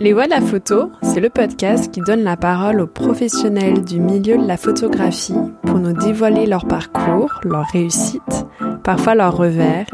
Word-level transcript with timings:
Les 0.00 0.12
Voix 0.12 0.24
de 0.24 0.30
la 0.30 0.40
photo, 0.40 0.90
c'est 1.02 1.20
le 1.20 1.30
podcast 1.30 1.92
qui 1.92 2.00
donne 2.00 2.24
la 2.24 2.36
parole 2.36 2.80
aux 2.80 2.86
professionnels 2.86 3.84
du 3.84 4.00
milieu 4.00 4.36
de 4.36 4.46
la 4.46 4.56
photographie 4.56 5.36
pour 5.62 5.78
nous 5.78 5.92
dévoiler 5.92 6.46
leur 6.46 6.66
parcours, 6.66 7.40
leur 7.44 7.64
réussite, 7.66 8.46
parfois 8.82 9.14
leurs 9.14 9.36
revers 9.36 9.86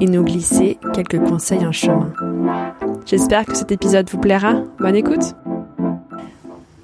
et 0.00 0.06
nous 0.06 0.24
glisser 0.24 0.78
quelques 0.92 1.20
conseils 1.20 1.64
en 1.64 1.72
chemin. 1.72 2.12
J'espère 3.06 3.46
que 3.46 3.56
cet 3.56 3.70
épisode 3.70 4.10
vous 4.10 4.18
plaira. 4.18 4.54
Bonne 4.80 4.96
écoute! 4.96 5.34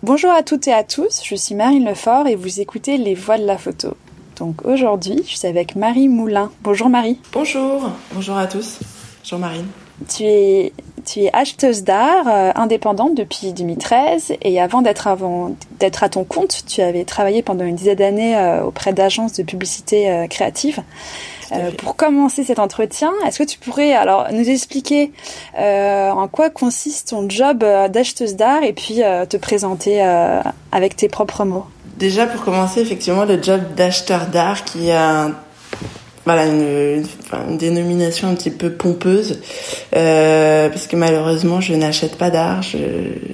Bonjour 0.05 0.30
à 0.30 0.43
toutes 0.43 0.68
et 0.68 0.73
à 0.73 0.84
tous, 0.84 1.23
je 1.25 1.34
suis 1.34 1.57
Marine 1.57 1.84
Lefort 1.84 2.29
et 2.29 2.37
vous 2.37 2.61
écoutez 2.61 2.98
Les 2.98 3.14
Voix 3.14 3.37
de 3.37 3.46
la 3.46 3.59
photo. 3.59 3.96
Donc 4.39 4.64
aujourd'hui, 4.64 5.23
je 5.27 5.37
suis 5.37 5.48
avec 5.48 5.75
Marie 5.75 6.09
Moulin. 6.09 6.50
Bonjour 6.62 6.89
Marie. 6.89 7.18
Bonjour, 7.32 7.91
bonjour 8.14 8.37
à 8.37 8.46
tous. 8.46 8.79
Bonjour 9.23 9.39
Marine. 9.41 9.66
Tu 10.09 10.25
es, 10.25 10.73
tu 11.04 11.20
es 11.20 11.30
acheteuse 11.32 11.84
d'art 11.84 12.27
euh, 12.28 12.50
indépendante 12.54 13.14
depuis 13.14 13.52
2013 13.52 14.34
et 14.42 14.60
avant 14.60 14.82
d'être 14.82 15.06
avant 15.06 15.54
d'être 15.78 16.02
à 16.02 16.08
ton 16.08 16.24
compte, 16.24 16.64
tu 16.66 16.80
avais 16.82 17.04
travaillé 17.04 17.42
pendant 17.42 17.64
une 17.64 17.77
dizaine 17.77 17.91
d'années 17.96 18.36
euh, 18.36 18.64
auprès 18.64 18.92
d'agences 18.92 19.34
de 19.34 19.42
publicité 19.42 20.10
euh, 20.10 20.27
créative. 20.27 20.80
Euh, 21.52 21.72
pour 21.72 21.96
commencer 21.96 22.44
cet 22.44 22.60
entretien, 22.60 23.12
est-ce 23.27 23.38
que 23.41 23.44
tu 23.44 23.58
pourrais 23.58 23.92
alors 23.92 24.28
nous 24.30 24.48
expliquer 24.48 25.12
en 25.58 26.28
quoi 26.28 26.48
consiste 26.48 27.08
ton 27.08 27.28
job 27.28 27.58
d'acheteuse 27.58 28.36
d'art 28.36 28.62
et 28.62 28.72
puis 28.72 29.00
te 29.28 29.36
présenter 29.36 30.00
avec 30.70 30.94
tes 30.94 31.08
propres 31.08 31.44
mots? 31.44 31.66
Déjà 31.98 32.28
pour 32.28 32.44
commencer, 32.44 32.80
effectivement, 32.80 33.24
le 33.24 33.42
job 33.42 33.60
d'acheteur 33.74 34.27
d'art 34.27 34.62
qui 34.62 34.92
a 34.92 35.30
voilà 36.24 36.47
une, 36.47 37.02
une, 37.48 37.56
dénomination 37.56 38.28
un 38.28 38.34
petit 38.34 38.51
peu 38.51 38.70
pompeuse 38.70 39.41
euh, 39.97 40.69
parce 40.69 40.87
que 40.87 40.97
malheureusement 40.97 41.61
je 41.61 41.74
n'achète 41.74 42.16
pas 42.16 42.30
d'art 42.30 42.61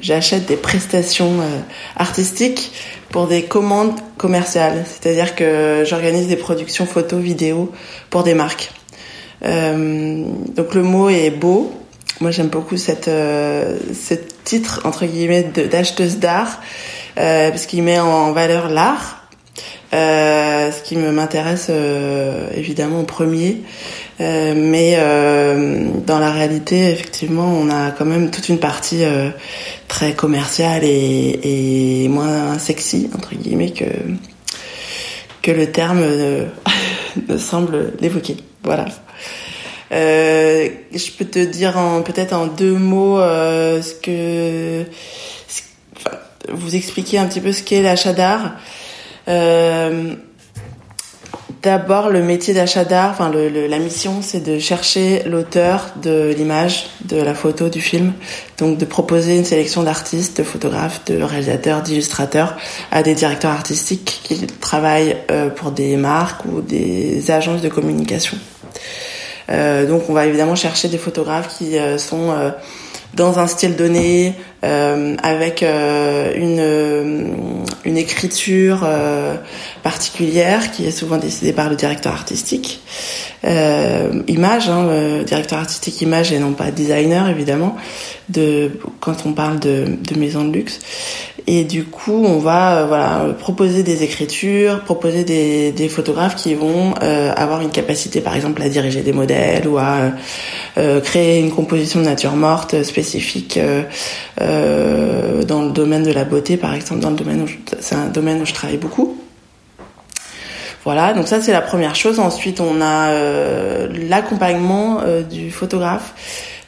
j'achète 0.01 0.47
des 0.47 0.57
prestations 0.57 1.41
euh, 1.41 1.59
artistiques 1.97 2.73
pour 3.11 3.27
des 3.27 3.45
commandes 3.45 3.95
commerciales. 4.19 4.85
C'est-à-dire 4.85 5.35
que 5.35 5.85
j'organise 5.87 6.29
des 6.29 6.37
productions 6.37 6.87
photos 6.87 7.21
vidéo 7.21 7.73
pour 8.11 8.23
des 8.23 8.35
marques. 8.35 8.73
Euh, 9.45 10.25
donc 10.55 10.75
le 10.75 10.83
mot 10.83 11.09
est 11.09 11.31
beau. 11.31 11.73
Moi 12.21 12.31
j'aime 12.31 12.49
beaucoup 12.49 12.77
cette 12.77 13.09
euh, 13.09 13.79
ce 13.95 14.15
titre 14.45 14.81
entre 14.85 15.05
guillemets 15.07 15.43
d'acheteuse 15.43 16.19
d'art 16.19 16.61
euh, 17.19 17.51
parce 17.51 17.67
qu'il 17.67 17.83
met 17.83 17.99
en 17.99 18.33
valeur 18.33 18.69
l'art 18.69 19.16
euh, 19.93 20.71
ce 20.71 20.83
qui 20.83 20.97
me 20.97 21.11
m'intéresse 21.13 21.69
euh, 21.71 22.49
évidemment 22.55 23.01
en 23.01 23.05
premier. 23.05 23.63
Euh, 24.21 24.55
mais 24.57 24.97
dans 26.07 26.19
la 26.19 26.33
réalité, 26.33 26.91
effectivement, 26.91 27.53
on 27.53 27.69
a 27.71 27.91
quand 27.91 28.07
même 28.07 28.31
toute 28.31 28.49
une 28.49 28.59
partie 28.59 29.05
très 29.89 30.15
commerciale 30.15 30.85
et, 30.85 32.05
et, 32.05 32.09
moins 32.09 32.59
sexy 32.59 33.11
entre 33.15 33.35
guillemets 33.35 33.73
que 33.73 33.85
que 35.43 35.51
le 35.53 35.71
terme 35.71 36.01
ne, 37.29 37.39
semble 37.39 37.93
l'évoquer. 38.01 38.37
Voilà. 38.65 38.87
Euh, 39.93 40.69
je 40.93 41.11
peux 41.13 41.25
te 41.25 41.39
dire 41.39 41.79
en 41.79 42.03
peut-être 42.03 42.33
en 42.33 42.47
deux 42.49 42.75
mots 42.75 43.21
euh, 43.21 43.81
ce 43.81 43.95
que 43.95 44.85
enfin, 45.97 46.17
vous 46.53 46.75
expliquer 46.75 47.19
un 47.19 47.27
petit 47.27 47.41
peu 47.41 47.53
ce 47.53 47.63
qu'est 47.63 47.83
l'achat 47.83 48.13
d'art. 48.13 48.57
Euh, 49.29 50.15
D'abord, 51.67 52.11
le 52.11 52.23
métier 52.23 52.55
d'achat 52.55 52.85
d'art, 52.85 53.11
enfin 53.11 53.29
la 53.33 53.79
mission, 53.79 54.21
c'est 54.23 54.39
de 54.39 54.61
chercher 54.61 55.25
l'auteur 55.27 55.91
de 56.01 56.33
l'image, 56.37 56.87
de 57.07 57.17
la 57.17 57.35
photo, 57.35 57.69
du 57.69 57.81
film. 57.81 58.13
Donc 58.59 58.79
de 58.79 58.85
proposer 58.85 59.37
une 59.37 59.45
sélection 59.45 59.83
d'artistes, 59.83 60.37
de 60.39 60.45
photographes, 60.45 61.05
de 61.07 61.21
réalisateurs, 61.21 61.83
d'illustrateurs 61.83 62.57
à 62.93 63.03
des 63.03 63.15
directeurs 63.15 63.51
artistiques 63.51 64.21
qui 64.23 64.47
travaillent 64.47 65.17
euh, 65.33 65.49
pour 65.49 65.73
des 65.73 65.97
marques 65.97 66.45
ou 66.45 66.61
des 66.61 67.33
agences 67.33 67.63
de 67.63 67.69
communication. 67.69 68.39
Euh, 69.51 69.87
donc 69.87 70.09
on 70.09 70.13
va 70.13 70.27
évidemment 70.27 70.55
chercher 70.55 70.87
des 70.87 70.99
photographes 70.99 71.59
qui 71.59 71.77
sont 71.99 72.33
dans 73.15 73.39
un 73.41 73.49
style 73.49 73.75
donné, 73.75 74.35
avec 75.23 75.63
euh, 75.63 76.33
une, 76.35 76.59
euh, 76.59 77.29
une 77.85 77.97
écriture 77.97 78.81
euh, 78.85 79.37
particulière 79.83 80.71
qui 80.71 80.87
est 80.87 80.91
souvent 80.91 81.19
décidée 81.19 81.53
par 81.53 81.69
le 81.71 81.77
directeur 81.77 82.13
artistique. 82.13 82.81
Euh, 83.45 84.23
image, 84.29 84.69
hein, 84.69 85.23
directeur 85.25 85.59
artistique 85.59 86.01
image 86.01 86.33
et 86.33 86.39
non 86.39 86.53
pas 86.53 86.71
designer 86.71 87.29
évidemment, 87.29 87.77
de, 88.29 88.73
quand 89.01 89.27
on 89.27 89.33
parle 89.33 89.61
de, 89.61 89.87
de 90.03 90.19
maison 90.19 90.45
de 90.45 90.53
luxe. 90.53 90.81
Et 91.49 91.63
du 91.63 91.85
coup, 91.85 92.25
on 92.25 92.39
va 92.39 92.79
euh, 92.79 92.87
voilà 92.87 93.33
proposer 93.39 93.85
des 93.85 94.03
écritures, 94.03 94.81
proposer 94.81 95.23
des, 95.23 95.71
des 95.71 95.89
photographes 95.89 96.35
qui 96.35 96.55
vont 96.55 96.95
euh, 97.03 97.33
avoir 97.37 97.61
une 97.61 97.71
capacité, 97.71 98.21
par 98.21 98.35
exemple, 98.35 98.61
à 98.63 98.69
diriger 98.69 99.03
des 99.03 99.13
modèles 99.13 99.69
ou 99.69 99.79
à 99.79 100.11
euh, 100.77 101.01
créer 101.01 101.39
une 101.39 101.53
composition 101.53 102.01
de 102.01 102.07
nature 102.07 102.33
morte 102.33 102.83
spécifique 102.83 103.59
euh, 103.59 103.85
euh, 104.41 105.45
dans 105.45 105.63
le 105.63 105.71
domaine 105.71 106.03
de 106.03 106.13
la 106.13 106.25
beauté, 106.25 106.57
par 106.57 106.75
exemple, 106.75 107.01
dans 107.01 107.11
le 107.11 107.17
domaine 107.17 107.43
où 107.43 107.49
c'est 107.79 107.95
un 107.95 108.09
domaine 108.09 108.43
où 108.43 108.45
je 108.45 108.53
travaille 108.53 108.79
beaucoup. 108.79 109.17
Voilà, 110.85 111.15
donc 111.15 111.29
ça 111.29 111.41
c'est 111.41 111.53
la 111.53 111.63
première 111.63 111.95
chose. 111.95 112.19
Ensuite, 112.19 112.61
on 112.61 112.81
a 112.81 113.13
l'accompagnement 113.89 115.01
du 115.29 115.51
photographe 115.51 116.15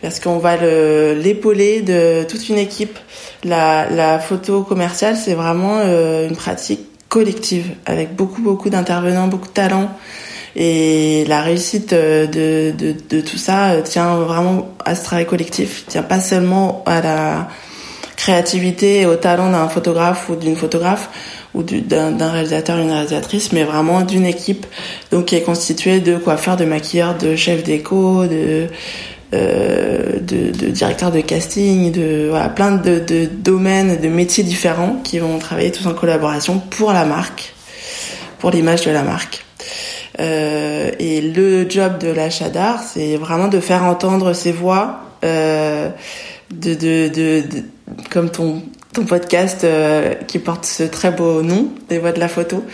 parce 0.03 0.21
qu'on 0.21 0.39
va 0.39 0.57
l'épauler 0.57 1.81
de 1.83 2.25
toute 2.25 2.49
une 2.49 2.59
équipe 2.59 2.99
la, 3.45 3.89
la 3.91 4.19
photo 4.19 4.63
commerciale, 4.63 5.17
c'est 5.17 5.35
vraiment 5.35 5.79
euh, 5.79 6.29
une 6.29 6.37
pratique 6.37 6.81
collective 7.09 7.71
avec 7.87 8.15
beaucoup 8.15 8.43
beaucoup 8.43 8.71
d'intervenants, 8.71 9.29
beaucoup 9.29 9.49
de 9.49 9.53
talents. 9.53 9.91
Et 10.57 11.25
la 11.29 11.43
réussite 11.43 11.93
euh, 11.93 12.27
de, 12.27 12.77
de, 12.77 12.95
de, 13.09 13.21
tout 13.21 13.37
ça 13.37 13.71
euh, 13.71 13.83
tient 13.83 14.17
vraiment 14.17 14.69
à 14.85 14.95
ce 14.95 15.05
travail 15.05 15.27
collectif, 15.27 15.85
tient 15.87 16.03
pas 16.03 16.21
seulement 16.21 16.83
à 16.87 17.01
la 17.01 17.49
créativité 18.17 19.03
et 19.03 19.07
au 19.07 19.15
talent 19.15 19.51
d'un 19.53 19.69
photographe 19.69 20.29
ou 20.29 20.35
d'une 20.35 20.57
photographe 20.57 21.09
ou 21.55 21.63
d'un 21.63 22.31
réalisateur, 22.31 22.79
une 22.79 22.91
réalisatrice, 22.91 23.53
mais 23.53 23.65
vraiment 23.65 24.03
d'une 24.03 24.27
équipe 24.27 24.67
donc 25.13 25.27
qui 25.27 25.37
est 25.37 25.43
constituée 25.43 26.01
de 26.01 26.17
coiffeurs, 26.17 26.57
de 26.57 26.65
maquilleurs, 26.65 27.17
de 27.17 27.37
chefs 27.37 27.63
d'éco, 27.63 28.27
de 28.27 28.67
euh, 29.35 30.19
de, 30.21 30.51
de 30.51 30.69
directeurs 30.69 31.13
de 31.13 31.21
casting, 31.21 31.93
de 31.93 32.29
voilà, 32.31 32.49
plein 32.49 32.73
de, 32.73 32.99
de 32.99 33.27
domaines, 33.27 34.01
de 34.01 34.09
métiers 34.09 34.45
différents 34.45 34.97
qui 35.05 35.19
vont 35.19 35.39
travailler 35.39 35.71
tous 35.71 35.87
en 35.87 35.95
collaboration 35.95 36.59
pour 36.59 36.93
la 36.93 37.05
marque, 37.05 37.55
pour 38.39 38.51
l'image 38.51 38.87
de 38.87 38.91
la 38.91 39.03
marque. 39.03 39.45
Euh, 40.21 40.91
et 40.99 41.21
le 41.21 41.69
job 41.69 41.99
de 41.99 42.09
l'achat 42.09 42.49
d'art, 42.49 42.83
c'est 42.83 43.17
vraiment 43.17 43.49
de 43.49 43.61
faire 43.61 43.85
entendre 43.85 44.33
ses 44.33 44.53
voix, 44.53 45.01
euh, 45.25 45.91
de, 46.51 46.75
de, 46.75 47.09
de, 47.09 47.43
de, 47.47 47.63
comme 48.11 48.31
ton 48.31 48.63
ton 48.93 49.05
podcast 49.05 49.65
euh, 49.65 50.15
qui 50.27 50.39
porte 50.39 50.65
ce 50.65 50.83
très 50.83 51.11
beau 51.11 51.43
nom, 51.43 51.69
des 51.89 51.99
voix 51.99 52.13
de 52.13 52.21
la 52.21 52.29
photo. 52.29 52.65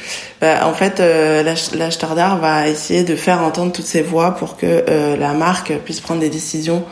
Bah, 0.41 0.67
en 0.67 0.73
fait, 0.73 1.01
euh, 1.01 1.43
l'acheteur 1.43 2.15
d'art 2.15 2.39
va 2.39 2.69
essayer 2.69 3.03
de 3.03 3.17
faire 3.17 3.43
entendre 3.43 3.73
toutes 3.73 3.87
ces 3.87 4.03
voix 4.03 4.33
pour 4.33 4.57
que 4.57 4.85
euh, 4.89 5.17
la 5.17 5.33
marque 5.33 5.73
puisse 5.85 6.01
prendre 6.01 6.21
des 6.21 6.31
décisions 6.31 6.85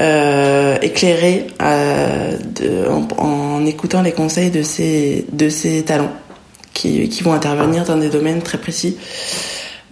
euh, 0.00 0.78
éclairées 0.82 1.46
de, 1.58 2.86
en, 3.18 3.64
écoutant 3.64 4.02
les 4.02 4.12
conseils 4.12 4.50
de 4.50 4.62
ses 4.62 5.24
de 5.32 5.48
ses 5.48 5.84
talents 5.84 6.12
qui, 6.74 7.08
qui 7.08 7.22
vont 7.22 7.32
intervenir 7.32 7.84
dans 7.84 7.96
des 7.96 8.10
domaines 8.10 8.42
très 8.42 8.58
précis. 8.58 8.96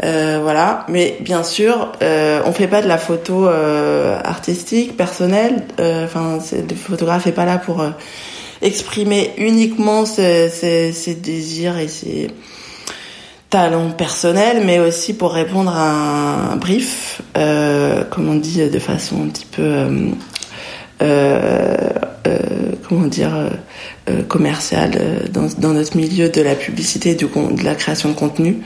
Euh, 0.03 0.41
voilà, 0.43 0.85
mais 0.89 1.17
bien 1.21 1.43
sûr, 1.43 1.93
euh, 2.03 2.43
on 2.45 2.53
fait 2.53 2.67
pas 2.67 2.83
de 2.83 2.89
la 2.89 2.99
photo 2.99 3.47
euh, 3.47 4.19
artistique, 4.23 4.97
personnelle. 4.97 5.63
Enfin, 5.79 6.39
le 6.53 6.75
photographe 6.75 7.27
est 7.27 7.33
pas 7.33 7.45
là 7.45 7.59
pour 7.59 7.85
exprimer 8.65 9.33
uniquement 9.37 10.07
ses, 10.07 10.51
désirs 11.23 11.79
et 11.79 11.89
ses 11.89 12.29
talents 13.51 13.91
personnels, 13.91 14.63
mais 14.65 14.81
aussi 14.81 15.13
pour 15.13 15.33
répondre 15.33 15.71
à 15.71 16.53
un 16.53 16.57
brief, 16.57 17.21
euh, 17.37 18.03
comme 18.05 18.29
on 18.29 18.37
dit 18.37 18.69
de 18.69 18.79
façon 18.79 19.23
un 19.23 19.29
petit 19.29 19.47
peu, 19.47 19.63
euh, 19.63 20.09
euh, 21.03 21.77
euh 22.27 22.39
comment 22.89 23.07
dire, 23.07 23.51
commerciale 24.29 25.31
dans, 25.31 25.73
notre 25.73 25.97
milieu 25.97 26.29
de 26.29 26.43
la 26.43 26.55
publicité, 26.55 27.15
du, 27.15 27.25
de 27.25 27.65
la 27.65 27.75
création 27.75 28.11
de 28.11 28.15
contenu. 28.15 28.59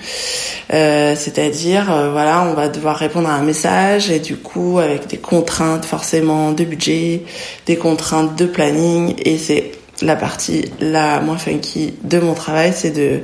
C'est-à-dire, 0.70 1.84
voilà, 2.10 2.42
on 2.50 2.54
va 2.54 2.68
devoir 2.68 2.96
répondre 2.96 3.28
à 3.28 3.34
un 3.34 3.42
message 3.42 4.10
et 4.10 4.18
du 4.18 4.36
coup 4.36 4.80
avec 4.80 5.06
des 5.06 5.18
contraintes 5.18 5.84
forcément 5.84 6.50
de 6.50 6.64
budget, 6.64 7.22
des 7.66 7.76
contraintes 7.76 8.36
de 8.36 8.46
planning, 8.46 9.14
et 9.24 9.38
c'est 9.38 9.70
la 10.02 10.16
partie 10.16 10.64
la 10.80 11.20
moins 11.20 11.38
funky 11.38 11.94
de 12.02 12.18
mon 12.18 12.34
travail, 12.34 12.72
c'est 12.74 12.90
de 12.90 13.20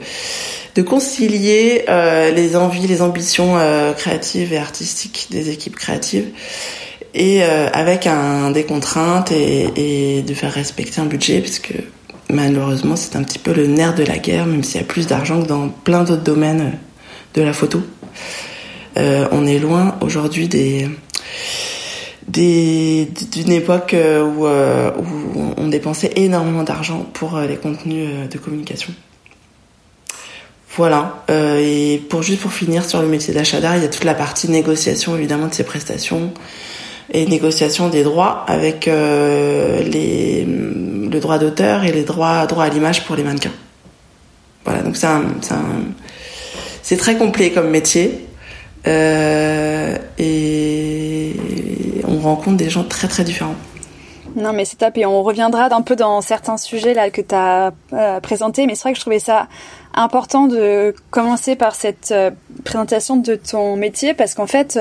de 0.74 0.82
concilier 0.82 1.84
euh, 1.88 2.32
les 2.32 2.56
envies, 2.56 2.88
les 2.88 3.00
ambitions 3.00 3.56
euh, 3.56 3.92
créatives 3.92 4.52
et 4.52 4.58
artistiques 4.58 5.28
des 5.30 5.50
équipes 5.50 5.76
créatives 5.76 6.26
et 7.16 7.44
avec 7.44 8.08
un 8.08 8.50
des 8.50 8.64
contraintes 8.64 9.30
et, 9.30 10.16
et, 10.16 10.22
de 10.22 10.34
faire 10.34 10.52
respecter 10.52 11.00
un 11.00 11.04
budget 11.04 11.40
puisque 11.40 11.72
malheureusement 12.28 12.96
c'est 12.96 13.14
un 13.14 13.22
petit 13.22 13.38
peu 13.38 13.52
le 13.52 13.68
nerf 13.68 13.94
de 13.94 14.02
la 14.02 14.18
guerre 14.18 14.46
même 14.46 14.64
s'il 14.64 14.80
y 14.80 14.82
a 14.82 14.86
plus 14.86 15.06
d'argent 15.06 15.40
que 15.40 15.46
dans 15.46 15.68
plein 15.68 16.02
d'autres 16.02 16.24
domaines 16.24 16.72
de 17.34 17.42
la 17.42 17.52
photo. 17.52 17.84
on 18.96 19.46
est 19.46 19.60
loin 19.60 19.96
aujourd'hui 20.00 20.48
des 20.48 20.88
d'une 22.28 23.52
époque 23.52 23.94
où, 23.94 24.46
où, 24.46 25.54
on 25.56 25.68
dépensait 25.68 26.12
énormément 26.16 26.62
d'argent 26.62 27.06
pour 27.12 27.38
les 27.38 27.56
contenus 27.56 28.28
de 28.30 28.38
communication. 28.38 28.92
Voilà. 30.76 31.22
Euh, 31.30 31.60
et 31.62 31.98
pour 31.98 32.22
juste 32.22 32.40
pour 32.40 32.52
finir 32.52 32.84
sur 32.84 33.00
le 33.00 33.06
métier 33.06 33.32
d'achat 33.32 33.60
d'art, 33.60 33.76
il 33.76 33.82
y 33.82 33.84
a 33.84 33.88
toute 33.88 34.04
la 34.04 34.14
partie 34.14 34.50
négociation 34.50 35.16
évidemment 35.16 35.46
de 35.46 35.54
ces 35.54 35.62
prestations 35.64 36.32
et 37.12 37.26
négociation 37.26 37.88
des 37.88 38.02
droits 38.02 38.44
avec 38.48 38.88
euh, 38.88 39.82
les, 39.84 40.44
le 40.44 41.20
droit 41.20 41.38
d'auteur 41.38 41.84
et 41.84 41.92
les 41.92 42.02
droits 42.02 42.46
droits 42.46 42.64
à 42.64 42.68
l'image 42.70 43.04
pour 43.04 43.14
les 43.14 43.22
mannequins. 43.22 43.52
Voilà. 44.64 44.82
Donc 44.82 44.96
c'est 44.96 45.06
c'est 46.82 46.96
très 46.96 47.16
complet 47.16 47.50
comme 47.50 47.70
métier 47.70 48.26
euh, 48.86 49.96
et 50.18 51.34
on 52.06 52.18
rencontre 52.18 52.56
des 52.56 52.70
gens 52.70 52.84
très 52.84 53.08
très 53.08 53.24
différents. 53.24 53.56
Non, 54.36 54.52
mais 54.52 54.64
c'est 54.64 54.76
top. 54.76 54.98
Et 54.98 55.06
on 55.06 55.22
reviendra 55.22 55.72
un 55.74 55.82
peu 55.82 55.96
dans 55.96 56.20
certains 56.20 56.56
sujets 56.56 56.92
là 56.92 57.10
que 57.10 57.20
tu 57.20 57.34
as 57.34 57.72
euh, 57.92 58.20
présentés. 58.20 58.66
Mais 58.66 58.74
c'est 58.74 58.82
vrai 58.82 58.92
que 58.92 58.98
je 58.98 59.02
trouvais 59.02 59.20
ça 59.20 59.46
important 59.94 60.46
de 60.48 60.94
commencer 61.10 61.54
par 61.54 61.74
cette 61.74 62.10
euh, 62.10 62.30
présentation 62.64 63.16
de 63.16 63.36
ton 63.36 63.76
métier 63.76 64.12
parce 64.12 64.34
qu'en 64.34 64.48
fait, 64.48 64.78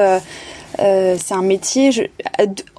euh, 0.80 0.84
euh 0.84 1.18
c'est 1.20 1.34
un 1.34 1.42
métier 1.42 1.92
je, 1.92 2.04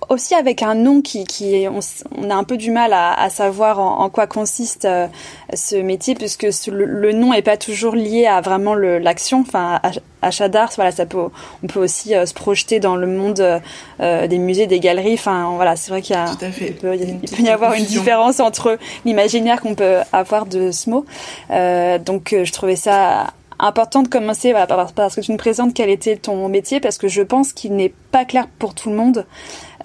aussi 0.08 0.34
avec 0.34 0.62
un 0.62 0.74
nom 0.74 1.02
qui, 1.02 1.24
qui 1.24 1.66
on, 1.68 1.80
on, 2.16 2.30
a 2.30 2.34
un 2.34 2.44
peu 2.44 2.56
du 2.56 2.70
mal 2.70 2.92
à, 2.92 3.12
à 3.12 3.30
savoir 3.30 3.80
en, 3.80 4.00
en, 4.00 4.10
quoi 4.10 4.26
consiste 4.26 4.84
euh, 4.84 5.06
ce 5.54 5.76
métier 5.76 6.14
puisque 6.14 6.46
le, 6.66 6.84
le, 6.84 7.12
nom 7.12 7.32
est 7.32 7.42
pas 7.42 7.56
toujours 7.56 7.94
lié 7.94 8.26
à 8.26 8.40
vraiment 8.40 8.74
l'action. 8.74 9.40
Enfin, 9.40 9.80
achat 10.22 10.48
d'art, 10.48 10.72
voilà, 10.76 10.90
ça 10.90 11.06
peut, 11.06 11.18
on 11.62 11.66
peut 11.66 11.80
aussi 11.80 12.14
euh, 12.14 12.26
se 12.26 12.34
projeter 12.34 12.80
dans 12.80 12.96
le 12.96 13.06
monde 13.06 13.60
euh, 14.00 14.26
des 14.26 14.38
musées, 14.38 14.66
des 14.66 14.80
galeries. 14.80 15.14
Enfin, 15.14 15.52
voilà, 15.56 15.76
c'est 15.76 15.90
vrai 15.90 16.02
qu'il 16.02 16.16
y 16.16 16.18
a, 16.18 16.26
il 16.60 16.74
peut, 16.74 16.96
il 16.96 17.30
peut 17.30 17.42
y 17.42 17.48
avoir 17.48 17.74
une 17.74 17.84
différence 17.84 18.40
entre 18.40 18.78
l'imaginaire 19.04 19.60
qu'on 19.60 19.74
peut 19.74 19.98
avoir 20.12 20.46
de 20.46 20.70
ce 20.70 20.90
mot. 20.90 21.04
donc, 21.50 22.34
je 22.42 22.52
trouvais 22.52 22.76
ça 22.76 23.32
important 23.64 24.02
de 24.02 24.08
commencer 24.08 24.52
voilà, 24.52 24.66
parce 24.94 25.14
que 25.14 25.20
tu 25.20 25.32
nous 25.32 25.38
présentes 25.38 25.74
quel 25.74 25.90
était 25.90 26.16
ton 26.16 26.48
métier 26.48 26.80
parce 26.80 26.98
que 26.98 27.08
je 27.08 27.22
pense 27.22 27.52
qu'il 27.52 27.74
n'est 27.74 27.92
pas 28.10 28.24
clair 28.24 28.46
pour 28.58 28.74
tout 28.74 28.90
le 28.90 28.96
monde. 28.96 29.26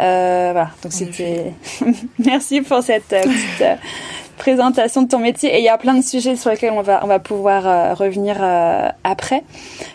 Euh, 0.01 0.49
voilà, 0.53 0.71
donc 0.83 0.93
c'était. 0.93 1.53
Merci 2.19 2.61
pour 2.61 2.81
cette 2.81 3.11
euh, 3.11 3.21
petite 3.21 3.61
euh, 3.61 3.75
présentation 4.37 5.01
de 5.01 5.09
ton 5.09 5.19
métier 5.19 5.53
et 5.53 5.59
il 5.59 5.63
y 5.63 5.69
a 5.69 5.77
plein 5.77 5.95
de 5.95 6.03
sujets 6.03 6.35
sur 6.35 6.49
lesquels 6.49 6.71
on 6.71 6.81
va 6.81 7.01
on 7.03 7.07
va 7.07 7.19
pouvoir 7.19 7.97
revenir 7.97 8.37
après. 9.03 9.43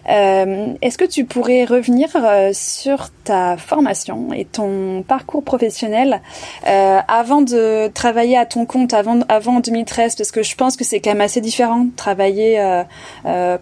Est-ce 0.07 0.99
que 0.99 1.07
tu 1.07 1.25
pourrais 1.25 1.65
revenir 1.65 2.11
sur 2.53 3.09
ta 3.25 3.57
formation 3.57 4.33
et 4.33 4.45
ton 4.45 5.03
parcours 5.07 5.43
professionnel 5.43 6.21
avant 6.65 7.43
de 7.43 7.89
travailler 7.89 8.37
à 8.37 8.47
ton 8.47 8.67
compte 8.67 8.95
avant 8.95 9.21
avant 9.29 9.61
2013 9.61 10.17
parce 10.17 10.31
que 10.31 10.43
je 10.43 10.55
pense 10.55 10.77
que 10.77 10.85
c'est 10.85 11.01
quand 11.01 11.11
même 11.11 11.21
assez 11.21 11.41
différent 11.41 11.81
de 11.81 11.97
travailler 11.97 12.83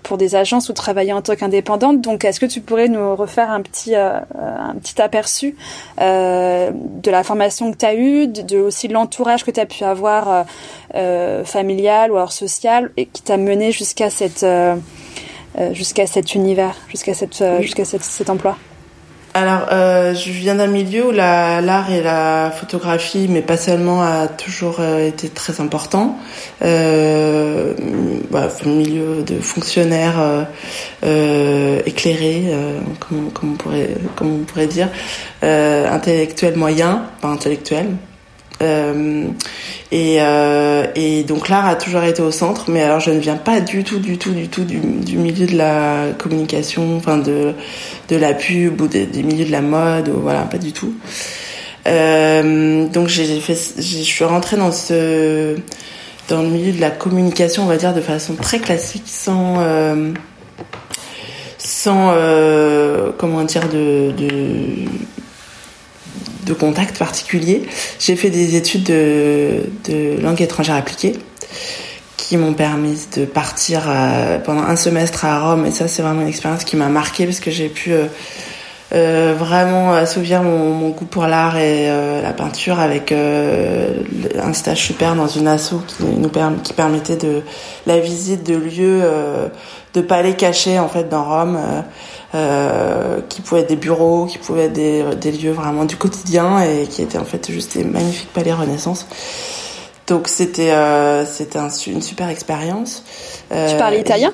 pour 0.02 0.18
des 0.18 0.34
agences 0.34 0.68
ou 0.68 0.72
travailler 0.72 1.12
en 1.12 1.22
tant 1.22 1.36
qu'indépendante. 1.36 2.00
Donc 2.00 2.24
est-ce 2.24 2.40
que 2.40 2.46
tu 2.46 2.60
pourrais 2.60 2.88
nous 2.88 3.14
refaire 3.16 3.50
un 3.50 3.60
petit 3.60 3.94
un 3.94 4.74
petit 4.80 5.00
aperçu 5.00 5.56
de 5.98 7.10
la 7.10 7.22
formation 7.22 7.72
que 7.72 7.78
tu 7.78 7.86
as 7.86 7.94
eue, 7.94 8.26
de, 8.26 8.42
de 8.42 8.58
aussi 8.58 8.88
l'entourage 8.88 9.44
que 9.44 9.50
tu 9.50 9.60
as 9.60 9.66
pu 9.66 9.84
avoir 9.84 10.44
euh, 10.94 11.42
familiale 11.44 12.12
ou 12.12 12.16
alors 12.16 12.32
sociale 12.32 12.90
et 12.98 13.06
qui 13.06 13.22
t'a 13.22 13.38
mené 13.38 13.72
jusqu'à 13.72 14.10
cette 14.10 14.42
euh, 14.42 14.76
euh, 15.58 15.72
jusqu'à 15.72 16.06
cet 16.06 16.34
univers, 16.34 16.76
jusqu'à 16.88 17.14
cette 17.14 17.42
jusqu'à 17.60 17.84
cet 17.86 18.28
emploi? 18.28 18.58
Alors, 19.34 19.66
je 19.70 20.30
viens 20.30 20.56
d'un 20.56 20.66
milieu 20.66 21.08
où 21.08 21.10
l'art 21.10 21.90
et 21.90 22.02
la 22.02 22.50
photographie, 22.50 23.28
mais 23.30 23.40
pas 23.40 23.56
seulement, 23.56 24.02
a 24.02 24.28
toujours 24.28 24.80
été 24.82 25.28
très 25.28 25.60
important. 25.60 26.18
Euh, 26.62 27.74
bah, 28.30 28.48
milieu 28.66 29.22
de 29.22 29.40
fonctionnaires 29.40 30.46
euh, 31.04 31.80
éclairés, 31.86 32.52
comme, 33.00 33.30
comme, 33.32 33.52
on 33.52 33.56
pourrait, 33.56 33.96
comme 34.16 34.32
on 34.42 34.44
pourrait 34.44 34.66
dire, 34.66 34.88
intellectuel 35.42 36.56
moyen, 36.56 37.06
pas 37.20 37.28
intellectuel, 37.28 37.86
euh, 37.86 38.11
et, 38.62 40.16
euh, 40.20 40.86
et, 40.94 41.22
donc 41.24 41.48
l'art 41.48 41.66
a 41.66 41.74
toujours 41.74 42.02
été 42.02 42.22
au 42.22 42.30
centre, 42.30 42.70
mais 42.70 42.82
alors 42.82 43.00
je 43.00 43.10
ne 43.10 43.18
viens 43.18 43.36
pas 43.36 43.60
du 43.60 43.84
tout, 43.84 43.98
du 43.98 44.16
tout, 44.16 44.32
du 44.32 44.48
tout 44.48 44.64
du, 44.64 44.78
milieu 45.18 45.46
de 45.46 45.56
la 45.56 46.06
communication, 46.18 46.96
enfin 46.96 47.18
de, 47.18 47.52
de 48.08 48.16
la 48.16 48.32
pub 48.34 48.80
ou 48.80 48.86
des, 48.86 49.06
des 49.06 49.22
milieux 49.22 49.44
de 49.44 49.52
la 49.52 49.60
mode, 49.60 50.08
ou, 50.08 50.20
voilà, 50.20 50.42
pas 50.42 50.58
du 50.58 50.72
tout. 50.72 50.94
Euh, 51.86 52.86
donc 52.86 53.08
je 53.08 53.22
suis 53.22 54.24
rentrée 54.24 54.56
dans 54.56 54.72
ce, 54.72 55.56
dans 56.28 56.42
le 56.42 56.48
milieu 56.48 56.72
de 56.72 56.80
la 56.80 56.90
communication, 56.90 57.64
on 57.64 57.66
va 57.66 57.76
dire 57.76 57.92
de 57.92 58.00
façon 58.00 58.34
très 58.34 58.60
classique, 58.60 59.04
sans, 59.06 59.56
euh, 59.58 60.12
sans, 61.58 62.12
euh, 62.14 63.10
comment 63.18 63.42
dire, 63.44 63.68
de 63.68 64.12
de 66.44 66.52
contact 66.52 66.98
particulier. 66.98 67.62
J'ai 67.98 68.16
fait 68.16 68.30
des 68.30 68.56
études 68.56 68.84
de, 68.84 70.20
langue 70.20 70.40
étrangère 70.40 70.76
appliquée 70.76 71.14
qui 72.16 72.36
m'ont 72.36 72.54
permis 72.54 72.98
de 73.16 73.24
partir 73.24 73.84
euh, 73.88 74.38
pendant 74.38 74.62
un 74.62 74.76
semestre 74.76 75.24
à 75.24 75.40
Rome 75.40 75.66
et 75.66 75.70
ça 75.70 75.88
c'est 75.88 76.02
vraiment 76.02 76.22
une 76.22 76.28
expérience 76.28 76.64
qui 76.64 76.76
m'a 76.76 76.88
marqué 76.88 77.26
parce 77.26 77.40
que 77.40 77.50
j'ai 77.50 77.68
pu 77.68 77.92
euh, 77.92 78.06
vraiment 78.92 79.92
assouvir 79.92 80.42
mon, 80.42 80.90
goût 80.90 81.06
pour 81.06 81.26
l'art 81.26 81.56
et 81.56 81.86
la 81.86 82.32
peinture 82.32 82.78
avec 82.78 83.12
un 83.12 84.52
stage 84.52 84.84
super 84.84 85.14
dans 85.14 85.28
une 85.28 85.48
asso 85.48 85.76
qui 85.86 86.04
nous 86.04 86.28
permettait 86.28 87.16
de 87.16 87.42
la 87.86 87.98
visite 88.00 88.46
de 88.46 88.56
lieux 88.56 89.02
de 89.94 90.00
palais 90.00 90.34
cachés 90.34 90.78
en 90.78 90.88
fait 90.88 91.08
dans 91.08 91.24
Rome 91.24 91.58
euh, 92.34 93.20
qui 93.28 93.42
pouvaient 93.42 93.60
être 93.60 93.68
des 93.68 93.76
bureaux, 93.76 94.24
qui 94.24 94.38
pouvaient 94.38 94.64
être 94.64 95.18
des, 95.18 95.32
lieux 95.32 95.52
vraiment 95.52 95.84
du 95.84 95.96
quotidien 95.96 96.62
et 96.62 96.86
qui 96.86 97.02
étaient 97.02 97.18
en 97.18 97.26
fait 97.26 97.50
juste 97.50 97.76
des 97.76 97.84
magnifiques 97.84 98.32
palais 98.32 98.54
Renaissance. 98.54 99.06
Donc 100.06 100.28
c'était 100.28 100.70
euh, 100.70 101.26
c'était 101.26 101.58
un, 101.58 101.68
une 101.86 102.00
super 102.00 102.30
expérience. 102.30 103.04
Euh, 103.52 103.70
tu 103.70 103.76
parlais 103.76 104.00
italien? 104.00 104.32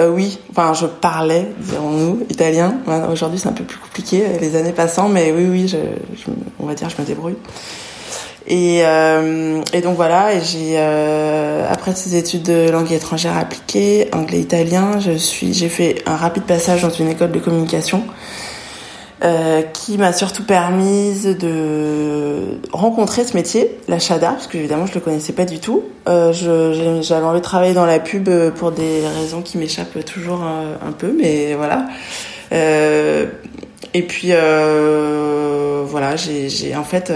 Euh, 0.00 0.10
Oui, 0.10 0.38
enfin 0.50 0.74
je 0.74 0.86
parlais, 0.86 1.46
dirons-nous, 1.58 2.26
italien. 2.28 2.74
Aujourd'hui 3.12 3.38
c'est 3.38 3.48
un 3.48 3.52
peu 3.52 3.64
plus 3.64 3.78
compliqué 3.78 4.24
les 4.40 4.56
années 4.56 4.72
passant, 4.72 5.08
mais 5.08 5.32
oui 5.32 5.46
oui, 5.48 5.68
je, 5.68 5.78
on 6.58 6.66
va 6.66 6.74
dire 6.74 6.88
je 6.90 7.00
me 7.00 7.06
débrouille. 7.06 7.36
Et, 8.46 8.80
euh, 8.84 9.62
donc 9.82 9.96
voilà, 9.96 10.34
et 10.34 10.40
j'ai 10.40 10.74
euh, 10.76 11.66
après 11.70 11.94
ces 11.94 12.16
études 12.16 12.42
de 12.42 12.68
langue 12.70 12.90
étrangère 12.90 13.36
appliquée, 13.36 14.08
anglais-italien, 14.12 14.98
je 14.98 15.12
suis, 15.12 15.52
j'ai 15.52 15.68
fait 15.68 16.02
un 16.06 16.16
rapide 16.16 16.44
passage 16.44 16.82
dans 16.82 16.90
une 16.90 17.08
école 17.08 17.30
de 17.30 17.38
communication 17.38 18.02
euh, 19.22 19.62
qui 19.62 19.98
m'a 19.98 20.12
surtout 20.12 20.44
permis 20.44 21.34
de 21.38 22.58
rencontrer 22.72 23.24
ce 23.24 23.36
métier, 23.36 23.78
l'achat 23.88 24.18
d'art, 24.18 24.34
parce 24.34 24.46
que 24.46 24.58
évidemment 24.58 24.86
je 24.86 24.94
le 24.94 25.00
connaissais 25.00 25.32
pas 25.32 25.44
du 25.44 25.58
tout. 25.58 25.82
Euh, 26.08 26.32
j'avais 27.02 27.26
envie 27.26 27.40
de 27.40 27.44
travailler 27.44 27.74
dans 27.74 27.86
la 27.86 27.98
pub 28.00 28.28
pour 28.56 28.72
des 28.72 29.02
raisons 29.20 29.42
qui 29.42 29.58
m'échappent 29.58 30.04
toujours 30.04 30.42
un, 30.42 30.78
un, 30.86 30.92
peu, 30.92 31.14
mais 31.16 31.54
voilà. 31.54 31.86
Euh, 32.52 33.26
et 33.94 34.02
puis 34.02 34.28
euh, 34.30 35.82
voilà, 35.86 36.16
j'ai 36.16 36.74
en 36.76 36.84
fait 36.84 37.12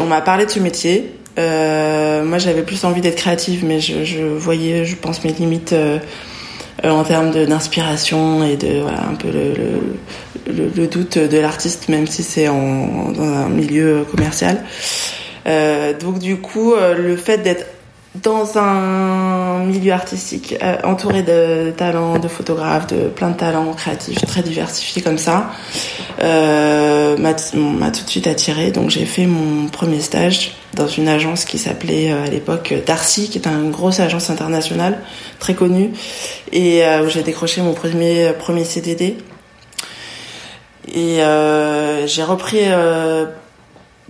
on 0.00 0.06
m'a 0.06 0.20
parlé 0.20 0.46
de 0.46 0.50
ce 0.50 0.60
métier. 0.60 1.14
Euh, 1.38 2.24
moi, 2.24 2.38
j'avais 2.38 2.62
plus 2.62 2.84
envie 2.84 3.00
d'être 3.00 3.16
créative, 3.16 3.64
mais 3.64 3.80
je, 3.80 4.22
voyais, 4.24 4.84
je 4.84 4.96
pense, 4.96 5.24
mes 5.24 5.32
limites 5.32 5.72
euh, 5.72 5.98
en 6.82 7.04
termes 7.04 7.30
d'inspiration 7.30 8.44
et 8.44 8.56
de 8.56 8.82
un 8.82 9.14
peu 9.14 9.28
le, 9.30 9.54
le 10.48 10.86
doute 10.86 11.18
de 11.18 11.38
l'artiste, 11.38 11.88
même 11.88 12.06
si 12.06 12.22
c'est 12.22 12.46
dans 12.46 13.22
un 13.22 13.48
milieu 13.48 14.04
commercial. 14.10 14.64
Euh, 15.48 15.98
donc, 15.98 16.18
du 16.18 16.36
coup, 16.36 16.74
euh, 16.74 16.94
le 16.94 17.16
fait 17.16 17.38
d'être 17.38 17.66
dans 18.22 18.58
un 18.58 19.64
milieu 19.64 19.92
artistique 19.92 20.56
euh, 20.62 20.76
entouré 20.82 21.22
de 21.22 21.70
talents, 21.76 22.18
de 22.18 22.26
photographes, 22.26 22.88
de 22.88 23.08
plein 23.08 23.30
de 23.30 23.36
talents 23.36 23.72
créatifs 23.74 24.20
très 24.26 24.42
diversifiés 24.42 25.02
comme 25.02 25.18
ça, 25.18 25.50
m'a 26.20 27.90
tout 27.90 28.04
de 28.04 28.10
suite 28.10 28.26
attiré. 28.26 28.70
Donc 28.72 28.90
j'ai 28.90 29.04
fait 29.04 29.26
mon 29.26 29.68
premier 29.68 30.00
stage 30.00 30.56
dans 30.74 30.88
une 30.88 31.06
agence 31.06 31.44
qui 31.44 31.58
s'appelait 31.58 32.10
à 32.10 32.26
l'époque 32.26 32.74
Darcy, 32.86 33.28
qui 33.28 33.38
est 33.38 33.46
une 33.46 33.70
grosse 33.70 34.00
agence 34.00 34.30
internationale 34.30 34.98
très 35.38 35.54
connue, 35.54 35.92
et 36.52 36.82
où 37.04 37.08
j'ai 37.08 37.22
décroché 37.22 37.60
mon 37.60 37.74
premier 37.74 38.32
premier 38.38 38.64
CDD. 38.64 39.16
Et 40.94 41.20
j'ai 42.06 42.22
repris 42.22 42.64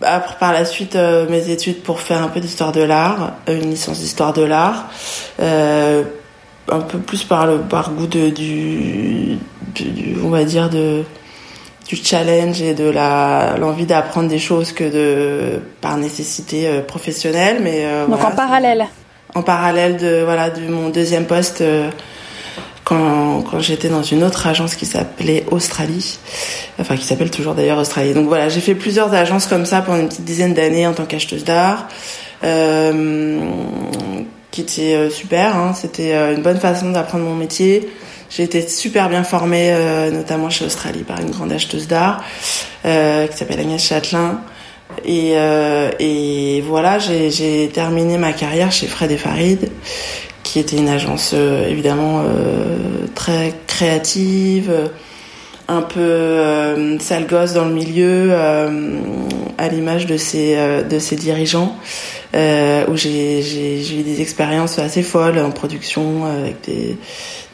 par 0.00 0.52
la 0.52 0.64
suite 0.64 0.96
mes 1.28 1.50
études 1.50 1.82
pour 1.82 2.00
faire 2.00 2.22
un 2.22 2.28
peu 2.28 2.40
d'histoire 2.40 2.72
de 2.72 2.82
l'art, 2.82 3.34
une 3.46 3.70
licence 3.70 3.98
d'histoire 4.00 4.32
de 4.32 4.42
l'art, 4.42 4.88
un 6.70 6.80
peu 6.80 6.98
plus 6.98 7.24
par 7.24 7.46
le 7.46 7.58
par 7.58 7.92
goût 7.92 8.06
de 8.06 8.30
du, 8.30 9.38
du 9.74 10.16
on 10.22 10.28
va 10.28 10.44
dire 10.44 10.68
de 10.68 11.04
du 11.86 11.96
challenge 11.96 12.60
et 12.60 12.74
de 12.74 12.88
la 12.88 13.56
l'envie 13.58 13.86
d'apprendre 13.86 14.28
des 14.28 14.38
choses 14.38 14.72
que 14.72 14.84
de 14.84 15.60
par 15.80 15.96
nécessité 15.96 16.68
euh, 16.68 16.82
professionnelle 16.82 17.58
mais 17.62 17.84
euh, 17.84 18.06
donc 18.06 18.22
en 18.22 18.30
parallèle. 18.30 18.86
en 19.34 19.42
parallèle 19.42 19.96
de 19.96 20.22
voilà 20.24 20.50
de 20.50 20.68
mon 20.68 20.90
deuxième 20.90 21.26
poste 21.26 21.62
euh, 21.62 21.90
quand, 22.88 23.42
quand 23.42 23.60
j'étais 23.60 23.88
dans 23.88 24.02
une 24.02 24.22
autre 24.24 24.46
agence 24.46 24.74
qui 24.74 24.86
s'appelait 24.86 25.44
Australie 25.50 26.18
enfin 26.80 26.96
qui 26.96 27.04
s'appelle 27.04 27.30
toujours 27.30 27.54
d'ailleurs 27.54 27.78
Australie 27.78 28.14
donc 28.14 28.28
voilà 28.28 28.48
j'ai 28.48 28.60
fait 28.60 28.74
plusieurs 28.74 29.12
agences 29.12 29.46
comme 29.46 29.66
ça 29.66 29.82
pendant 29.82 29.98
une 29.98 30.08
petite 30.08 30.24
dizaine 30.24 30.54
d'années 30.54 30.86
en 30.86 30.94
tant 30.94 31.04
qu'acheteuse 31.04 31.44
d'art 31.44 31.88
euh, 32.44 33.40
qui 34.50 34.62
était 34.62 35.10
super 35.10 35.56
hein. 35.56 35.74
c'était 35.74 36.14
une 36.34 36.42
bonne 36.42 36.60
façon 36.60 36.90
d'apprendre 36.90 37.24
mon 37.24 37.34
métier 37.34 37.88
j'ai 38.30 38.42
été 38.42 38.68
super 38.68 39.08
bien 39.08 39.24
formée, 39.24 39.70
euh, 39.72 40.10
notamment 40.10 40.50
chez 40.50 40.64
Australie, 40.64 41.02
par 41.02 41.18
une 41.20 41.30
grande 41.30 41.50
acheteuse 41.52 41.88
d'art 41.88 42.22
euh, 42.84 43.26
qui 43.26 43.36
s'appelle 43.36 43.60
Agnès 43.60 43.82
Châtelain. 43.82 44.40
Et, 45.04 45.32
euh, 45.34 45.90
et 45.98 46.62
voilà, 46.66 46.98
j'ai 46.98 47.70
terminé 47.72 48.18
ma 48.18 48.32
carrière 48.32 48.72
chez 48.72 48.86
Fred 48.86 49.10
et 49.10 49.16
Farid, 49.16 49.70
qui 50.42 50.58
était 50.58 50.76
une 50.76 50.88
agence 50.88 51.32
euh, 51.34 51.68
évidemment 51.68 52.22
euh, 52.24 53.06
très 53.14 53.54
créative, 53.66 54.72
un 55.68 55.82
peu 55.82 56.00
euh, 56.00 56.98
sale 56.98 57.26
gosse 57.26 57.52
dans 57.52 57.66
le 57.66 57.74
milieu, 57.74 58.32
à 58.34 59.68
l'image 59.68 60.06
de 60.06 60.16
ses, 60.16 60.56
de 60.88 60.98
ses 60.98 61.16
dirigeants. 61.16 61.76
Euh, 62.34 62.84
où 62.88 62.96
j'ai 62.96 63.40
eu 63.40 64.02
des 64.02 64.20
expériences 64.20 64.78
assez 64.78 65.02
folles 65.02 65.38
en 65.38 65.50
production 65.50 66.26
avec 66.26 66.60
des, 66.66 66.98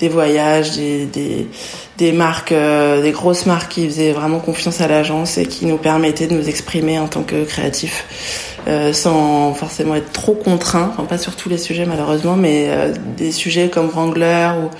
des 0.00 0.08
voyages, 0.08 0.72
des, 0.72 1.06
des, 1.06 1.46
des 1.96 2.10
marques, 2.10 2.50
euh, 2.50 3.00
des 3.00 3.12
grosses 3.12 3.46
marques 3.46 3.70
qui 3.70 3.86
faisaient 3.86 4.10
vraiment 4.10 4.40
confiance 4.40 4.80
à 4.80 4.88
l'agence 4.88 5.38
et 5.38 5.46
qui 5.46 5.66
nous 5.66 5.76
permettaient 5.76 6.26
de 6.26 6.34
nous 6.34 6.48
exprimer 6.48 6.98
en 6.98 7.06
tant 7.06 7.22
que 7.22 7.44
créatifs 7.44 8.53
euh, 8.66 8.92
sans 8.92 9.54
forcément 9.54 9.94
être 9.94 10.12
trop 10.12 10.34
contraints, 10.34 10.90
enfin 10.92 11.04
pas 11.04 11.18
sur 11.18 11.36
tous 11.36 11.48
les 11.48 11.58
sujets 11.58 11.86
malheureusement, 11.86 12.36
mais 12.36 12.66
euh, 12.68 12.92
des 13.16 13.32
sujets 13.32 13.68
comme 13.68 13.88
Wrangler 13.88 14.50
ou 14.62 14.70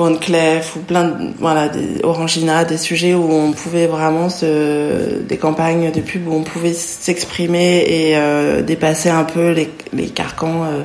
Van 0.00 0.14
Cleef 0.16 0.76
ou 0.76 0.80
plein 0.80 1.04
de, 1.04 1.30
voilà 1.38 1.68
des 1.68 2.02
Orangina, 2.02 2.64
des 2.64 2.78
sujets 2.78 3.12
où 3.14 3.30
on 3.30 3.52
pouvait 3.52 3.86
vraiment 3.86 4.30
se 4.30 5.20
des 5.22 5.36
campagnes 5.36 5.90
de 5.92 6.00
pub 6.00 6.26
où 6.26 6.32
on 6.32 6.42
pouvait 6.42 6.72
s'exprimer 6.72 7.84
et 7.86 8.16
euh, 8.16 8.62
dépasser 8.62 9.10
un 9.10 9.24
peu 9.24 9.50
les, 9.50 9.70
les 9.92 10.08
carcans 10.08 10.64
euh, 10.64 10.82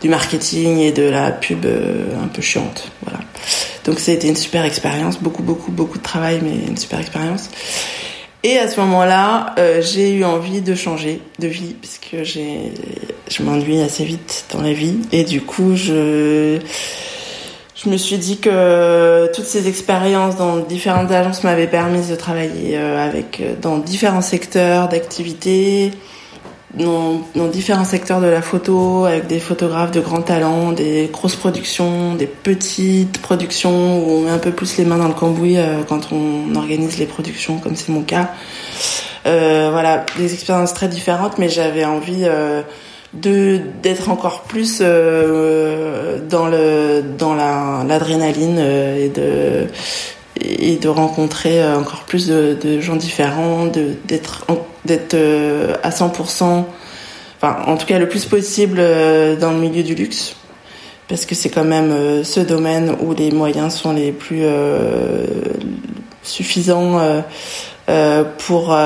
du 0.00 0.08
marketing 0.08 0.78
et 0.78 0.92
de 0.92 1.02
la 1.02 1.32
pub 1.32 1.64
euh, 1.64 2.04
un 2.22 2.28
peu 2.28 2.42
chiante. 2.42 2.92
Voilà. 3.02 3.18
Donc 3.84 3.98
c'était 3.98 4.28
une 4.28 4.36
super 4.36 4.64
expérience, 4.64 5.18
beaucoup 5.18 5.42
beaucoup 5.42 5.72
beaucoup 5.72 5.98
de 5.98 6.04
travail, 6.04 6.40
mais 6.42 6.68
une 6.68 6.76
super 6.76 7.00
expérience. 7.00 7.50
Et 8.46 8.58
à 8.58 8.68
ce 8.68 8.78
moment-là, 8.80 9.54
euh, 9.58 9.80
j'ai 9.80 10.12
eu 10.12 10.22
envie 10.22 10.60
de 10.60 10.74
changer 10.74 11.22
de 11.38 11.48
vie 11.48 11.74
parce 11.80 11.96
que 11.98 12.24
j'ai, 12.24 12.72
je 13.30 13.42
m'ennuie 13.42 13.80
assez 13.80 14.04
vite 14.04 14.44
dans 14.52 14.60
la 14.60 14.74
vie. 14.74 14.98
Et 15.12 15.24
du 15.24 15.40
coup 15.40 15.74
je 15.74 16.58
je 17.74 17.88
me 17.88 17.96
suis 17.96 18.18
dit 18.18 18.38
que 18.38 19.30
toutes 19.34 19.46
ces 19.46 19.66
expériences 19.66 20.36
dans 20.36 20.58
différentes 20.58 21.10
agences 21.10 21.42
m'avaient 21.42 21.66
permis 21.66 22.06
de 22.06 22.14
travailler 22.16 22.76
euh, 22.76 23.02
avec 23.02 23.42
dans 23.62 23.78
différents 23.78 24.20
secteurs 24.20 24.90
d'activité, 24.90 25.90
dans, 26.78 27.20
dans, 27.34 27.48
différents 27.48 27.84
secteurs 27.84 28.20
de 28.20 28.26
la 28.26 28.42
photo, 28.42 29.04
avec 29.04 29.26
des 29.26 29.40
photographes 29.40 29.90
de 29.90 30.00
grand 30.00 30.22
talent, 30.22 30.72
des 30.72 31.08
grosses 31.12 31.36
productions, 31.36 32.14
des 32.14 32.26
petites 32.26 33.20
productions 33.20 33.98
où 33.98 34.10
on 34.10 34.20
met 34.22 34.30
un 34.30 34.38
peu 34.38 34.50
plus 34.50 34.76
les 34.76 34.84
mains 34.84 34.98
dans 34.98 35.08
le 35.08 35.14
cambouis 35.14 35.58
euh, 35.58 35.82
quand 35.88 36.12
on 36.12 36.54
organise 36.54 36.98
les 36.98 37.06
productions, 37.06 37.58
comme 37.58 37.76
c'est 37.76 37.90
mon 37.90 38.02
cas. 38.02 38.30
Euh, 39.26 39.68
voilà, 39.72 40.04
des 40.18 40.34
expériences 40.34 40.74
très 40.74 40.88
différentes, 40.88 41.38
mais 41.38 41.48
j'avais 41.48 41.84
envie 41.84 42.24
euh, 42.24 42.62
de 43.14 43.60
d'être 43.82 44.10
encore 44.10 44.42
plus 44.42 44.78
euh, 44.80 46.18
dans 46.28 46.46
le 46.46 47.02
dans 47.16 47.34
la 47.34 47.84
l'adrénaline 47.86 48.56
euh, 48.58 49.04
et 49.04 49.08
de 49.08 49.68
et 50.40 50.76
de 50.76 50.88
rencontrer 50.88 51.64
encore 51.74 52.04
plus 52.04 52.26
de, 52.26 52.80
gens 52.80 52.96
différents, 52.96 53.66
d'être 53.66 54.44
d'être 54.84 55.14
euh, 55.14 55.74
à 55.82 55.90
100%, 55.90 56.64
enfin 57.36 57.56
en 57.66 57.76
tout 57.76 57.86
cas 57.86 57.98
le 57.98 58.08
plus 58.08 58.24
possible 58.24 58.78
euh, 58.78 59.36
dans 59.36 59.50
le 59.50 59.58
milieu 59.58 59.82
du 59.82 59.94
luxe, 59.94 60.36
parce 61.08 61.26
que 61.26 61.34
c'est 61.34 61.50
quand 61.50 61.64
même 61.64 61.90
euh, 61.90 62.24
ce 62.24 62.40
domaine 62.40 62.94
où 63.00 63.14
les 63.14 63.30
moyens 63.30 63.74
sont 63.74 63.92
les 63.92 64.12
plus 64.12 64.44
suffisants 66.22 67.22
pour 68.46 68.76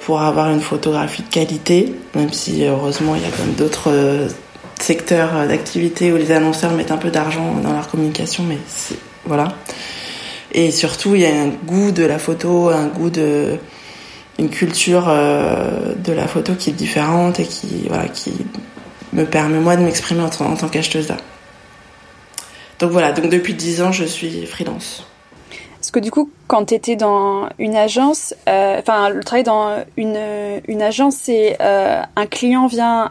pour 0.00 0.20
avoir 0.20 0.50
une 0.50 0.60
photographie 0.60 1.22
de 1.22 1.28
qualité, 1.28 1.94
même 2.14 2.32
si 2.32 2.64
heureusement 2.64 3.14
il 3.14 3.22
y 3.22 3.24
a 3.24 3.28
quand 3.28 3.44
même 3.44 3.54
d'autres 3.54 4.28
secteurs 4.78 5.46
d'activité 5.48 6.12
où 6.12 6.16
les 6.16 6.32
annonceurs 6.32 6.72
mettent 6.72 6.90
un 6.90 6.98
peu 6.98 7.10
d'argent 7.10 7.54
dans 7.62 7.72
leur 7.72 7.88
communication, 7.88 8.44
mais 8.44 8.58
voilà. 9.24 9.48
Et 10.56 10.70
surtout, 10.70 11.14
il 11.14 11.20
y 11.20 11.26
a 11.26 11.40
un 11.42 11.48
goût 11.48 11.92
de 11.92 12.02
la 12.02 12.18
photo, 12.18 12.70
un 12.70 12.86
goût 12.86 13.10
de 13.10 13.58
une 14.38 14.50
culture 14.50 15.06
euh, 15.08 15.94
de 15.94 16.12
la 16.12 16.26
photo 16.26 16.54
qui 16.54 16.70
est 16.70 16.74
différente 16.74 17.40
et 17.40 17.44
qui 17.44 17.86
voilà 17.88 18.08
qui 18.08 18.32
me 19.12 19.24
permet 19.24 19.60
moi 19.60 19.76
de 19.76 19.82
m'exprimer 19.82 20.22
en, 20.22 20.26
en, 20.26 20.56
tant 20.56 20.68
qu'acheteuse 20.68 21.06
d'art. 21.06 21.20
Donc 22.78 22.90
voilà, 22.90 23.12
donc 23.12 23.30
depuis 23.30 23.54
10 23.54 23.82
ans 23.82 23.92
je 23.92 24.04
suis 24.04 24.46
freelance. 24.46 25.06
Parce 25.74 25.90
que 25.90 26.00
du 26.00 26.10
coup, 26.10 26.30
quand 26.48 26.66
tu 26.66 26.74
étais 26.74 26.96
dans 26.96 27.48
une 27.58 27.76
agence, 27.76 28.34
euh, 28.48 28.78
enfin 28.80 29.10
le 29.10 29.22
travail 29.22 29.44
dans 29.44 29.84
une, 29.96 30.18
une 30.66 30.82
agence, 30.82 31.16
c'est 31.22 31.56
euh, 31.60 32.02
un 32.16 32.26
client 32.26 32.66
vient 32.66 33.10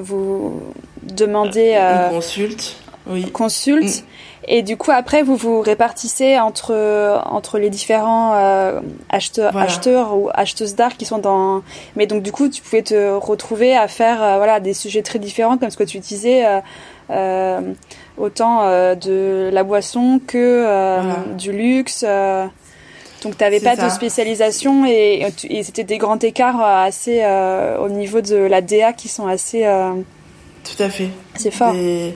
vous 0.00 0.60
demander... 1.02 1.74
Euh, 1.76 2.10
consulte, 2.10 2.76
oui. 3.06 3.30
Consulte. 3.30 4.02
Mm. 4.02 4.15
Et 4.48 4.62
du 4.62 4.76
coup, 4.76 4.92
après, 4.92 5.22
vous 5.22 5.36
vous 5.36 5.60
répartissez 5.60 6.38
entre 6.38 7.20
entre 7.26 7.58
les 7.58 7.68
différents 7.68 8.34
euh, 8.34 8.80
acheteurs, 9.08 9.56
acheteurs 9.56 10.16
ou 10.16 10.30
acheteuses 10.32 10.76
d'art 10.76 10.96
qui 10.96 11.04
sont 11.04 11.18
dans. 11.18 11.62
Mais 11.96 12.06
donc, 12.06 12.22
du 12.22 12.30
coup, 12.30 12.48
tu 12.48 12.62
pouvais 12.62 12.82
te 12.82 13.14
retrouver 13.14 13.76
à 13.76 13.88
faire 13.88 14.22
euh, 14.22 14.36
voilà 14.36 14.60
des 14.60 14.74
sujets 14.74 15.02
très 15.02 15.18
différents, 15.18 15.58
comme 15.58 15.70
ce 15.70 15.76
que 15.76 15.84
tu 15.84 15.98
disais, 15.98 16.44
euh, 17.10 17.60
autant 18.16 18.62
de 18.94 19.50
la 19.52 19.64
boisson 19.64 20.20
que 20.24 20.62
voilà. 20.62 21.24
du 21.36 21.50
luxe. 21.50 22.04
donc, 22.04 23.36
tu 23.36 23.42
n'avais 23.42 23.60
pas 23.60 23.74
ça. 23.74 23.86
de 23.86 23.90
spécialisation 23.90 24.86
et, 24.86 25.26
et 25.50 25.62
c'était 25.64 25.84
des 25.84 25.98
grands 25.98 26.20
écarts 26.20 26.62
assez 26.62 27.24
au 27.80 27.88
niveau 27.88 28.20
de 28.20 28.36
la 28.36 28.60
DA 28.60 28.92
qui 28.92 29.08
sont 29.08 29.26
assez. 29.26 29.66
Tout 30.62 30.82
à 30.82 30.88
fait. 30.88 31.08
C'est 31.34 31.50
fort. 31.50 31.72
Des 31.72 32.14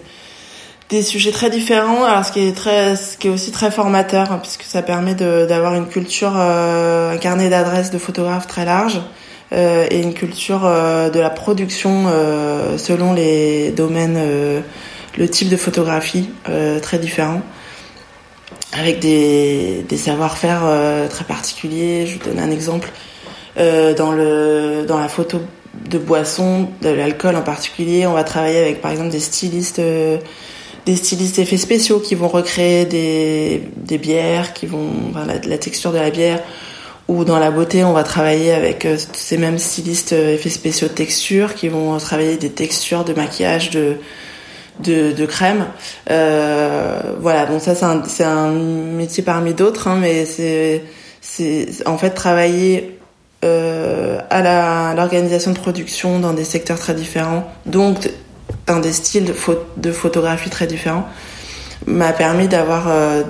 des 0.90 1.02
sujets 1.02 1.30
très 1.30 1.50
différents. 1.50 2.04
Alors 2.04 2.24
ce 2.24 2.32
qui 2.32 2.40
est 2.40 2.56
très, 2.56 2.96
ce 2.96 3.16
qui 3.16 3.28
est 3.28 3.30
aussi 3.30 3.52
très 3.52 3.70
formateur, 3.70 4.32
hein, 4.32 4.38
puisque 4.42 4.64
ça 4.64 4.82
permet 4.82 5.14
d'avoir 5.14 5.74
une 5.74 5.86
culture, 5.86 6.32
euh, 6.36 7.14
un 7.14 7.16
carnet 7.16 7.48
d'adresses 7.48 7.90
de 7.90 7.98
photographes 7.98 8.48
très 8.48 8.64
large 8.64 9.00
euh, 9.52 9.86
et 9.90 10.00
une 10.00 10.14
culture 10.14 10.64
euh, 10.64 11.08
de 11.10 11.20
la 11.20 11.30
production 11.30 12.06
selon 12.76 13.12
les 13.12 13.70
domaines, 13.70 14.18
le 15.16 15.28
type 15.28 15.48
de 15.48 15.56
photographie 15.56 16.28
très 16.82 16.98
différent, 16.98 17.40
avec 18.72 18.98
des, 18.98 19.84
des 19.88 19.96
savoir-faire 19.96 20.62
très 21.08 21.24
particuliers. 21.24 22.06
Je 22.06 22.18
vous 22.18 22.24
donne 22.24 22.40
un 22.40 22.50
exemple 22.50 22.90
dans 23.56 24.12
le 24.12 24.84
dans 24.86 24.98
la 24.98 25.08
photo 25.08 25.40
de 25.88 25.98
boisson, 25.98 26.68
de 26.82 26.88
l'alcool 26.88 27.36
en 27.36 27.42
particulier, 27.42 28.06
on 28.06 28.12
va 28.12 28.24
travailler 28.24 28.58
avec 28.58 28.80
par 28.80 28.90
exemple 28.90 29.10
des 29.10 29.20
stylistes 29.20 29.80
des 30.86 30.96
stylistes 30.96 31.38
effets 31.38 31.56
spéciaux 31.56 32.00
qui 32.00 32.14
vont 32.14 32.28
recréer 32.28 32.84
des, 32.84 33.98
bières, 33.98 34.52
qui 34.52 34.66
vont 34.66 34.90
la, 35.26 35.58
texture 35.58 35.92
de 35.92 35.98
la 35.98 36.10
bière. 36.10 36.40
Ou 37.08 37.24
dans 37.24 37.40
la 37.40 37.50
beauté, 37.50 37.82
on 37.82 37.92
va 37.92 38.04
travailler 38.04 38.52
avec 38.52 38.84
euh, 38.84 38.96
ces 39.12 39.36
mêmes 39.36 39.58
stylistes 39.58 40.12
euh, 40.12 40.34
effets 40.34 40.48
spéciaux 40.48 40.86
de 40.86 40.92
texture 40.92 41.56
qui 41.56 41.68
vont 41.68 41.98
travailler 41.98 42.36
des 42.36 42.50
textures 42.50 43.04
de 43.04 43.12
maquillage, 43.12 43.70
de 43.70 45.26
crème. 45.26 45.66
Euh, 46.08 47.00
voilà, 47.20 47.46
bon 47.46 47.58
ça 47.58 47.74
c'est 47.74 48.24
un, 48.24 48.52
métier 48.52 49.24
parmi 49.24 49.54
d'autres, 49.54 49.88
hein, 49.88 49.98
mais 50.00 50.24
c'est 50.24 51.66
en 51.84 51.98
fait 51.98 52.10
travailler 52.10 52.96
à 53.42 54.94
l'organisation 54.94 55.50
de 55.50 55.58
production 55.58 56.20
dans 56.20 56.32
des 56.32 56.44
secteurs 56.44 56.78
très 56.78 56.94
différents, 56.94 57.50
donc 57.66 58.08
des 58.78 58.92
styles 58.92 59.24
de, 59.24 59.32
pho 59.32 59.56
de 59.76 59.90
photographie 59.90 60.50
très 60.50 60.68
différents 60.68 61.08
m'a 61.86 62.12
permis 62.12 62.48
d'avoir 62.48 62.88
euh, 62.88 63.22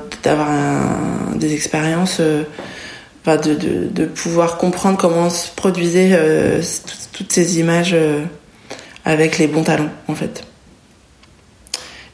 des 1.35 1.55
expériences 1.55 2.19
euh, 2.21 2.45
de, 3.27 3.89
de, 3.89 4.05
pouvoir 4.07 4.57
comprendre 4.57 4.99
comment 4.99 5.31
se 5.31 5.49
produisaient 5.55 6.11
euh, 6.13 6.61
toutes 7.13 7.33
ces 7.33 7.61
images 7.61 7.95
avec 9.05 9.39
les 9.39 9.47
bons 9.47 9.63
talents 9.63 9.91
en 10.09 10.15
fait. 10.15 10.43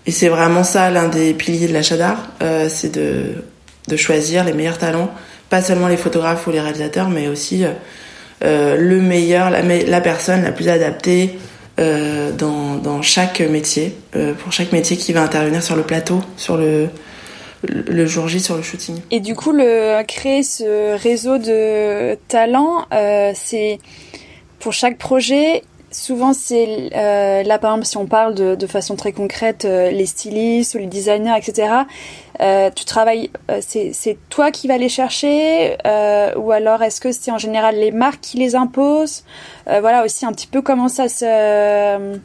Et 0.04 0.10
c'est 0.12 0.28
vraiment 0.28 0.62
ça 0.62 0.90
l'un 0.90 1.08
des 1.08 1.32
piliers 1.32 1.68
de 1.68 1.72
l'achat 1.72 1.96
d'art, 1.96 2.28
c'est 2.68 2.92
de, 2.92 3.44
de 3.88 3.96
choisir 3.96 4.44
les 4.44 4.52
meilleurs 4.52 4.78
talents, 4.78 5.10
pas 5.48 5.62
seulement 5.62 5.88
les 5.88 5.96
photographes 5.96 6.46
ou 6.46 6.50
les 6.50 6.60
réalisateurs, 6.60 7.08
mais 7.08 7.28
aussi 7.28 7.64
le 8.42 9.00
meilleur, 9.00 9.50
la, 9.50 9.62
la, 9.62 10.00
personne 10.00 10.42
la 10.42 10.52
plus 10.52 10.68
adaptée 10.68 11.38
euh, 11.78 12.32
dans, 12.32 12.76
dans, 12.76 13.02
chaque 13.02 13.40
métier, 13.40 13.94
euh, 14.14 14.32
pour 14.34 14.52
chaque 14.52 14.72
métier 14.72 14.96
qui 14.96 15.12
va 15.12 15.22
intervenir 15.22 15.62
sur 15.62 15.76
le 15.76 15.82
plateau, 15.82 16.20
sur 16.36 16.56
le, 16.56 16.88
le 17.68 18.06
jour 18.06 18.28
J 18.28 18.40
sur 18.40 18.56
le 18.56 18.62
shooting. 18.62 19.00
Et 19.10 19.20
du 19.20 19.34
coup, 19.34 19.52
le, 19.52 20.02
créer 20.04 20.42
ce 20.42 20.96
réseau 20.96 21.38
de 21.38 22.14
talents, 22.28 22.86
euh, 22.92 23.32
c'est 23.34 23.78
pour 24.58 24.72
chaque 24.72 24.98
projet. 24.98 25.62
Souvent, 25.96 26.34
c'est 26.34 26.90
euh, 26.94 27.42
là, 27.42 27.58
par 27.58 27.70
exemple, 27.70 27.86
si 27.86 27.96
on 27.96 28.04
parle 28.04 28.34
de, 28.34 28.54
de 28.54 28.66
façon 28.66 28.96
très 28.96 29.12
concrète, 29.12 29.64
euh, 29.64 29.90
les 29.90 30.04
stylistes 30.04 30.74
ou 30.74 30.78
les 30.78 30.86
designers, 30.86 31.32
etc. 31.38 31.72
Euh, 32.42 32.70
tu 32.70 32.84
travailles, 32.84 33.30
euh, 33.50 33.60
c'est 33.62 34.18
toi 34.28 34.50
qui 34.50 34.68
vas 34.68 34.76
les 34.76 34.90
chercher, 34.90 35.78
ou 36.36 36.52
alors 36.52 36.82
est-ce 36.82 37.00
que 37.00 37.12
c'est 37.12 37.30
en 37.30 37.38
général 37.38 37.76
les 37.76 37.92
marques 37.92 38.20
qui 38.20 38.36
les 38.36 38.54
imposent? 38.56 39.24
Voilà 39.66 40.04
aussi 40.04 40.26
un 40.26 40.32
petit 40.32 40.46
peu 40.46 40.60
comment 40.60 40.88
ça 40.88 41.08
se 41.08 42.18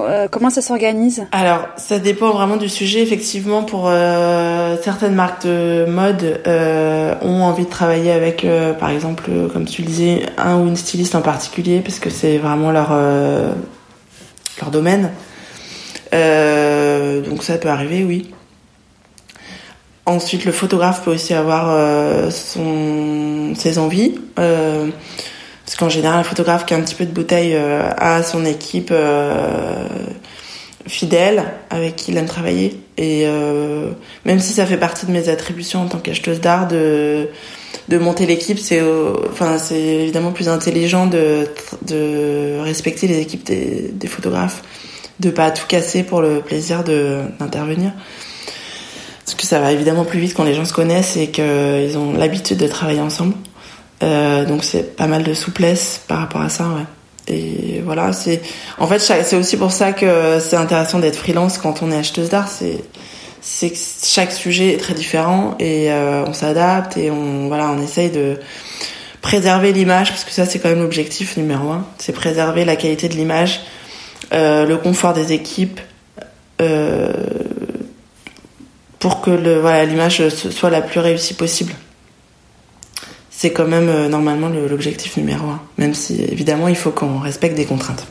euh, 0.00 0.26
comment 0.28 0.50
ça 0.50 0.60
s'organise 0.60 1.24
Alors, 1.30 1.68
ça 1.76 1.98
dépend 1.98 2.30
vraiment 2.30 2.56
du 2.56 2.68
sujet. 2.68 3.00
Effectivement, 3.02 3.62
pour 3.62 3.88
euh, 3.88 4.76
certaines 4.82 5.14
marques 5.14 5.46
de 5.46 5.86
mode 5.88 6.40
euh, 6.46 7.14
ont 7.22 7.42
envie 7.42 7.64
de 7.64 7.70
travailler 7.70 8.10
avec, 8.10 8.46
par 8.80 8.90
exemple, 8.90 9.30
comme 9.52 9.66
tu 9.66 9.82
le 9.82 9.86
disais, 9.86 10.26
un 10.36 10.58
ou 10.58 10.66
une 10.66 10.76
styliste 10.76 11.14
en 11.14 11.22
particulier, 11.22 11.80
parce 11.80 11.98
que 11.98 12.10
c'est 12.10 12.38
vraiment 12.38 12.72
leur 12.72 12.90
domaine. 14.72 15.10
donc 16.12 17.42
ça 17.42 17.58
peut 17.58 17.68
arriver, 17.68 18.04
oui. 18.04 18.30
Ensuite, 20.06 20.44
le 20.44 20.52
photographe 20.52 21.02
peut 21.04 21.12
aussi 21.12 21.34
avoir 21.34 22.30
ses 22.30 23.78
envies. 23.78 24.18
Parce 25.64 25.76
qu'en 25.76 25.88
général, 25.88 26.20
un 26.20 26.24
photographe 26.24 26.66
qui 26.66 26.74
a 26.74 26.76
un 26.76 26.82
petit 26.82 26.94
peu 26.94 27.06
de 27.06 27.12
bouteille 27.12 27.54
euh, 27.54 27.88
a 27.96 28.22
son 28.22 28.44
équipe 28.44 28.90
euh, 28.90 29.88
fidèle 30.86 31.44
avec 31.70 31.96
qui 31.96 32.10
il 32.12 32.18
aime 32.18 32.26
travailler. 32.26 32.80
Et 32.98 33.22
euh, 33.26 33.90
même 34.26 34.40
si 34.40 34.52
ça 34.52 34.66
fait 34.66 34.76
partie 34.76 35.06
de 35.06 35.10
mes 35.10 35.28
attributions 35.28 35.82
en 35.82 35.86
tant 35.86 35.98
qu'acheteuse 35.98 36.40
d'art 36.40 36.68
de 36.68 37.28
de 37.88 37.98
monter 37.98 38.24
l'équipe, 38.24 38.58
c'est 38.58 38.80
enfin 39.30 39.58
c'est 39.58 39.80
évidemment 39.80 40.32
plus 40.32 40.48
intelligent 40.48 41.06
de 41.06 41.48
de 41.86 42.60
respecter 42.60 43.06
les 43.08 43.18
équipes 43.20 43.44
des, 43.44 43.90
des 43.92 44.06
photographes, 44.06 44.62
de 45.20 45.30
pas 45.30 45.50
tout 45.50 45.66
casser 45.66 46.02
pour 46.02 46.20
le 46.22 46.40
plaisir 46.40 46.84
d'intervenir. 46.84 47.92
Parce 49.24 49.34
que 49.34 49.46
ça 49.46 49.58
va 49.58 49.72
évidemment 49.72 50.04
plus 50.04 50.20
vite 50.20 50.34
quand 50.34 50.44
les 50.44 50.54
gens 50.54 50.64
se 50.64 50.72
connaissent 50.72 51.16
et 51.16 51.28
qu'ils 51.30 51.96
ont 51.98 52.12
l'habitude 52.12 52.58
de 52.58 52.68
travailler 52.68 53.00
ensemble. 53.00 53.34
Euh, 54.02 54.44
donc 54.44 54.64
c'est 54.64 54.96
pas 54.96 55.06
mal 55.06 55.22
de 55.22 55.34
souplesse 55.34 56.00
par 56.08 56.18
rapport 56.18 56.40
à 56.40 56.48
ça, 56.48 56.64
ouais. 56.64 56.84
Et 57.26 57.80
voilà, 57.82 58.12
c'est 58.12 58.42
en 58.78 58.86
fait 58.86 58.98
c'est 58.98 59.36
aussi 59.36 59.56
pour 59.56 59.72
ça 59.72 59.92
que 59.92 60.38
c'est 60.40 60.56
intéressant 60.56 60.98
d'être 60.98 61.16
freelance 61.16 61.56
quand 61.56 61.82
on 61.82 61.90
est 61.90 61.96
acheteuse 61.96 62.28
d'art. 62.28 62.48
C'est 62.48 62.82
c'est 63.40 63.70
que 63.70 63.78
chaque 64.02 64.32
sujet 64.32 64.74
est 64.74 64.76
très 64.76 64.92
différent 64.94 65.54
et 65.58 65.90
euh, 65.90 66.24
on 66.26 66.34
s'adapte 66.34 66.96
et 66.98 67.10
on 67.10 67.48
voilà 67.48 67.70
on 67.70 67.80
essaye 67.82 68.10
de 68.10 68.38
préserver 69.22 69.72
l'image 69.72 70.10
parce 70.10 70.24
que 70.24 70.32
ça 70.32 70.44
c'est 70.44 70.58
quand 70.58 70.68
même 70.68 70.82
l'objectif 70.82 71.38
numéro 71.38 71.70
un. 71.70 71.86
C'est 71.98 72.12
préserver 72.12 72.66
la 72.66 72.76
qualité 72.76 73.08
de 73.08 73.14
l'image, 73.14 73.62
euh, 74.34 74.66
le 74.66 74.76
confort 74.76 75.14
des 75.14 75.32
équipes. 75.32 75.80
Pour 78.98 79.20
que 79.20 79.30
le 79.30 79.60
voilà 79.60 79.84
l'image 79.84 80.28
soit 80.28 80.70
la 80.70 80.80
plus 80.80 81.00
réussie 81.00 81.34
possible 81.34 81.74
c'est 83.44 83.52
quand 83.52 83.66
même 83.66 83.90
euh, 83.90 84.08
normalement 84.08 84.48
l'objectif 84.48 85.18
numéro 85.18 85.46
un, 85.48 85.60
même 85.76 85.92
si 85.92 86.18
évidemment 86.22 86.66
il 86.68 86.76
faut 86.76 86.92
qu'on 86.92 87.18
respecte 87.18 87.54
des 87.54 87.66
contraintes. 87.66 88.06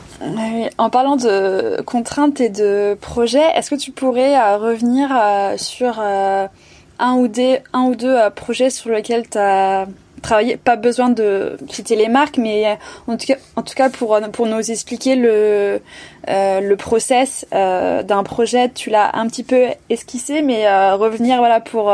En 0.78 0.90
parlant 0.90 1.16
de 1.16 1.82
contraintes 1.82 2.40
et 2.40 2.50
de 2.50 2.96
projets, 3.00 3.42
est-ce 3.56 3.70
que 3.70 3.74
tu 3.74 3.90
pourrais 3.90 4.36
euh, 4.36 4.56
revenir 4.58 5.08
euh, 5.10 5.56
sur 5.56 5.98
un 5.98 7.14
ou, 7.16 7.26
des, 7.26 7.58
un 7.72 7.82
ou 7.86 7.96
deux 7.96 8.16
projets 8.36 8.70
sur 8.70 8.90
lesquels 8.90 9.28
tu 9.28 9.36
as 9.38 9.88
travaillé? 10.22 10.56
Pas 10.56 10.76
besoin 10.76 11.08
de 11.08 11.56
citer 11.68 11.96
les 11.96 12.08
marques, 12.08 12.38
mais 12.38 12.78
en 13.08 13.16
tout 13.16 13.26
cas, 13.26 13.38
en 13.56 13.62
tout 13.62 13.74
cas 13.74 13.90
pour, 13.90 14.16
pour 14.30 14.46
nous 14.46 14.70
expliquer 14.70 15.16
le, 15.16 15.80
le 16.28 16.74
process 16.76 17.44
d'un 17.50 18.22
projet, 18.22 18.68
tu 18.68 18.88
l'as 18.88 19.10
un 19.18 19.26
petit 19.26 19.42
peu 19.42 19.64
esquissé, 19.90 20.42
mais 20.42 20.70
revenir 20.92 21.38
voilà, 21.38 21.58
pour 21.58 21.92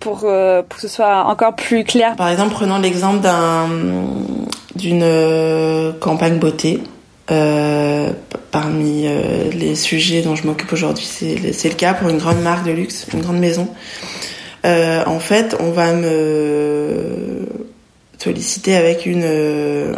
pour, 0.00 0.22
euh, 0.24 0.62
pour 0.62 0.76
que 0.76 0.82
ce 0.82 0.88
soit 0.88 1.24
encore 1.24 1.54
plus 1.54 1.84
clair 1.84 2.16
Par 2.16 2.28
exemple, 2.28 2.52
prenons 2.52 2.78
l'exemple 2.78 3.20
d'un 3.20 3.68
d'une 4.74 5.02
euh, 5.02 5.92
campagne 5.92 6.38
beauté. 6.38 6.82
Euh, 7.30 8.10
parmi 8.50 9.06
les 9.52 9.76
sujets 9.76 10.22
dont 10.22 10.34
je 10.34 10.44
m'occupe 10.44 10.72
aujourd'hui, 10.72 11.04
c'est 11.04 11.68
le 11.68 11.74
cas 11.74 11.94
pour 11.94 12.08
une 12.08 12.18
grande 12.18 12.40
marque 12.40 12.66
de 12.66 12.72
luxe, 12.72 13.06
une 13.12 13.20
grande 13.20 13.38
maison. 13.38 13.68
En 14.64 15.20
fait, 15.20 15.56
on 15.60 15.70
va 15.70 15.92
me 15.92 17.46
solliciter 18.18 18.74
avec 18.74 19.06
une 19.06 19.94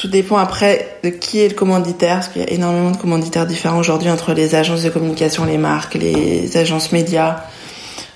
tout 0.00 0.08
dépend 0.08 0.38
après 0.38 0.98
de 1.04 1.10
qui 1.10 1.40
est 1.40 1.48
le 1.48 1.54
commanditaire, 1.54 2.16
parce 2.16 2.28
qu'il 2.28 2.40
y 2.40 2.44
a 2.44 2.50
énormément 2.50 2.90
de 2.90 2.96
commanditaires 2.96 3.46
différents 3.46 3.78
aujourd'hui 3.78 4.10
entre 4.10 4.32
les 4.32 4.54
agences 4.54 4.82
de 4.82 4.88
communication, 4.88 5.44
les 5.44 5.58
marques, 5.58 5.94
les 5.94 6.56
agences 6.56 6.92
médias, 6.92 7.42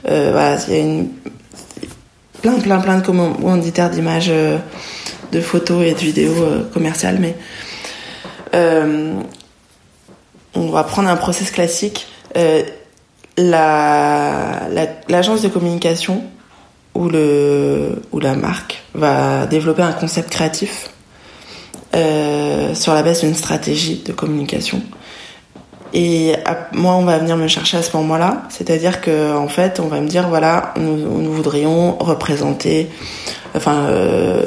euh, 0.06 0.30
voilà, 0.32 0.58
il 0.68 0.74
y 0.74 0.76
a 0.76 0.80
une, 0.80 1.08
plein, 2.42 2.58
plein, 2.60 2.80
plein 2.80 2.98
de 2.98 3.06
commanditaires 3.06 3.90
d'images, 3.90 4.28
euh, 4.28 4.58
de 5.32 5.40
photos 5.40 5.84
et 5.84 5.92
de 5.92 5.98
vidéos 5.98 6.42
euh, 6.42 6.62
commerciales, 6.72 7.18
mais 7.20 7.34
on 10.56 10.68
va 10.70 10.84
prendre 10.84 11.08
un 11.08 11.16
process 11.16 11.50
classique. 11.50 12.06
la, 13.36 14.68
l'agence 15.08 15.42
de 15.42 15.48
communication 15.48 16.22
ou, 16.94 17.08
le, 17.08 18.00
ou 18.12 18.20
la 18.20 18.36
marque 18.36 18.84
va 18.94 19.46
développer 19.46 19.82
un 19.82 19.92
concept 19.92 20.30
créatif 20.30 20.90
sur 21.92 22.94
la 22.94 23.02
base 23.02 23.22
d'une 23.22 23.34
stratégie 23.34 24.02
de 24.06 24.12
communication 24.12 24.82
et 25.96 26.34
moi, 26.72 26.96
on 26.96 27.04
va 27.04 27.18
venir 27.18 27.36
me 27.36 27.46
chercher 27.46 27.76
à 27.76 27.82
ce 27.82 27.96
moment-là. 27.96 28.42
C'est-à-dire 28.48 29.00
que, 29.00 29.32
en 29.32 29.46
fait, 29.46 29.78
on 29.78 29.86
va 29.86 30.00
me 30.00 30.08
dire, 30.08 30.28
voilà, 30.28 30.74
nous, 30.76 31.32
voudrions 31.32 31.96
représenter, 32.00 32.88
enfin, 33.54 33.86
euh, 33.86 34.42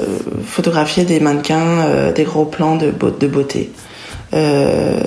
photographier 0.46 1.06
des 1.06 1.22
mannequins, 1.22 1.86
euh, 1.88 2.12
des 2.12 2.26
gros 2.26 2.44
plans 2.44 2.76
de, 2.76 2.92
beauté. 2.92 3.72
Euh, 4.34 5.00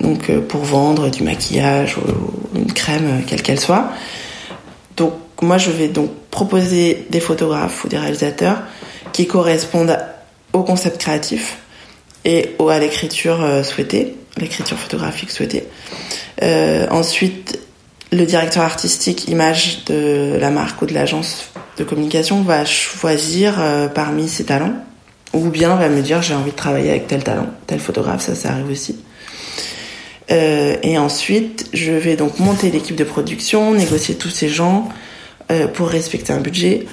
donc, 0.00 0.30
pour 0.42 0.62
vendre 0.62 1.10
du 1.10 1.24
maquillage 1.24 1.98
ou 1.98 2.56
une 2.56 2.72
crème, 2.72 3.22
quelle 3.26 3.42
qu'elle 3.42 3.58
soit. 3.58 3.90
Donc, 4.96 5.14
moi, 5.42 5.58
je 5.58 5.72
vais 5.72 5.88
donc 5.88 6.10
proposer 6.30 7.04
des 7.10 7.18
photographes 7.18 7.84
ou 7.84 7.88
des 7.88 7.98
réalisateurs 7.98 8.58
qui 9.12 9.26
correspondent 9.26 9.98
au 10.52 10.62
concept 10.62 10.98
créatif 10.98 11.58
et 12.24 12.54
à 12.68 12.78
l'écriture 12.78 13.64
souhaitée 13.64 14.14
l'écriture 14.36 14.78
photographique 14.78 15.30
souhaitée. 15.30 15.64
Euh, 16.42 16.86
ensuite, 16.90 17.58
le 18.12 18.24
directeur 18.24 18.62
artistique 18.62 19.28
image 19.28 19.84
de 19.84 20.36
la 20.40 20.50
marque 20.50 20.82
ou 20.82 20.86
de 20.86 20.94
l'agence 20.94 21.50
de 21.76 21.84
communication 21.84 22.42
va 22.42 22.64
choisir 22.64 23.60
euh, 23.60 23.88
parmi 23.88 24.28
ses 24.28 24.44
talents 24.44 24.74
ou 25.32 25.48
bien 25.48 25.76
va 25.76 25.88
me 25.88 26.02
dire 26.02 26.22
j'ai 26.22 26.34
envie 26.34 26.50
de 26.50 26.56
travailler 26.56 26.90
avec 26.90 27.06
tel 27.06 27.22
talent, 27.22 27.46
tel 27.66 27.78
photographe, 27.78 28.20
ça 28.20 28.34
ça 28.34 28.50
arrive 28.50 28.70
aussi. 28.70 28.96
Euh, 30.32 30.76
et 30.82 30.98
ensuite, 30.98 31.68
je 31.72 31.92
vais 31.92 32.16
donc 32.16 32.38
monter 32.38 32.70
l'équipe 32.70 32.96
de 32.96 33.04
production, 33.04 33.74
négocier 33.74 34.16
tous 34.16 34.30
ces 34.30 34.48
gens 34.48 34.88
pour 35.74 35.88
respecter 35.88 36.32
un 36.32 36.38
budget. 36.38 36.86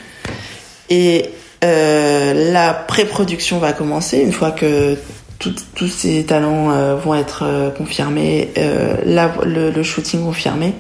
Et 0.90 1.30
la 1.62 2.74
pré-production 2.74 3.60
va 3.60 3.72
commencer 3.72 4.18
une 4.18 4.32
fois 4.32 4.50
que 4.50 4.98
tous 5.40 5.88
ces 5.88 6.26
talents 6.26 6.72
euh, 6.72 6.96
vont 6.96 7.16
être 7.16 7.44
euh, 7.44 7.70
confirmés, 7.70 8.52
euh, 8.58 8.98
le, 9.46 9.72
le, 9.72 9.84
shooting 9.84 10.24
confirmé. 10.24 10.74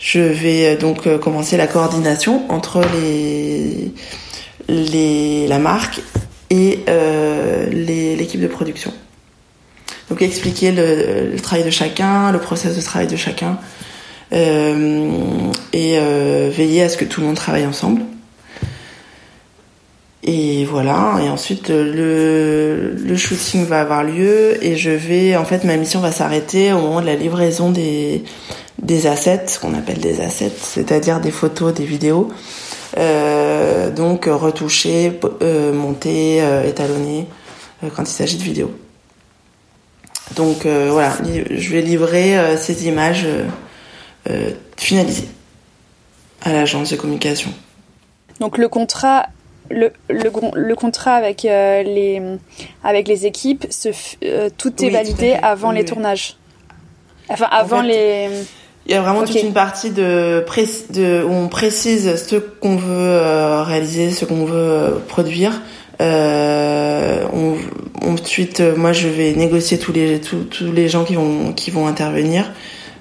Je 0.00 0.20
vais 0.20 0.76
donc 0.76 1.08
commencer 1.18 1.56
la 1.56 1.66
coordination 1.66 2.50
entre 2.50 2.82
les, 2.94 3.92
les 4.68 5.46
la 5.48 5.58
marque 5.58 6.00
et 6.50 6.80
l'équipe 7.72 8.40
de 8.40 8.46
production. 8.46 8.92
Donc 10.08 10.22
expliquer 10.22 10.70
le, 10.70 11.30
le, 11.32 11.40
travail 11.40 11.64
de 11.64 11.70
chacun, 11.70 12.30
le 12.30 12.38
process 12.38 12.76
de 12.76 12.82
travail 12.82 13.08
de 13.08 13.16
chacun, 13.16 13.58
et 14.32 15.98
veiller 16.50 16.82
à 16.82 16.88
ce 16.88 16.96
que 16.96 17.04
tout 17.04 17.20
le 17.20 17.26
monde 17.26 17.36
travaille 17.36 17.66
ensemble. 17.66 18.02
Et 20.28 20.64
voilà, 20.64 21.20
et 21.22 21.28
ensuite 21.28 21.68
le, 21.68 22.90
le 22.96 23.16
shooting 23.16 23.64
va 23.64 23.80
avoir 23.80 24.02
lieu 24.02 24.62
et 24.64 24.76
je 24.76 24.90
vais, 24.90 25.36
en 25.36 25.44
fait, 25.44 25.62
ma 25.62 25.76
mission 25.76 26.00
va 26.00 26.10
s'arrêter 26.10 26.72
au 26.72 26.80
moment 26.80 27.00
de 27.00 27.06
la 27.06 27.14
livraison 27.14 27.70
des, 27.70 28.24
assets, 29.06 29.46
ce 29.46 29.60
qu'on 29.60 29.72
appelle 29.74 29.98
des 29.98 30.20
assets, 30.20 30.50
c'est-à-dire 30.60 31.20
des 31.20 31.30
photos, 31.30 31.72
des 31.72 31.84
vidéos. 31.84 32.28
Euh, 32.98 33.92
donc 33.92 34.24
retoucher, 34.24 35.12
euh, 35.42 35.72
monter, 35.72 36.42
euh, 36.42 36.64
étalonner 36.68 37.26
euh, 37.84 37.88
quand 37.94 38.02
il 38.02 38.06
s'agit 38.06 38.38
de 38.38 38.42
vidéos. 38.42 38.74
Donc 40.34 40.66
euh, 40.66 40.88
voilà, 40.90 41.12
je 41.50 41.70
vais 41.70 41.82
livrer 41.82 42.56
ces 42.56 42.88
images 42.88 43.28
finalisées 44.76 45.28
à 46.42 46.52
l'agence 46.52 46.90
de 46.90 46.96
communication. 46.96 47.52
Donc 48.40 48.58
le 48.58 48.68
contrat 48.68 49.26
le, 49.70 49.92
le, 50.08 50.30
le, 50.54 50.74
contrat 50.74 51.14
avec 51.14 51.42
les 51.42 52.22
avec 52.84 53.08
les 53.08 53.26
équipes, 53.26 53.66
se, 53.70 53.88
tout 54.56 54.84
est 54.84 54.90
validé 54.90 55.36
avant 55.42 55.70
les 55.70 55.84
tournages. 55.84 56.36
Enfin, 57.28 57.48
avant 57.50 57.82
les. 57.82 58.28
Il 58.86 58.92
y 58.92 58.94
a 58.94 59.00
vraiment 59.00 59.24
toute 59.24 59.42
une 59.42 59.52
partie 59.52 59.90
de, 59.90 60.44
de 60.90 61.24
où 61.24 61.32
on 61.32 61.48
précise 61.48 62.22
ce 62.24 62.36
qu'on 62.36 62.76
veut 62.76 62.86
euh, 62.88 63.64
réaliser, 63.64 64.12
ce 64.12 64.24
qu'on 64.24 64.44
veut 64.44 64.54
euh, 64.56 64.90
produire. 65.08 65.60
Euh, 66.00 67.24
on, 67.32 67.56
ensuite, 68.08 68.60
moi, 68.76 68.92
je 68.92 69.08
vais 69.08 69.32
négocier 69.32 69.78
tous 69.78 69.92
les 69.92 70.20
tous, 70.20 70.46
les 70.72 70.88
gens 70.88 71.04
qui 71.04 71.16
vont 71.16 71.52
qui 71.52 71.72
vont 71.72 71.88
intervenir 71.88 72.52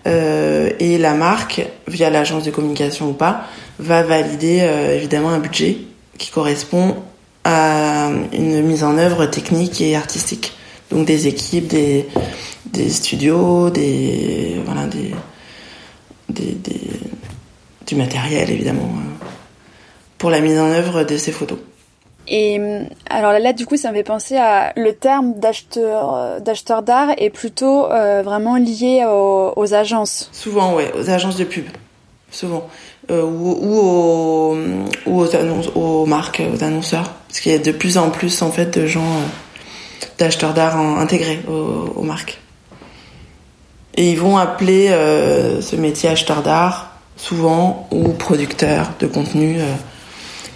euh, 0.07 0.69
et 0.79 0.97
la 0.97 1.13
marque, 1.13 1.65
via 1.87 2.09
l'agence 2.09 2.43
de 2.43 2.51
communication 2.51 3.09
ou 3.09 3.13
pas, 3.13 3.45
va 3.79 4.03
valider 4.03 4.59
euh, 4.61 4.95
évidemment 4.95 5.29
un 5.29 5.39
budget 5.39 5.77
qui 6.17 6.31
correspond 6.31 6.95
à 7.43 8.09
une 8.33 8.61
mise 8.61 8.83
en 8.83 8.97
œuvre 8.97 9.25
technique 9.25 9.81
et 9.81 9.95
artistique. 9.95 10.53
Donc 10.91 11.05
des 11.05 11.27
équipes, 11.27 11.67
des 11.67 12.07
des 12.65 12.89
studios, 12.89 13.69
des 13.69 14.59
voilà 14.65 14.87
des 14.87 15.13
des, 16.29 16.57
du 17.85 17.95
matériel 17.95 18.49
évidemment 18.49 18.81
euh, 18.81 19.25
pour 20.17 20.29
la 20.29 20.41
mise 20.41 20.59
en 20.59 20.69
œuvre 20.69 21.03
de 21.03 21.17
ces 21.17 21.31
photos. 21.31 21.59
Et 22.27 22.59
alors 23.07 23.37
là, 23.37 23.53
du 23.53 23.67
coup, 23.67 23.77
ça 23.77 23.91
me 23.91 23.97
fait 23.97 24.03
penser 24.03 24.35
à 24.35 24.73
le 24.75 24.93
terme 24.93 25.35
d'acheteur 25.35 26.15
euh, 26.15 26.39
d'acheteur 26.39 26.81
d'art 26.81 27.09
est 27.17 27.29
plutôt 27.29 27.85
euh, 27.91 28.23
vraiment 28.23 28.55
lié 28.55 29.05
aux, 29.05 29.73
agences. 29.73 30.29
Souvent, 30.31 30.73
ouais, 30.73 30.91
aux 30.99 31.09
agences 31.11 31.37
de 31.37 31.43
pub, 31.43 31.65
souvent, 32.31 32.67
ou, 33.09 33.13
ou, 33.13 33.79
aux, 33.79 34.57
ou 35.05 35.21
aux, 35.21 35.77
aux 35.77 36.05
marques, 36.05 36.41
aux 36.53 36.63
annonceurs, 36.63 37.11
parce 37.27 37.39
qu'il 37.39 37.51
y 37.51 37.55
a 37.55 37.59
de 37.59 37.71
plus 37.71 37.97
en 37.97 38.09
plus 38.09 38.41
en 38.41 38.51
fait 38.51 38.77
de 38.77 38.85
gens 38.85 39.21
d'acheteurs 40.17 40.53
d'art 40.53 40.77
intégrés 40.77 41.39
aux, 41.47 42.01
marques. 42.01 42.39
Et 43.97 44.11
ils 44.11 44.19
vont 44.19 44.37
appeler 44.37 44.89
euh, 44.89 45.61
ce 45.61 45.75
métier 45.75 46.09
acheteur 46.09 46.41
d'art 46.41 46.91
souvent 47.17 47.87
ou 47.91 48.09
producteur 48.09 48.91
de 48.99 49.07
contenu 49.07 49.55
euh, 49.57 49.63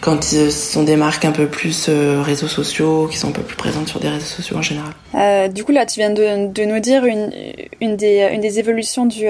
quand 0.01 0.23
ce 0.23 0.49
sont 0.49 0.83
des 0.83 0.95
marques 0.95 1.25
un 1.25 1.31
peu 1.31 1.47
plus 1.47 1.87
euh, 1.89 2.21
réseaux 2.21 2.47
sociaux, 2.47 3.07
qui 3.09 3.17
sont 3.17 3.29
un 3.29 3.33
peu 3.33 3.41
plus 3.41 3.57
présentes 3.57 3.87
sur 3.87 3.99
des 3.99 4.09
réseaux 4.09 4.25
sociaux 4.25 4.57
en 4.57 4.61
général. 4.61 4.91
Euh, 5.15 5.47
du 5.49 5.63
coup, 5.63 5.71
là, 5.71 5.85
tu 5.85 5.99
viens 5.99 6.09
de, 6.09 6.65
nous 6.65 6.79
dire 6.79 7.03
une, 7.05 7.95
des, 7.95 8.29
une 8.31 8.41
des 8.41 8.59
évolutions 8.59 9.05
du 9.05 9.25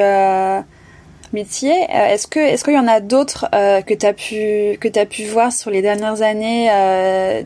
métier. 1.33 1.73
est-ce 1.89 2.27
que 2.27 2.39
est-ce 2.39 2.63
qu'il 2.63 2.73
y 2.73 2.79
en 2.79 2.87
a 2.87 2.99
d'autres 2.99 3.47
que 3.51 3.93
tu 3.93 4.05
as 4.05 4.13
pu 4.13 4.77
que 4.79 4.87
tu 4.87 5.05
pu 5.05 5.25
voir 5.25 5.51
sur 5.51 5.71
les 5.71 5.81
dernières 5.81 6.21
années 6.21 6.69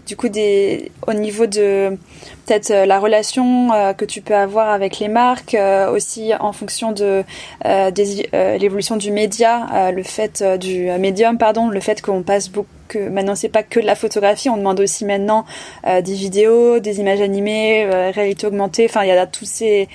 du 0.05 0.15
coup 0.15 0.29
des 0.29 0.91
au 1.07 1.13
niveau 1.13 1.45
de 1.45 1.97
peut-être 2.45 2.71
euh, 2.71 2.85
la 2.85 2.99
relation 2.99 3.73
euh, 3.73 3.93
que 3.93 4.05
tu 4.05 4.21
peux 4.21 4.35
avoir 4.35 4.69
avec 4.69 4.99
les 4.99 5.07
marques, 5.07 5.55
euh, 5.55 5.91
aussi 5.91 6.33
en 6.39 6.53
fonction 6.53 6.91
de 6.91 7.23
l'évolution 7.63 8.97
du 8.97 9.11
média, 9.11 9.91
le 9.91 10.03
fait 10.03 10.43
du 10.59 10.89
médium, 10.99 11.37
pardon, 11.37 11.69
le 11.69 11.79
fait 11.79 12.01
qu'on 12.01 12.23
passe 12.23 12.49
beaucoup 12.49 12.67
que 12.89 12.99
maintenant 12.99 13.35
c'est 13.35 13.49
pas 13.49 13.63
que 13.63 13.79
de 13.79 13.85
la 13.85 13.95
photographie, 13.95 14.49
on 14.49 14.57
demande 14.57 14.79
aussi 14.79 15.05
maintenant 15.05 15.45
des 15.85 16.13
vidéos, 16.13 16.79
des 16.79 16.99
images 16.99 17.21
animées, 17.21 17.85
réalité 18.11 18.45
augmentée, 18.45 18.85
enfin 18.89 19.03
il 19.03 19.07
y 19.07 19.11
a 19.11 19.25
tous 19.25 19.45
ces 19.45 19.87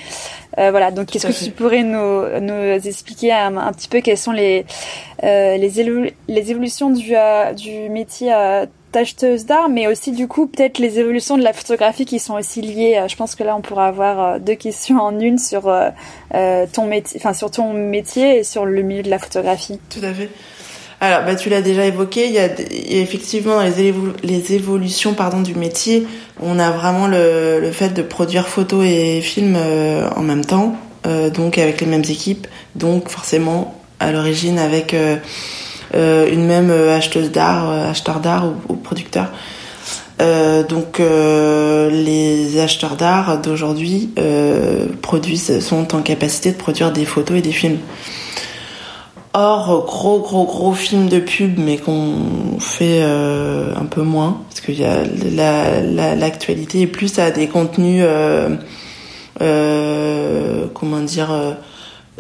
voilà. 0.70 0.90
Donc 0.90 1.06
qu'est-ce 1.06 1.26
que 1.26 1.44
tu 1.44 1.50
pourrais 1.50 1.82
nous, 1.82 2.40
nous 2.40 2.86
expliquer 2.86 3.32
un, 3.32 3.56
un, 3.56 3.72
petit 3.72 3.88
peu 3.88 4.00
quelles 4.00 4.18
sont 4.18 4.32
les 4.32 4.66
les, 5.22 6.14
les 6.28 6.50
évolutions 6.50 6.90
du 6.90 7.14
du 7.56 7.88
métier 7.88 8.32
acheteuse 8.96 9.46
d'art, 9.46 9.68
mais 9.68 9.86
aussi 9.86 10.12
du 10.12 10.28
coup 10.28 10.46
peut-être 10.46 10.78
les 10.78 10.98
évolutions 10.98 11.38
de 11.38 11.42
la 11.42 11.52
photographie 11.52 12.04
qui 12.04 12.18
sont 12.18 12.34
aussi 12.34 12.60
liées. 12.60 12.96
Euh, 12.98 13.08
je 13.08 13.16
pense 13.16 13.34
que 13.34 13.44
là 13.44 13.56
on 13.56 13.60
pourra 13.60 13.86
avoir 13.86 14.20
euh, 14.20 14.38
deux 14.38 14.54
questions 14.54 15.00
en 15.00 15.18
une 15.18 15.38
sur 15.38 15.68
euh, 15.68 16.66
ton 16.72 16.86
métier, 16.86 17.18
enfin 17.20 17.32
sur 17.32 17.50
ton 17.50 17.72
métier 17.72 18.38
et 18.38 18.44
sur 18.44 18.66
le 18.66 18.82
milieu 18.82 19.02
de 19.02 19.10
la 19.10 19.18
photographie. 19.18 19.80
Tout 19.88 20.00
à 20.02 20.12
fait. 20.12 20.30
Alors, 21.00 21.24
bah, 21.24 21.36
tu 21.36 21.48
l'as 21.48 21.62
déjà 21.62 21.84
évoqué, 21.84 22.26
il 22.26 22.32
y 22.32 22.38
a, 22.38 22.48
effectivement 23.00 23.60
les, 23.62 23.94
les 24.24 24.52
évolutions 24.54 25.14
pardon, 25.14 25.40
du 25.40 25.54
métier, 25.54 26.06
on 26.40 26.58
a 26.58 26.70
vraiment 26.70 27.06
le, 27.06 27.60
le 27.60 27.70
fait 27.70 27.90
de 27.90 28.02
produire 28.02 28.48
photos 28.48 28.84
et 28.84 29.20
films 29.20 29.56
en 30.16 30.22
même 30.22 30.44
temps, 30.44 30.74
donc 31.04 31.56
avec 31.58 31.80
les 31.80 31.86
mêmes 31.86 32.02
équipes, 32.02 32.48
donc 32.74 33.10
forcément 33.10 33.80
à 34.00 34.10
l'origine 34.10 34.58
avec 34.58 34.94
euh, 35.94 36.30
une 36.30 36.44
même 36.46 36.70
euh, 36.70 36.96
acheteuse 36.96 37.30
d'art, 37.30 37.70
euh, 37.70 37.90
acheteur 37.90 38.20
d'art 38.20 38.52
ou, 38.68 38.74
producteur. 38.74 39.32
Euh, 40.20 40.64
donc 40.64 40.98
euh, 40.98 41.90
les 41.90 42.58
acheteurs 42.58 42.96
d'art 42.96 43.40
d'aujourd'hui 43.40 44.10
euh, 44.18 44.86
produisent 45.00 45.60
sont 45.60 45.94
en 45.94 46.02
capacité 46.02 46.50
de 46.50 46.56
produire 46.56 46.92
des 46.92 47.04
photos 47.04 47.38
et 47.38 47.42
des 47.42 47.52
films. 47.52 47.78
Or 49.40 49.84
gros 49.86 50.18
gros 50.18 50.46
gros 50.46 50.72
films 50.72 51.08
de 51.08 51.20
pub 51.20 51.58
mais 51.58 51.76
qu'on 51.76 52.58
fait 52.58 53.02
un 53.02 53.84
peu 53.84 54.02
moins 54.02 54.40
parce 54.48 54.60
a 54.82 55.04
l'actualité 56.16 56.78
la, 56.78 56.84
est 56.84 56.86
plus 56.88 57.20
à 57.20 57.30
des 57.30 57.46
contenus 57.46 58.04
comment 59.38 61.00
dire 61.00 61.56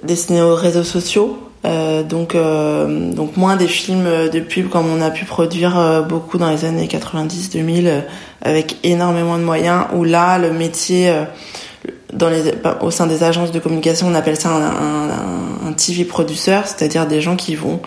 destinés 0.04 0.42
aux 0.42 0.54
réseaux 0.54 0.84
sociaux 0.84 1.48
euh, 1.64 2.04
donc, 2.04 2.34
euh, 2.34 3.12
donc 3.12 3.36
moins 3.36 3.56
des 3.56 3.66
films 3.66 4.28
de 4.32 4.40
pub 4.40 4.68
comme 4.68 4.86
on 4.86 5.00
a 5.00 5.10
pu 5.10 5.24
produire 5.24 5.78
euh, 5.78 6.02
beaucoup 6.02 6.38
dans 6.38 6.50
les 6.50 6.64
années 6.64 6.86
90-2000 6.86 8.04
avec 8.42 8.76
énormément 8.84 9.38
de 9.38 9.42
moyens. 9.42 9.86
Où 9.94 10.04
là, 10.04 10.38
le 10.38 10.52
métier 10.52 11.12
dans 12.12 12.28
les, 12.28 12.52
au 12.80 12.90
sein 12.90 13.06
des 13.06 13.22
agences 13.22 13.52
de 13.52 13.58
communication, 13.58 14.08
on 14.08 14.14
appelle 14.14 14.36
ça 14.36 14.50
un, 14.50 15.10
un, 15.10 15.72
TV 15.72 16.04
producer, 16.04 16.60
c'est-à-dire 16.64 17.06
des 17.06 17.20
gens 17.20 17.36
qui 17.36 17.54
vont 17.54 17.80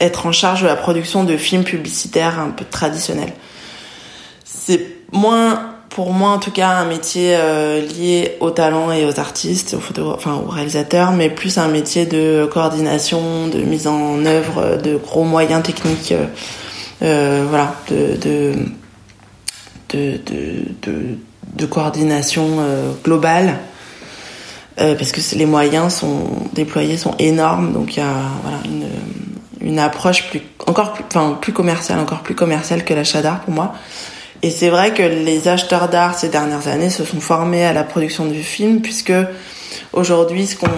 être 0.00 0.26
en 0.26 0.32
charge 0.32 0.62
de 0.62 0.66
la 0.66 0.76
production 0.76 1.24
de 1.24 1.36
films 1.36 1.64
publicitaires 1.64 2.38
un 2.38 2.50
peu 2.50 2.64
traditionnels. 2.64 3.32
C'est 4.44 4.86
moins 5.12 5.74
pour 5.90 6.12
moi 6.12 6.30
en 6.30 6.38
tout 6.38 6.50
cas 6.50 6.68
un 6.68 6.84
métier 6.84 7.34
euh, 7.34 7.80
lié 7.80 8.36
au 8.40 8.50
talent 8.50 8.92
et 8.92 9.06
aux 9.06 9.18
artistes, 9.18 9.74
aux 9.74 10.10
enfin 10.10 10.34
aux 10.34 10.48
réalisateurs, 10.48 11.12
mais 11.12 11.30
plus 11.30 11.58
un 11.58 11.68
métier 11.68 12.06
de 12.06 12.48
coordination, 12.52 13.48
de 13.48 13.58
mise 13.58 13.86
en 13.86 14.24
œuvre 14.24 14.76
de 14.76 14.96
gros 14.96 15.24
moyens 15.24 15.62
techniques, 15.62 16.12
euh, 16.12 16.26
euh 17.02 17.46
voilà, 17.48 17.74
de 17.90 18.16
de 18.16 18.54
de 19.88 20.20
de, 20.82 21.18
de, 21.58 21.66
coordination 21.66 22.58
euh, 22.60 22.92
globale. 23.04 23.58
parce 24.76 25.12
que 25.12 25.20
les 25.36 25.46
moyens 25.46 25.94
sont 25.94 26.24
déployés 26.52 26.96
sont 26.96 27.14
énormes, 27.18 27.72
donc 27.72 27.96
il 27.96 28.00
y 28.00 28.02
a 28.02 28.14
voilà 28.42 28.58
une, 28.64 28.86
une 29.60 29.78
approche 29.78 30.28
plus 30.30 30.42
encore 30.66 30.92
plus, 30.92 31.04
enfin 31.08 31.38
plus 31.40 31.52
commerciale, 31.52 31.98
encore 31.98 32.22
plus 32.22 32.34
commerciale 32.34 32.84
que 32.84 32.94
l'achat 32.94 33.22
d'art 33.22 33.40
pour 33.40 33.54
moi. 33.54 33.74
Et 34.42 34.50
c'est 34.50 34.68
vrai 34.68 34.94
que 34.94 35.02
les 35.02 35.48
acheteurs 35.48 35.88
d'art 35.88 36.14
ces 36.14 36.28
dernières 36.28 36.68
années 36.68 36.90
se 36.90 37.04
sont 37.04 37.20
formés 37.20 37.64
à 37.64 37.72
la 37.72 37.82
production 37.82 38.26
du 38.26 38.42
film 38.42 38.80
puisque 38.80 39.12
aujourd'hui 39.92 40.46
ce 40.46 40.56
qu'on 40.56 40.68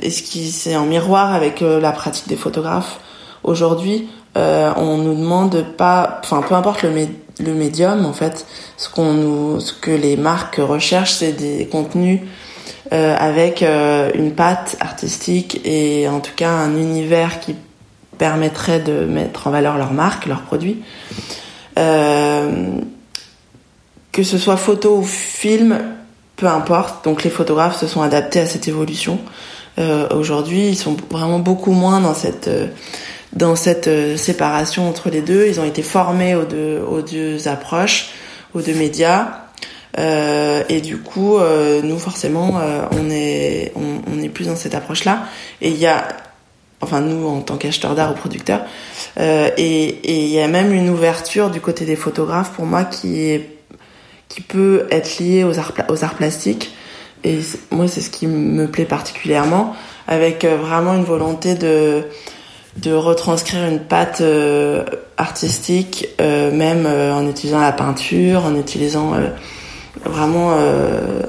et 0.00 0.10
ce 0.10 0.22
qui 0.22 0.50
c'est 0.50 0.76
en 0.76 0.86
miroir 0.86 1.32
avec 1.32 1.62
euh, 1.62 1.80
la 1.80 1.92
pratique 1.92 2.28
des 2.28 2.36
photographes 2.36 2.98
aujourd'hui 3.44 4.08
euh, 4.36 4.72
on 4.76 4.98
nous 4.98 5.14
demande 5.14 5.64
pas 5.76 6.20
enfin 6.22 6.42
peu 6.42 6.54
importe 6.54 6.82
le, 6.82 6.90
le 7.38 7.52
médium 7.52 8.06
en 8.06 8.12
fait 8.12 8.46
ce 8.76 8.88
qu'on 8.88 9.12
nous 9.12 9.60
ce 9.60 9.72
que 9.72 9.90
les 9.90 10.16
marques 10.16 10.56
recherchent 10.56 11.14
c'est 11.14 11.32
des 11.32 11.66
contenus 11.66 12.20
euh, 12.92 13.16
avec 13.18 13.62
euh, 13.62 14.10
une 14.14 14.32
patte 14.32 14.76
artistique 14.80 15.60
et 15.64 16.08
en 16.08 16.20
tout 16.20 16.34
cas 16.36 16.50
un 16.50 16.76
univers 16.76 17.40
qui 17.40 17.56
permettrait 18.16 18.80
de 18.80 19.04
mettre 19.04 19.48
en 19.48 19.50
valeur 19.50 19.76
leur 19.76 19.92
marque 19.92 20.26
leurs 20.26 20.42
produits 20.42 20.82
euh, 21.78 22.70
que 24.12 24.22
ce 24.22 24.38
soit 24.38 24.56
photo 24.56 24.96
ou 24.96 25.02
film, 25.02 25.78
peu 26.36 26.46
importe. 26.46 27.04
Donc 27.04 27.22
les 27.22 27.28
photographes 27.28 27.78
se 27.78 27.86
sont 27.86 28.00
adaptés 28.00 28.40
à 28.40 28.46
cette 28.46 28.66
évolution. 28.66 29.18
Aujourd'hui, 30.10 30.68
ils 30.68 30.76
sont 30.76 30.96
vraiment 31.10 31.38
beaucoup 31.38 31.72
moins 31.72 32.00
dans 32.00 32.14
cette 32.14 32.48
dans 33.36 33.54
cette 33.54 33.88
séparation 34.16 34.88
entre 34.88 35.08
les 35.10 35.20
deux. 35.20 35.46
Ils 35.46 35.60
ont 35.60 35.64
été 35.64 35.82
formés 35.82 36.34
aux 36.34 36.44
deux 36.44 36.80
aux 36.80 37.02
deux 37.02 37.46
approches, 37.48 38.10
aux 38.54 38.62
deux 38.62 38.74
médias. 38.74 39.46
Euh, 39.98 40.62
et 40.68 40.80
du 40.80 40.98
coup, 40.98 41.38
euh, 41.38 41.80
nous 41.82 41.98
forcément, 41.98 42.58
euh, 42.60 42.82
on 42.92 43.10
est 43.10 43.72
on, 43.76 44.22
est 44.22 44.28
plus 44.28 44.46
dans 44.46 44.56
cette 44.56 44.74
approche-là. 44.74 45.24
Et 45.62 45.70
il 45.70 45.76
y 45.76 45.86
a, 45.86 46.08
enfin 46.80 47.00
nous 47.00 47.26
en 47.26 47.40
tant 47.40 47.56
qu'acheteurs 47.56 47.94
d'art 47.94 48.12
ou 48.12 48.14
producteurs, 48.14 48.62
et 49.18 49.98
il 50.04 50.28
y 50.28 50.40
a 50.40 50.48
même 50.48 50.72
une 50.72 50.90
ouverture 50.90 51.50
du 51.50 51.60
côté 51.60 51.84
des 51.84 51.96
photographes 51.96 52.50
pour 52.52 52.66
moi 52.66 52.84
qui 52.84 53.22
est 53.22 53.56
qui 54.28 54.40
peut 54.40 54.86
être 54.90 55.18
liée 55.18 55.44
aux 55.44 55.58
arts 55.58 55.72
aux 55.88 56.04
arts 56.04 56.14
plastiques. 56.14 56.72
Et 57.24 57.40
moi, 57.70 57.88
c'est 57.88 58.02
ce 58.02 58.10
qui 58.10 58.26
me 58.26 58.68
plaît 58.68 58.84
particulièrement, 58.84 59.74
avec 60.06 60.44
vraiment 60.44 60.94
une 60.94 61.04
volonté 61.04 61.54
de 61.54 62.04
de 62.76 62.92
retranscrire 62.92 63.66
une 63.66 63.80
patte 63.80 64.22
artistique, 65.16 66.08
même 66.18 66.86
en 66.86 67.26
utilisant 67.28 67.60
la 67.60 67.72
peinture, 67.72 68.44
en 68.44 68.54
utilisant 68.54 69.14
vraiment 70.04 70.52
euh, 70.52 71.22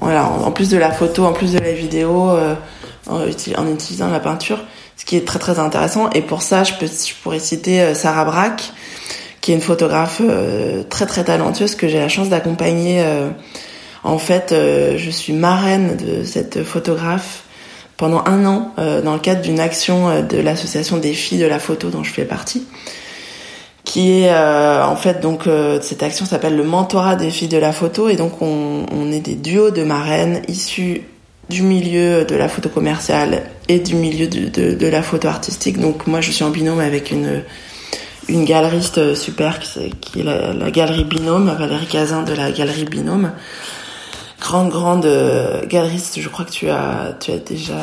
voilà 0.00 0.26
en 0.26 0.50
plus 0.50 0.70
de 0.70 0.78
la 0.78 0.90
photo 0.90 1.24
en 1.24 1.32
plus 1.32 1.52
de 1.52 1.58
la 1.58 1.72
vidéo 1.72 2.30
euh, 2.30 2.54
en, 3.06 3.26
utilisant 3.26 4.10
la 4.10 4.20
peinture 4.20 4.58
ce 4.96 5.04
qui 5.04 5.16
est 5.16 5.26
très 5.26 5.38
très 5.38 5.58
intéressant. 5.58 6.10
Et 6.10 6.22
pour 6.22 6.42
ça 6.42 6.64
je 6.64 6.74
peux 6.74 6.86
je 6.86 7.14
pourrais 7.22 7.38
citer 7.38 7.80
euh, 7.80 7.94
Sarah 7.94 8.24
Brack 8.24 8.72
qui 9.40 9.52
est 9.52 9.54
une 9.54 9.62
photographe 9.62 10.20
très 10.90 11.06
très 11.06 11.24
talentueuse 11.24 11.74
que 11.74 11.88
j'ai 11.88 11.98
la 11.98 12.10
chance 12.10 12.28
d'accompagner 12.28 13.02
en 14.04 14.18
fait 14.18 14.50
je 14.50 15.10
suis 15.10 15.32
marraine 15.32 15.96
de 15.96 16.24
cette 16.24 16.62
photographe 16.62 17.44
pendant 18.00 18.24
un 18.26 18.44
an 18.46 18.72
dans 18.76 19.12
le 19.12 19.20
cadre 19.20 19.42
d'une 19.42 19.60
action 19.60 20.22
de 20.22 20.38
l'association 20.38 20.96
des 20.96 21.12
filles 21.12 21.38
de 21.38 21.46
la 21.46 21.58
photo 21.58 21.90
dont 21.90 22.02
je 22.02 22.10
fais 22.10 22.24
partie 22.24 22.66
qui 23.84 24.20
est 24.20 24.30
euh, 24.30 24.84
en 24.84 24.96
fait 24.96 25.20
donc 25.20 25.46
euh, 25.46 25.80
cette 25.82 26.02
action 26.02 26.26
s'appelle 26.26 26.56
le 26.56 26.64
mentorat 26.64 27.16
des 27.16 27.30
filles 27.30 27.48
de 27.48 27.58
la 27.58 27.72
photo 27.72 28.08
et 28.08 28.16
donc 28.16 28.40
on, 28.40 28.86
on, 28.92 29.10
est 29.10 29.20
des 29.20 29.34
duos 29.34 29.70
de 29.70 29.82
marraines 29.82 30.42
issus 30.48 31.02
du 31.48 31.62
milieu 31.62 32.24
de 32.24 32.36
la 32.36 32.48
photo 32.48 32.68
commerciale 32.68 33.42
et 33.68 33.80
du 33.80 33.96
milieu 33.96 34.28
de, 34.28 34.48
de, 34.48 34.74
de, 34.74 34.86
la 34.86 35.02
photo 35.02 35.26
artistique. 35.26 35.80
Donc 35.80 36.06
moi 36.06 36.20
je 36.20 36.30
suis 36.30 36.44
en 36.44 36.50
binôme 36.50 36.78
avec 36.78 37.10
une 37.10 37.42
une 38.28 38.44
galeriste 38.44 39.16
super 39.16 39.58
qui, 39.58 39.90
qui 40.00 40.20
est 40.20 40.22
la, 40.22 40.52
la, 40.52 40.70
galerie 40.70 41.02
Binôme, 41.02 41.52
Valérie 41.58 41.86
Cazin 41.86 42.22
de 42.22 42.32
la 42.32 42.52
galerie 42.52 42.84
Binôme. 42.84 43.32
Grande 44.40 44.70
grande 44.70 45.04
euh, 45.04 45.66
galeriste, 45.66 46.18
je 46.20 46.28
crois 46.28 46.44
que 46.44 46.50
tu 46.50 46.70
as 46.70 47.14
tu 47.20 47.30
as 47.30 47.38
déjà 47.38 47.74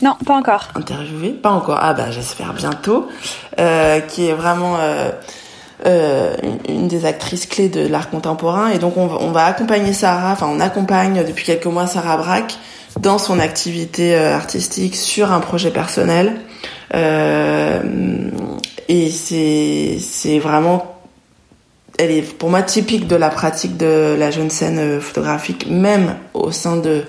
non 0.00 0.16
pas 0.24 0.34
encore 0.34 0.68
interviewé, 0.74 1.30
pas 1.30 1.50
encore. 1.50 1.78
Ah 1.80 1.92
bah 1.92 2.10
j'espère 2.10 2.54
bientôt, 2.54 3.08
qui 4.08 4.26
est 4.26 4.32
vraiment 4.32 4.78
euh, 5.84 6.34
une 6.70 6.88
des 6.88 7.04
actrices 7.04 7.44
clés 7.44 7.68
de 7.68 7.86
l'art 7.86 8.08
contemporain. 8.08 8.70
Et 8.70 8.78
donc 8.78 8.96
on 8.96 9.06
va, 9.06 9.18
on 9.20 9.30
va, 9.30 9.44
accompagner 9.44 9.92
Sarah, 9.92 10.32
enfin 10.32 10.48
on 10.50 10.58
accompagne 10.58 11.22
depuis 11.26 11.44
quelques 11.44 11.66
mois 11.66 11.86
Sarah 11.86 12.16
Brack 12.16 12.54
dans 12.98 13.18
son 13.18 13.38
activité 13.38 14.14
euh, 14.14 14.34
artistique 14.34 14.96
sur 14.96 15.32
un 15.32 15.40
projet 15.40 15.70
personnel. 15.70 16.40
Euh, 16.94 17.82
et 18.88 19.10
c'est 19.10 19.98
c'est 20.00 20.38
vraiment 20.38 20.95
elle 21.98 22.10
est 22.10 22.22
pour 22.22 22.50
moi 22.50 22.62
typique 22.62 23.06
de 23.06 23.16
la 23.16 23.30
pratique 23.30 23.76
de 23.76 24.16
la 24.18 24.30
jeune 24.30 24.50
scène 24.50 24.78
euh, 24.78 25.00
photographique, 25.00 25.66
même 25.68 26.16
au 26.34 26.52
sein 26.52 26.76
de, 26.76 27.04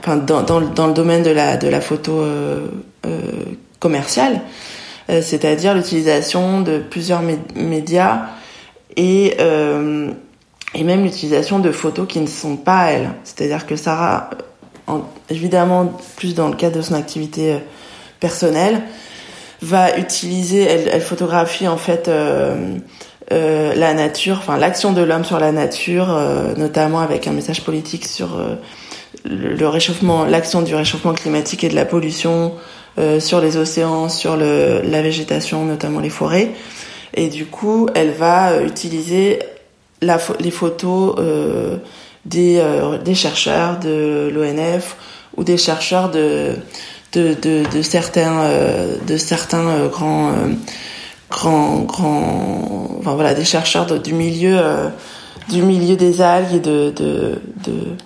enfin 0.00 0.16
dans, 0.16 0.60
le 0.60 0.92
domaine 0.92 1.22
de 1.22 1.30
la 1.30 1.56
de 1.56 1.68
la 1.68 1.80
photo 1.80 2.20
euh, 2.20 2.66
euh, 3.06 3.20
commerciale. 3.78 4.40
C'est-à-dire 5.06 5.74
l'utilisation 5.74 6.62
de 6.62 6.78
plusieurs 6.78 7.20
médias 7.54 8.22
et, 8.96 9.36
et 9.36 10.82
même 10.82 11.04
l'utilisation 11.04 11.58
de 11.58 11.70
photos 11.72 12.08
qui 12.08 12.20
ne 12.20 12.26
sont 12.26 12.56
pas 12.56 12.78
à 12.78 12.90
elle. 12.92 13.10
C'est-à-dire 13.22 13.66
que 13.66 13.76
Sarah, 13.76 14.30
évidemment, 15.28 15.92
plus 16.16 16.34
dans 16.34 16.48
le 16.48 16.56
cadre 16.56 16.78
de 16.78 16.80
son 16.80 16.94
activité 16.94 17.58
personnelle, 18.18 18.80
va 19.60 19.98
utiliser, 19.98 20.62
elle 20.62 21.02
photographie 21.02 21.68
en 21.68 21.76
fait 21.76 22.08
euh, 23.32 23.54
euh, 23.54 23.74
la 23.74 23.94
nature, 23.94 24.36
enfin 24.38 24.58
l'action 24.58 24.92
de 24.92 25.02
l'homme 25.02 25.24
sur 25.24 25.38
la 25.38 25.52
nature, 25.52 26.10
euh, 26.10 26.54
notamment 26.56 27.00
avec 27.00 27.26
un 27.26 27.32
message 27.32 27.62
politique 27.62 28.06
sur 28.06 28.38
le 29.24 29.68
réchauffement, 29.68 30.24
l'action 30.24 30.62
du 30.62 30.74
réchauffement 30.74 31.14
climatique 31.14 31.64
et 31.64 31.68
de 31.68 31.74
la 31.74 31.84
pollution, 31.84 32.52
euh, 32.98 33.20
sur 33.20 33.40
les 33.40 33.56
océans, 33.56 34.08
sur 34.08 34.36
le, 34.36 34.80
la 34.84 35.02
végétation, 35.02 35.64
notamment 35.64 36.00
les 36.00 36.10
forêts. 36.10 36.50
Et 37.14 37.28
du 37.28 37.46
coup, 37.46 37.88
elle 37.94 38.12
va 38.12 38.50
euh, 38.50 38.66
utiliser 38.66 39.40
la, 40.00 40.18
les 40.40 40.50
photos 40.50 41.14
euh, 41.18 41.78
des, 42.24 42.58
euh, 42.58 42.98
des 42.98 43.14
chercheurs 43.14 43.78
de 43.78 44.30
l'ONF 44.32 44.96
ou 45.36 45.44
des 45.44 45.56
chercheurs 45.56 46.10
de, 46.10 46.54
de, 47.12 47.34
de, 47.34 47.64
de 47.72 47.82
certains, 47.82 48.44
de 49.06 49.16
certains 49.16 49.86
grands, 49.88 50.32
grands, 51.30 51.80
grands, 51.80 52.88
enfin 52.98 53.14
voilà, 53.14 53.34
des 53.34 53.44
chercheurs 53.44 53.86
du 54.00 54.12
milieu, 54.12 54.60
du 55.48 55.62
milieu 55.62 55.96
des 55.96 56.20
algues 56.20 56.54
et 56.54 56.60
de, 56.60 56.90
de, 56.90 57.40
de, 57.64 57.96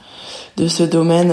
de 0.57 0.69
ce 0.69 0.83
domaine 0.83 1.33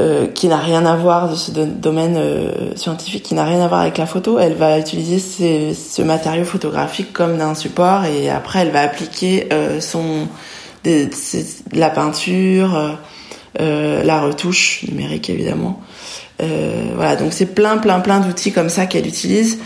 euh, 0.00 0.26
qui 0.26 0.48
n'a 0.48 0.56
rien 0.56 0.84
à 0.86 0.96
voir 0.96 1.30
de 1.30 1.36
ce 1.36 1.52
domaine 1.52 2.16
euh, 2.16 2.74
scientifique, 2.74 3.22
qui 3.22 3.34
n'a 3.34 3.44
rien 3.44 3.60
à 3.60 3.68
voir 3.68 3.80
avec 3.80 3.96
la 3.96 4.06
photo, 4.06 4.40
elle 4.40 4.54
va 4.54 4.76
utiliser 4.76 5.20
ce 5.72 6.02
matériau 6.02 6.44
photographique 6.44 7.12
comme 7.12 7.38
d'un 7.38 7.54
support 7.54 8.04
et 8.04 8.28
après 8.28 8.60
elle 8.60 8.70
va 8.70 8.80
appliquer 8.80 9.46
euh, 9.52 9.80
son 9.80 10.26
des, 10.82 11.08
la 11.72 11.90
peinture, 11.90 12.98
euh, 13.60 14.02
la 14.02 14.20
retouche 14.20 14.84
numérique 14.88 15.30
évidemment. 15.30 15.80
voilà, 16.40 17.14
donc 17.14 17.32
c'est 17.32 17.54
plein 17.54 17.78
plein 17.78 18.00
plein 18.00 18.18
d'outils 18.18 18.50
comme 18.50 18.70
ça 18.70 18.86
qu'elle 18.86 19.06
utilise 19.06 19.60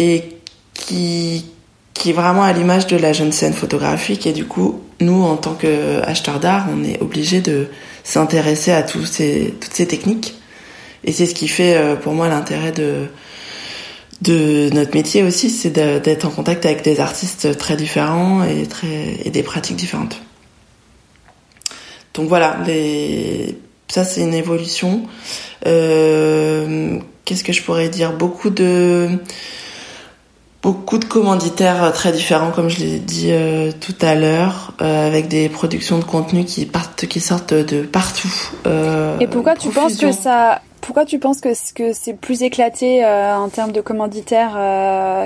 et 0.00 0.24
qui 0.72 1.44
qui 1.92 2.10
est 2.10 2.14
vraiment 2.14 2.42
à 2.42 2.52
l'image 2.54 2.86
de 2.86 2.96
la 2.96 3.12
jeune 3.12 3.32
scène 3.32 3.52
photographique 3.52 4.26
et 4.26 4.32
du 4.32 4.46
coup 4.46 4.80
nous 5.00 5.22
en 5.22 5.36
tant 5.36 5.54
qu'acheteurs 5.54 6.40
d'art 6.40 6.66
on 6.74 6.82
est 6.82 6.98
obligé 7.02 7.42
de 7.42 7.68
s'intéresser 8.02 8.72
à 8.72 8.86
ces, 8.86 9.54
toutes 9.60 9.74
ces 9.74 9.86
techniques. 9.86 10.34
Et 11.04 11.12
c'est 11.12 11.26
ce 11.26 11.34
qui 11.34 11.48
fait 11.48 11.74
euh, 11.76 11.96
pour 11.96 12.14
moi 12.14 12.28
l'intérêt 12.28 12.72
de, 12.72 13.08
de 14.22 14.70
notre 14.72 14.94
métier 14.94 15.22
aussi, 15.22 15.50
c'est 15.50 15.70
d'être 15.70 16.26
en 16.26 16.30
contact 16.30 16.64
avec 16.64 16.82
des 16.82 17.00
artistes 17.00 17.56
très 17.58 17.76
différents 17.76 18.42
et, 18.44 18.66
très, 18.66 19.18
et 19.24 19.30
des 19.30 19.42
pratiques 19.42 19.76
différentes. 19.76 20.20
Donc 22.14 22.28
voilà, 22.28 22.58
les... 22.66 23.58
ça 23.88 24.04
c'est 24.04 24.22
une 24.22 24.34
évolution. 24.34 25.06
Euh, 25.66 26.98
Qu'est-ce 27.24 27.44
que 27.44 27.52
je 27.52 27.62
pourrais 27.62 27.88
dire? 27.88 28.12
Beaucoup 28.12 28.50
de 28.50 29.08
beaucoup 30.62 30.98
de 30.98 31.04
commanditaires 31.04 31.84
euh, 31.84 31.90
très 31.90 32.12
différents, 32.12 32.50
comme 32.50 32.68
je 32.68 32.80
l'ai 32.80 32.98
dit 32.98 33.28
euh, 33.30 33.72
tout 33.80 33.94
à 34.00 34.14
l'heure, 34.14 34.72
euh, 34.80 35.06
avec 35.06 35.28
des 35.28 35.48
productions 35.48 35.98
de 35.98 36.04
contenu 36.04 36.44
qui 36.44 36.66
partent, 36.66 37.06
qui 37.06 37.20
sortent 37.20 37.54
de 37.54 37.82
partout. 37.82 38.32
Euh, 38.66 39.18
Et 39.20 39.26
pourquoi 39.26 39.54
tu 39.54 39.70
penses 39.70 39.96
que 39.96 40.12
ça, 40.12 40.60
pourquoi 40.80 41.04
tu 41.04 41.18
penses 41.18 41.40
que 41.40 41.50
que 41.74 41.92
c'est 41.92 42.14
plus 42.14 42.42
éclaté 42.42 43.04
en 43.04 43.48
termes 43.48 43.72
de 43.72 43.80
commanditaires 43.80 44.54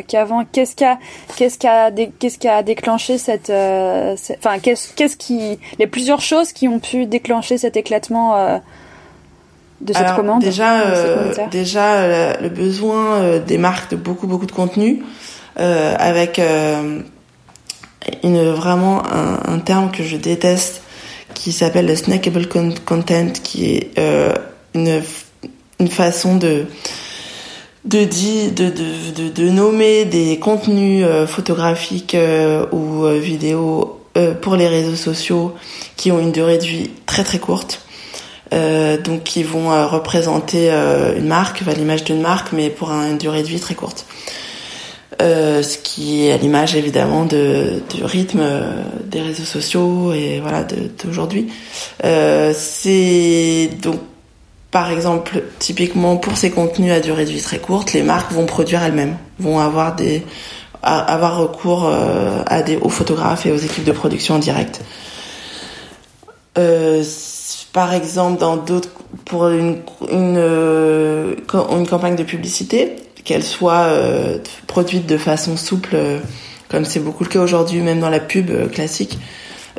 qu'avant? 0.06 0.44
Qu'est-ce 0.50 0.76
qui 0.76 0.84
a, 0.84 0.98
qu'est-ce 1.36 1.58
qui 1.58 1.66
a, 1.66 1.90
qu'est-ce 1.90 2.38
qui 2.38 2.48
a 2.48 2.62
déclenché 2.62 3.18
cette, 3.18 3.50
enfin 3.50 4.58
qu'est-ce, 4.60 4.92
qu'est-ce 4.94 5.16
qui, 5.16 5.58
les 5.78 5.86
plusieurs 5.86 6.20
choses 6.20 6.52
qui 6.52 6.68
ont 6.68 6.80
pu 6.80 7.06
déclencher 7.06 7.56
cet 7.58 7.76
éclatement 7.76 8.60
de 9.80 9.92
cette 9.92 10.02
Alors, 10.02 10.16
commande 10.16 10.42
Déjà, 10.42 10.80
euh, 10.80 11.34
déjà 11.50 11.94
euh, 11.94 12.34
le 12.40 12.48
besoin 12.48 13.14
euh, 13.14 13.40
des 13.40 13.58
marques 13.58 13.90
de 13.90 13.96
beaucoup 13.96 14.26
beaucoup 14.26 14.46
de 14.46 14.52
contenu, 14.52 15.02
avec 15.56 16.40
une 18.22 18.50
vraiment 18.50 19.02
un, 19.06 19.40
un, 19.46 19.58
terme 19.58 19.90
que 19.90 20.02
je 20.02 20.16
déteste, 20.16 20.82
qui 21.34 21.52
s'appelle 21.52 21.86
le 21.86 21.96
snackable 21.96 22.48
content, 22.84 23.32
qui 23.42 23.66
est 23.74 23.98
une 24.74 25.02
une 25.80 25.88
façon 25.88 26.36
de 26.36 26.66
de, 27.84 28.04
de, 28.04 28.70
de, 28.70 29.28
de, 29.28 29.50
nommer 29.50 30.04
des 30.04 30.38
contenus 30.38 31.06
photographiques 31.26 32.16
ou 32.72 33.04
vidéos 33.20 34.00
pour 34.40 34.56
les 34.56 34.68
réseaux 34.68 34.96
sociaux 34.96 35.54
qui 35.96 36.10
ont 36.10 36.18
une 36.18 36.32
durée 36.32 36.58
de 36.58 36.64
vie 36.64 36.90
très 37.06 37.24
très 37.24 37.38
courte 37.38 37.84
euh, 38.54 38.98
donc 38.98 39.24
qui 39.24 39.42
vont 39.42 39.72
euh, 39.72 39.86
représenter 39.86 40.70
euh, 40.70 41.18
une 41.18 41.26
marque, 41.26 41.62
l'image 41.76 42.04
d'une 42.04 42.20
marque, 42.20 42.52
mais 42.52 42.70
pour 42.70 42.90
une 42.90 43.18
durée 43.18 43.42
de 43.42 43.48
vie 43.48 43.58
très 43.58 43.74
courte. 43.74 44.06
Euh, 45.22 45.62
ce 45.62 45.78
qui 45.78 46.26
est 46.26 46.32
à 46.32 46.36
l'image 46.36 46.74
évidemment 46.74 47.24
de, 47.24 47.82
du 47.94 48.04
rythme 48.04 48.42
des 49.06 49.20
réseaux 49.20 49.44
sociaux 49.44 50.12
et 50.12 50.40
voilà 50.40 50.66
d'aujourd'hui. 51.04 51.52
c'est 52.02 53.70
donc 53.82 54.00
par 54.70 54.90
exemple, 54.90 55.44
typiquement 55.60 56.16
pour 56.16 56.36
ces 56.36 56.50
contenus 56.50 56.90
à 56.90 56.98
durée 56.98 57.24
de 57.24 57.30
vie 57.30 57.40
très 57.40 57.58
courte, 57.58 57.92
les 57.92 58.02
marques 58.02 58.32
vont 58.32 58.44
produire 58.44 58.82
elles-mêmes, 58.82 59.16
vont 59.38 59.60
avoir 59.60 59.94
des 59.94 60.24
avoir 60.82 61.38
recours 61.38 61.88
à 61.88 62.62
des 62.62 62.76
aux 62.76 62.88
photographes 62.88 63.46
et 63.46 63.52
aux 63.52 63.56
équipes 63.56 63.84
de 63.84 63.92
production 63.92 64.34
en 64.34 64.38
direct. 64.40 64.80
par 67.72 67.94
exemple, 67.94 68.40
dans 68.40 68.56
d'autres 68.56 68.90
pour 69.24 69.48
une 69.48 69.78
une, 70.10 70.38
une 70.38 71.86
campagne 71.86 72.16
de 72.16 72.24
publicité, 72.24 72.96
qu'elle 73.24 73.42
soit 73.42 73.88
produite 74.66 75.06
de 75.06 75.16
façon 75.16 75.56
souple 75.56 75.96
comme 76.74 76.84
c'est 76.84 77.00
beaucoup 77.00 77.24
le 77.24 77.28
cas 77.28 77.40
aujourd'hui, 77.40 77.80
même 77.80 78.00
dans 78.00 78.10
la 78.10 78.20
pub 78.20 78.50
euh, 78.50 78.66
classique. 78.66 79.18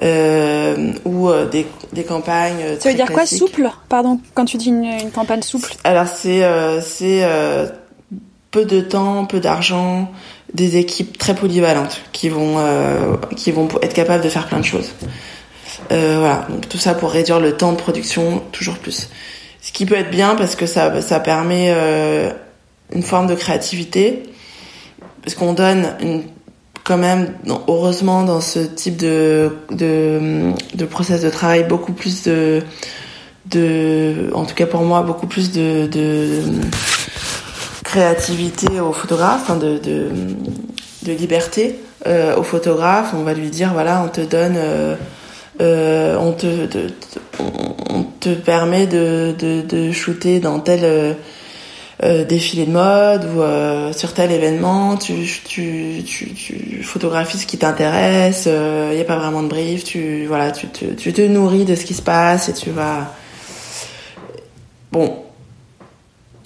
Euh, 0.04 0.92
ou 1.06 1.30
euh, 1.30 1.48
des, 1.48 1.66
des 1.94 2.04
campagnes. 2.04 2.62
Euh, 2.62 2.76
Ça 2.80 2.90
veut 2.90 2.96
dire 2.96 3.12
quoi 3.12 3.26
souple? 3.26 3.70
Pardon, 3.88 4.20
quand 4.34 4.44
tu 4.44 4.58
dis 4.58 4.68
une, 4.68 4.84
une 4.84 5.12
campagne 5.12 5.42
souple 5.42 5.74
Alors 5.86 6.08
c'est 6.08 6.44
euh, 6.44 6.82
c'est 6.82 7.24
euh, 7.24 7.68
peu 8.52 8.66
de 8.66 8.82
temps, 8.82 9.26
peu 9.26 9.40
d'argent, 9.40 10.12
des 10.54 10.76
équipes 10.76 11.18
très 11.18 11.34
polyvalentes 11.34 12.02
qui 12.12 12.28
vont 12.28 12.58
qui 13.38 13.52
vont 13.52 13.70
être 13.82 13.94
capables 13.94 14.24
de 14.24 14.30
faire 14.30 14.48
plein 14.48 14.60
de 14.60 14.66
choses. 14.66 14.92
voilà, 15.90 16.46
donc 16.50 16.68
tout 16.68 16.78
ça 16.78 16.94
pour 16.94 17.12
réduire 17.12 17.40
le 17.40 17.56
temps 17.56 17.72
de 17.72 17.78
production 17.78 18.42
toujours 18.52 18.78
plus. 18.78 19.10
Ce 19.62 19.72
qui 19.72 19.86
peut 19.86 19.96
être 19.96 20.12
bien 20.12 20.36
parce 20.36 20.58
que 20.58 20.66
ça 20.66 21.02
ça 21.02 21.22
permet 21.22 21.74
une 22.94 23.04
forme 23.04 23.28
de 23.28 23.36
créativité 23.36 24.24
parce 25.26 25.36
qu'on 25.36 25.54
donne 25.54 25.88
quand 26.84 26.98
même, 26.98 27.34
heureusement, 27.68 28.24
dans 28.24 28.42
ce 28.42 28.60
type 28.60 28.96
de, 28.96 29.52
de, 29.72 30.52
de 30.76 30.86
process 30.86 31.22
de 31.22 31.32
travail, 31.32 31.64
beaucoup 31.64 31.94
plus 31.94 32.24
de, 32.24 32.62
en 34.34 34.46
tout 34.46 34.54
cas 34.54 34.68
pour 34.68 34.82
moi, 34.82 35.02
beaucoup 35.02 35.26
plus 35.26 35.52
de, 35.52 35.88
de 35.88 36.44
créativité 37.84 38.80
au 38.80 38.94
photographe, 38.94 39.50
hein, 39.50 39.58
de, 39.58 40.10
liberté 41.08 41.80
euh, 42.06 42.36
au 42.36 42.44
photographe. 42.44 43.14
On 43.16 43.24
va 43.24 43.34
lui 43.34 43.50
dire, 43.50 43.74
voilà, 43.74 44.04
on 44.06 44.10
te 44.10 44.22
donne, 44.22 44.56
euh, 44.58 44.96
euh, 45.60 46.18
on 46.20 46.34
te, 46.34 46.68
on, 47.90 48.04
te 48.20 48.30
permet 48.30 48.86
de, 48.86 49.34
de, 49.40 49.62
de 49.62 49.92
shooter 49.92 50.40
dans 50.40 50.60
tel 50.60 51.16
euh, 52.06 52.24
défilé 52.24 52.66
de 52.66 52.72
mode 52.72 53.26
ou 53.36 53.42
euh, 53.42 53.92
sur 53.92 54.14
tel 54.14 54.32
événement, 54.32 54.96
tu, 54.96 55.14
tu, 55.44 56.04
tu, 56.06 56.34
tu 56.34 56.84
photographies 56.84 57.40
ce 57.40 57.48
qui 57.48 57.58
t'intéresse, 57.58 58.44
il 58.46 58.52
euh, 58.52 58.94
n'y 58.94 59.02
a 59.02 59.06
pas 59.06 59.18
vraiment 59.18 59.42
de 59.42 59.48
brief, 59.48 59.84
tu, 59.84 60.26
voilà, 60.28 60.52
tu, 60.52 60.68
te, 60.68 60.86
tu 60.86 61.14
te 61.14 61.22
nourris 61.22 61.66
de 61.66 61.74
ce 61.74 61.84
qui 61.84 61.96
se 61.96 62.04
passe 62.04 62.48
et 62.50 62.54
tu 62.54 62.70
vas... 62.70 63.12
Bon, 64.92 65.24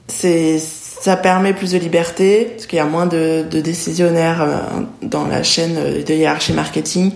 c'est 0.07 0.59
ça 0.59 1.15
permet 1.15 1.53
plus 1.53 1.71
de 1.71 1.77
liberté 1.77 2.51
parce 2.55 2.65
qu'il 2.65 2.77
y 2.77 2.81
a 2.81 2.85
moins 2.85 3.05
de, 3.05 3.45
de 3.49 3.61
décisionnaires 3.61 4.41
euh, 4.41 4.57
dans 5.01 5.27
la 5.27 5.43
chaîne 5.43 6.03
de 6.03 6.13
hiérarchie 6.13 6.53
marketing 6.53 7.11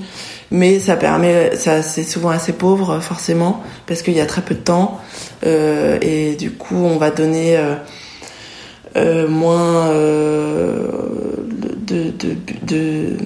mais 0.51 0.79
ça 0.79 0.95
permet 0.95 1.55
ça 1.55 1.81
c'est 1.81 2.03
souvent 2.03 2.29
assez 2.29 2.53
pauvre 2.53 2.99
forcément 2.99 3.61
parce 3.87 4.01
qu'il 4.01 4.13
y 4.13 4.21
a 4.21 4.25
très 4.25 4.41
peu 4.41 4.55
de 4.55 4.59
temps 4.61 5.01
euh, 5.45 5.97
et 6.01 6.35
du 6.35 6.51
coup 6.51 6.77
on 6.77 6.97
va 6.97 7.11
donner 7.11 7.57
euh, 7.57 7.75
moins 8.95 9.87
euh, 9.89 10.87
de, 11.87 12.11
de, 12.11 12.35
de, 12.65 13.17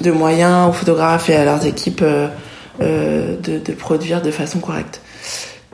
de, 0.00 0.10
moyens 0.10 0.70
aux 0.70 0.72
photographes 0.72 1.28
et 1.28 1.36
à 1.36 1.44
leurs 1.44 1.66
équipes 1.66 2.02
euh, 2.02 2.28
euh 2.80 3.36
de, 3.40 3.72
produire 3.72 4.22
de 4.22 4.30
façon 4.30 4.60
correcte. 4.60 5.00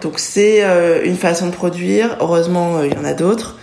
Donc 0.03 0.19
c'est 0.19 0.65
euh, 0.65 1.05
une 1.05 1.17
façon 1.17 1.47
de 1.47 1.53
produire. 1.53 2.17
Heureusement, 2.21 2.83
il 2.83 2.93
y 2.93 2.97
en 2.97 3.05
a 3.05 3.15
d'autres. 3.15 3.57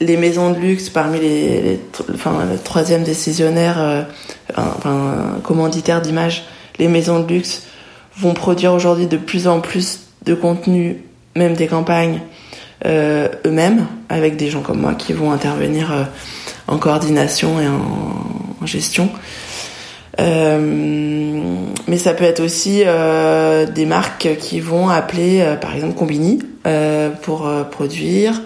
Les 0.00 0.16
maisons 0.16 0.50
de 0.50 0.58
luxe, 0.58 0.88
parmi 0.88 1.18
les, 1.20 1.60
les 1.60 1.80
enfin, 2.14 2.44
le 2.50 2.58
troisième 2.58 3.04
décisionnaire, 3.04 4.06
enfin, 4.54 5.38
commanditaire 5.42 6.02
d'images, 6.02 6.44
les 6.78 6.88
maisons 6.88 7.20
de 7.20 7.32
luxe 7.32 7.62
vont 8.18 8.34
produire 8.34 8.74
aujourd'hui 8.74 9.06
de 9.06 9.16
plus 9.16 9.48
en 9.48 9.60
plus 9.60 10.00
de 10.24 10.34
contenu, 10.34 11.02
même 11.36 11.54
des 11.54 11.66
campagnes, 11.66 12.20
euh, 12.20 12.31
eux-mêmes, 12.84 13.86
avec 14.08 14.36
des 14.36 14.50
gens 14.50 14.60
comme 14.60 14.80
moi 14.80 14.94
qui 14.94 15.12
vont 15.12 15.32
intervenir 15.32 15.92
euh, 15.92 16.04
en 16.68 16.78
coordination 16.78 17.60
et 17.60 17.68
en, 17.68 18.66
gestion. 18.66 19.08
Euh, 20.20 21.42
mais 21.88 21.98
ça 21.98 22.14
peut 22.14 22.24
être 22.24 22.40
aussi 22.40 22.82
euh, 22.86 23.66
des 23.66 23.86
marques 23.86 24.36
qui 24.38 24.60
vont 24.60 24.88
appeler, 24.88 25.40
euh, 25.40 25.56
par 25.56 25.74
exemple, 25.74 25.94
Combini 25.94 26.38
euh, 26.66 27.10
pour 27.10 27.50
produire. 27.70 28.40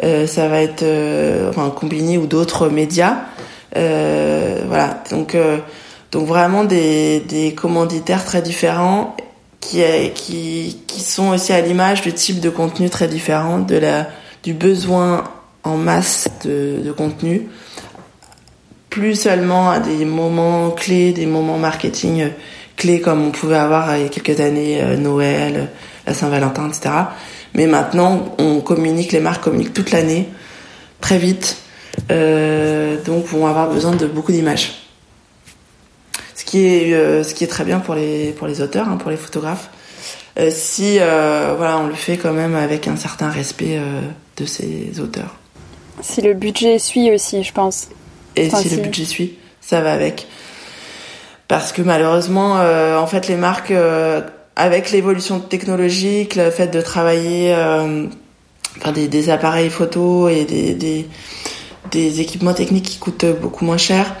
ça 0.00 0.48
va 0.48 0.62
être 0.62 0.84
enfin 1.48 1.70
Combini 1.70 2.16
ou 2.16 2.26
d'autres 2.26 2.68
médias. 2.68 3.16
voilà, 3.74 5.02
donc 5.10 5.36
donc 6.12 6.26
vraiment 6.28 6.64
des, 6.64 7.20
des 7.20 7.54
commanditaires 7.54 8.24
très 8.24 8.40
différents 8.40 9.16
qui, 9.66 9.82
qui, 10.14 10.78
qui 10.86 11.00
sont 11.00 11.30
aussi 11.30 11.52
à 11.52 11.60
l'image 11.60 12.02
du 12.02 12.12
type 12.12 12.40
de 12.40 12.50
contenu 12.50 12.88
très 12.88 13.08
différent, 13.08 13.58
de 13.58 13.76
la, 13.76 14.06
du 14.42 14.54
besoin 14.54 15.24
en 15.64 15.76
masse 15.76 16.28
de, 16.44 16.80
de 16.84 16.92
contenu, 16.92 17.48
plus 18.90 19.16
seulement 19.16 19.70
à 19.70 19.80
des 19.80 20.04
moments 20.04 20.70
clés, 20.70 21.12
des 21.12 21.26
moments 21.26 21.58
marketing 21.58 22.30
clés 22.76 23.00
comme 23.00 23.26
on 23.26 23.30
pouvait 23.30 23.56
avoir 23.56 23.96
il 23.96 24.02
y 24.04 24.06
a 24.06 24.08
quelques 24.08 24.40
années, 24.40 24.80
euh, 24.82 24.96
Noël, 24.96 25.70
la 26.06 26.14
Saint-Valentin, 26.14 26.68
etc. 26.68 26.90
Mais 27.54 27.66
maintenant, 27.66 28.36
on 28.38 28.60
communique, 28.60 29.12
les 29.12 29.20
marques 29.20 29.42
communiquent 29.42 29.72
toute 29.72 29.90
l'année, 29.90 30.28
très 31.00 31.18
vite, 31.18 31.56
euh, 32.12 33.02
donc 33.04 33.24
vont 33.26 33.46
avoir 33.46 33.70
besoin 33.70 33.96
de 33.96 34.06
beaucoup 34.06 34.30
d'images 34.30 34.85
qui 36.46 36.64
est 36.64 36.94
euh, 36.94 37.22
ce 37.22 37.34
qui 37.34 37.44
est 37.44 37.48
très 37.48 37.64
bien 37.64 37.80
pour 37.80 37.94
les 37.94 38.30
pour 38.32 38.46
les 38.46 38.62
auteurs, 38.62 38.88
hein, 38.88 38.96
pour 38.96 39.10
les 39.10 39.18
photographes. 39.18 39.68
Euh, 40.38 40.50
si 40.50 40.98
euh, 41.00 41.54
voilà, 41.56 41.78
on 41.78 41.86
le 41.86 41.94
fait 41.94 42.16
quand 42.16 42.32
même 42.32 42.54
avec 42.54 42.88
un 42.88 42.96
certain 42.96 43.28
respect 43.28 43.78
de 44.36 44.46
ces 44.46 45.00
auteurs. 45.00 45.36
Si 46.00 46.22
le 46.22 46.34
budget 46.34 46.78
suit 46.78 47.10
aussi, 47.10 47.42
je 47.42 47.52
pense. 47.52 47.88
Et 48.36 48.48
si, 48.50 48.68
le 48.68 48.82
budget 48.82 49.04
suit, 49.04 49.38
ça 49.60 49.80
va 49.80 49.92
avec. 49.92 50.26
Parce 51.48 51.72
que 51.72 51.82
malheureusement, 51.82 52.54
en 52.54 53.06
fait, 53.06 53.28
les 53.28 53.36
marques, 53.36 53.72
avec 54.56 54.90
l'évolution 54.90 55.40
technologique, 55.40 56.34
le 56.34 56.50
fait 56.50 56.66
de 56.66 56.82
travailler 56.82 57.56
des, 58.92 59.08
des, 59.08 59.30
appareils 59.30 59.70
photo 59.70 60.28
et 60.28 60.44
des, 60.44 60.74
des, 60.74 61.06
des 61.90 62.20
équipements 62.20 62.52
techniques 62.52 62.84
qui 62.84 62.98
coûtent 62.98 63.26
beaucoup 63.40 63.64
moins 63.64 63.78
cher, 63.78 64.14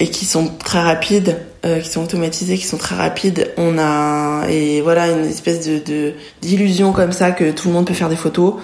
et 0.00 0.08
qui 0.08 0.24
sont 0.24 0.48
très 0.58 0.80
rapides, 0.80 1.38
euh, 1.64 1.80
qui 1.80 1.88
sont 1.88 2.02
automatisés, 2.04 2.56
qui 2.56 2.66
sont 2.66 2.76
très 2.76 2.94
rapides. 2.94 3.52
On 3.56 3.78
a 3.78 4.46
et 4.48 4.80
voilà 4.80 5.08
une 5.08 5.24
espèce 5.24 5.66
de 5.66 6.14
d'illusion 6.40 6.92
comme 6.92 7.12
ça 7.12 7.32
que 7.32 7.50
tout 7.50 7.68
le 7.68 7.74
monde 7.74 7.86
peut 7.86 7.94
faire 7.94 8.08
des 8.08 8.16
photos 8.16 8.54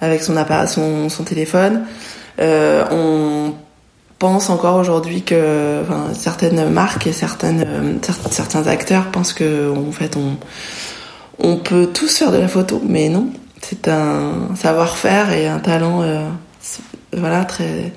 avec 0.00 0.22
son 0.22 0.36
appareil, 0.36 0.68
son, 0.68 1.08
son 1.08 1.24
téléphone. 1.24 1.84
Euh, 2.40 2.84
on 2.90 3.54
pense 4.18 4.50
encore 4.50 4.76
aujourd'hui 4.76 5.22
que 5.22 5.82
enfin, 5.82 6.14
certaines 6.14 6.68
marques 6.70 7.06
et 7.06 7.12
certaines 7.12 7.64
euh, 7.66 8.08
certains 8.30 8.66
acteurs 8.68 9.10
pensent 9.10 9.32
que 9.32 9.70
en 9.70 9.92
fait 9.92 10.16
on 10.16 10.36
on 11.40 11.56
peut 11.56 11.88
tous 11.92 12.16
faire 12.16 12.30
de 12.30 12.38
la 12.38 12.48
photo, 12.48 12.80
mais 12.86 13.08
non. 13.08 13.30
C'est 13.60 13.88
un 13.88 14.54
savoir-faire 14.54 15.32
et 15.32 15.48
un 15.48 15.58
talent 15.58 16.04
voilà 17.12 17.44
très 17.44 17.92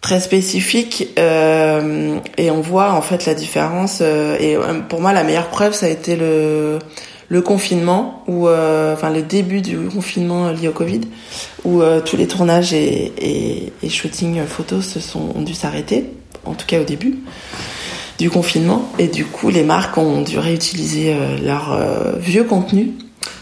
très 0.00 0.20
spécifique 0.20 1.08
euh, 1.18 2.18
et 2.38 2.50
on 2.50 2.60
voit 2.60 2.92
en 2.92 3.02
fait 3.02 3.26
la 3.26 3.34
différence 3.34 3.98
euh, 4.00 4.36
et 4.40 4.56
euh, 4.56 4.80
pour 4.80 5.00
moi 5.00 5.12
la 5.12 5.24
meilleure 5.24 5.48
preuve 5.48 5.74
ça 5.74 5.86
a 5.86 5.88
été 5.88 6.16
le 6.16 6.78
le 7.28 7.42
confinement 7.42 8.24
ou 8.26 8.48
euh, 8.48 8.94
enfin 8.94 9.10
le 9.10 9.22
début 9.22 9.60
du 9.60 9.76
confinement 9.78 10.50
lié 10.50 10.68
au 10.68 10.72
Covid 10.72 11.02
où 11.64 11.82
euh, 11.82 12.00
tous 12.00 12.16
les 12.16 12.26
tournages 12.26 12.72
et, 12.72 13.12
et, 13.18 13.72
et 13.82 13.88
shooting 13.88 14.42
photos 14.46 14.86
se 14.86 15.00
sont 15.00 15.32
ont 15.34 15.42
dû 15.42 15.54
s'arrêter 15.54 16.06
en 16.46 16.54
tout 16.54 16.66
cas 16.66 16.80
au 16.80 16.84
début 16.84 17.18
du 18.18 18.30
confinement 18.30 18.90
et 18.98 19.06
du 19.06 19.26
coup 19.26 19.50
les 19.50 19.62
marques 19.62 19.98
ont 19.98 20.22
dû 20.22 20.38
réutiliser 20.38 21.14
leur 21.42 21.78
vieux 22.18 22.44
contenu 22.44 22.92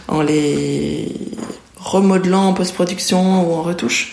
en 0.07 0.22
les 0.22 1.09
remodelant 1.76 2.49
en 2.49 2.53
post-production 2.55 3.49
ou 3.49 3.55
en 3.55 3.62
retouche 3.62 4.12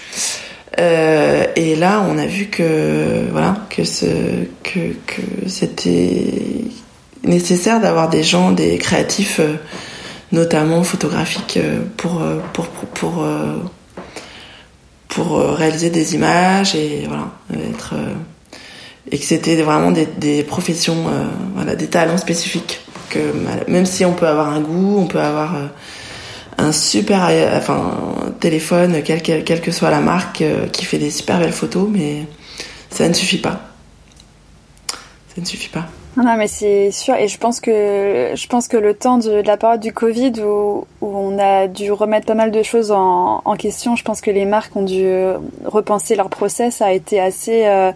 euh, 0.79 1.45
et 1.55 1.75
là, 1.75 2.05
on 2.07 2.17
a 2.17 2.25
vu 2.25 2.47
que 2.47 3.27
voilà 3.31 3.57
que 3.69 3.83
ce 3.83 4.05
que, 4.63 4.93
que 5.05 5.47
c'était 5.47 6.65
nécessaire 7.23 7.79
d'avoir 7.79 8.09
des 8.09 8.23
gens, 8.23 8.51
des 8.51 8.77
créatifs, 8.77 9.39
euh, 9.39 9.55
notamment 10.31 10.83
photographiques, 10.83 11.57
euh, 11.57 11.79
pour 11.97 12.21
pour 12.53 12.67
pour 12.67 12.89
pour, 12.89 13.25
pour 15.07 15.39
réaliser 15.55 15.89
des 15.89 16.15
images 16.15 16.75
et 16.75 17.05
voilà 17.07 17.31
être 17.69 17.93
et 19.11 19.19
que 19.19 19.23
c'était 19.23 19.55
vraiment 19.61 19.91
des, 19.91 20.07
des 20.17 20.43
professions, 20.43 21.05
voilà, 21.53 21.75
des 21.75 21.87
talents 21.87 22.17
spécifiques. 22.17 22.81
Que 23.11 23.19
même 23.69 23.85
si 23.85 24.03
on 24.03 24.13
peut 24.13 24.27
avoir 24.27 24.49
un 24.49 24.61
goût, 24.61 24.97
on 24.99 25.05
peut 25.05 25.21
avoir 25.21 25.53
un, 26.57 26.71
super 26.71 27.29
enfin 27.55 27.97
téléphone 28.39 29.01
quelle 29.03 29.61
que 29.61 29.71
soit 29.71 29.91
la 29.91 30.01
marque 30.01 30.43
qui 30.71 30.85
fait 30.85 30.97
des 30.97 31.11
super 31.11 31.39
belles 31.39 31.53
photos 31.53 31.87
mais 31.91 32.25
ça 32.89 33.07
ne 33.09 33.13
suffit 33.13 33.39
pas. 33.39 33.59
Ça 35.35 35.41
ne 35.41 35.45
suffit 35.45 35.69
pas. 35.69 35.85
Non, 36.17 36.37
mais 36.37 36.47
c'est 36.47 36.91
sûr, 36.91 37.15
et 37.15 37.27
je 37.27 37.37
pense 37.37 37.59
que 37.59 38.31
je 38.33 38.47
pense 38.47 38.69
que 38.69 38.77
le 38.77 38.93
temps 38.93 39.17
de, 39.17 39.31
la 39.45 39.57
période 39.57 39.81
du 39.81 39.91
Covid 39.91 40.31
où, 40.41 40.87
on 41.01 41.37
a 41.37 41.67
dû 41.67 41.91
remettre 41.91 42.25
pas 42.25 42.35
mal 42.35 42.51
de 42.51 42.63
choses 42.63 42.91
en, 42.91 43.41
question, 43.57 43.97
je 43.97 44.03
pense 44.03 44.21
que 44.21 44.31
les 44.31 44.45
marques 44.45 44.73
ont 44.77 44.83
dû 44.83 45.05
repenser 45.65 46.15
leur 46.15 46.29
process, 46.29 46.81
a 46.81 46.93
été 46.93 47.19
assez 47.19 47.65
euh, 47.65 47.91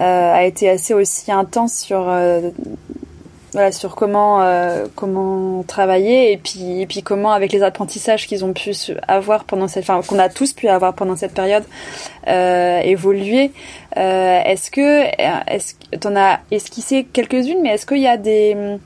euh, 0.00 0.34
a 0.34 0.44
été 0.44 0.70
assez 0.70 0.94
aussi 0.94 1.30
intense 1.30 1.74
sur 1.74 2.06
euh, 2.08 2.50
voilà, 3.56 3.72
sur 3.72 3.94
comment 3.94 4.42
euh, 4.42 4.84
comment 4.94 5.62
travailler 5.62 6.30
et 6.30 6.36
puis 6.36 6.82
et 6.82 6.86
puis 6.86 7.02
comment 7.02 7.32
avec 7.32 7.52
les 7.52 7.62
apprentissages 7.62 8.26
qu'ils 8.26 8.44
ont 8.44 8.52
pu 8.52 8.74
avoir 9.08 9.44
pendant 9.44 9.66
cette 9.66 9.88
enfin 9.88 10.02
qu'on 10.06 10.18
a 10.18 10.28
tous 10.28 10.52
pu 10.52 10.68
avoir 10.68 10.92
pendant 10.92 11.16
cette 11.16 11.32
période 11.32 11.64
euh, 12.28 12.80
évoluer 12.80 13.52
euh, 13.96 14.42
est-ce 14.44 14.70
que 14.70 15.04
est-ce 15.50 15.72
t'en 15.98 16.14
as 16.16 16.40
esquissé 16.50 17.06
quelques-unes 17.10 17.62
mais 17.62 17.70
est-ce 17.70 17.86
qu'il 17.86 18.02
y 18.02 18.06
a 18.06 18.18
des 18.18 18.78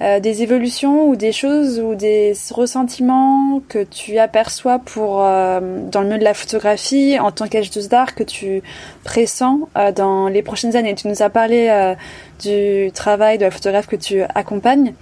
euh, 0.00 0.18
des 0.18 0.42
évolutions 0.42 1.06
ou 1.08 1.14
des 1.14 1.30
choses 1.30 1.78
ou 1.78 1.94
des 1.94 2.32
ressentiments 2.50 3.62
que 3.68 3.84
tu 3.84 4.18
aperçois 4.18 4.80
pour 4.80 5.22
euh, 5.22 5.60
dans 5.88 6.00
le 6.00 6.06
milieu 6.06 6.18
de 6.18 6.24
la 6.24 6.34
photographie 6.34 7.16
en 7.20 7.30
tant 7.30 7.46
qu'acheteuse 7.46 7.88
d'art 7.88 8.16
que 8.16 8.24
tu 8.24 8.60
pressens 9.04 9.68
euh, 9.78 9.92
dans 9.92 10.26
les 10.26 10.42
prochaines 10.42 10.74
années? 10.74 10.96
Tu 10.96 11.06
nous 11.06 11.22
as 11.22 11.30
parlé 11.30 11.94
du 12.42 12.90
travail 12.92 13.38
de 13.38 13.44
la 13.44 13.50
photographe 13.50 13.86
que 13.86 13.96
tu 13.96 14.22
accompagnes. 14.34 14.94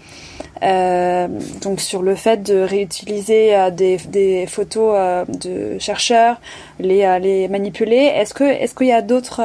donc 0.60 1.80
sur 1.80 2.02
le 2.02 2.14
fait 2.14 2.42
de 2.42 2.60
réutiliser 2.60 3.70
des, 3.72 3.96
des, 3.96 4.46
photos 4.46 5.26
de 5.28 5.78
chercheurs, 5.78 6.40
les, 6.78 7.18
les 7.20 7.48
manipuler. 7.48 8.12
Est-ce 8.14 8.34
que 8.34 8.44
est-ce 8.44 8.74
qu'il 8.74 8.88
y 8.88 8.92
a 8.92 9.02
d'autres 9.02 9.40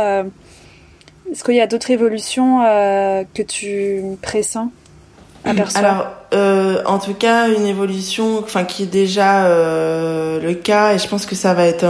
est-ce 1.32 1.44
qu'il 1.44 1.56
y 1.56 1.62
a 1.62 1.68
d'autres 1.68 1.92
évolutions 1.92 2.62
que 3.34 3.42
tu 3.42 4.02
pressens 4.22 4.70
alors, 5.76 6.08
euh, 6.34 6.82
en 6.86 7.00
tout 7.00 7.14
cas, 7.14 7.50
une 7.50 7.66
évolution, 7.66 8.40
enfin, 8.40 8.64
qui 8.66 8.84
est 8.84 8.88
déjà 8.88 9.46
euh, 9.46 10.42
le 10.42 10.54
cas, 10.54 10.94
et 10.94 11.00
je 11.00 11.08
pense 11.08 11.26
que 11.26 11.36
ça 11.36 11.54
va 11.54 11.66
être 11.66 11.86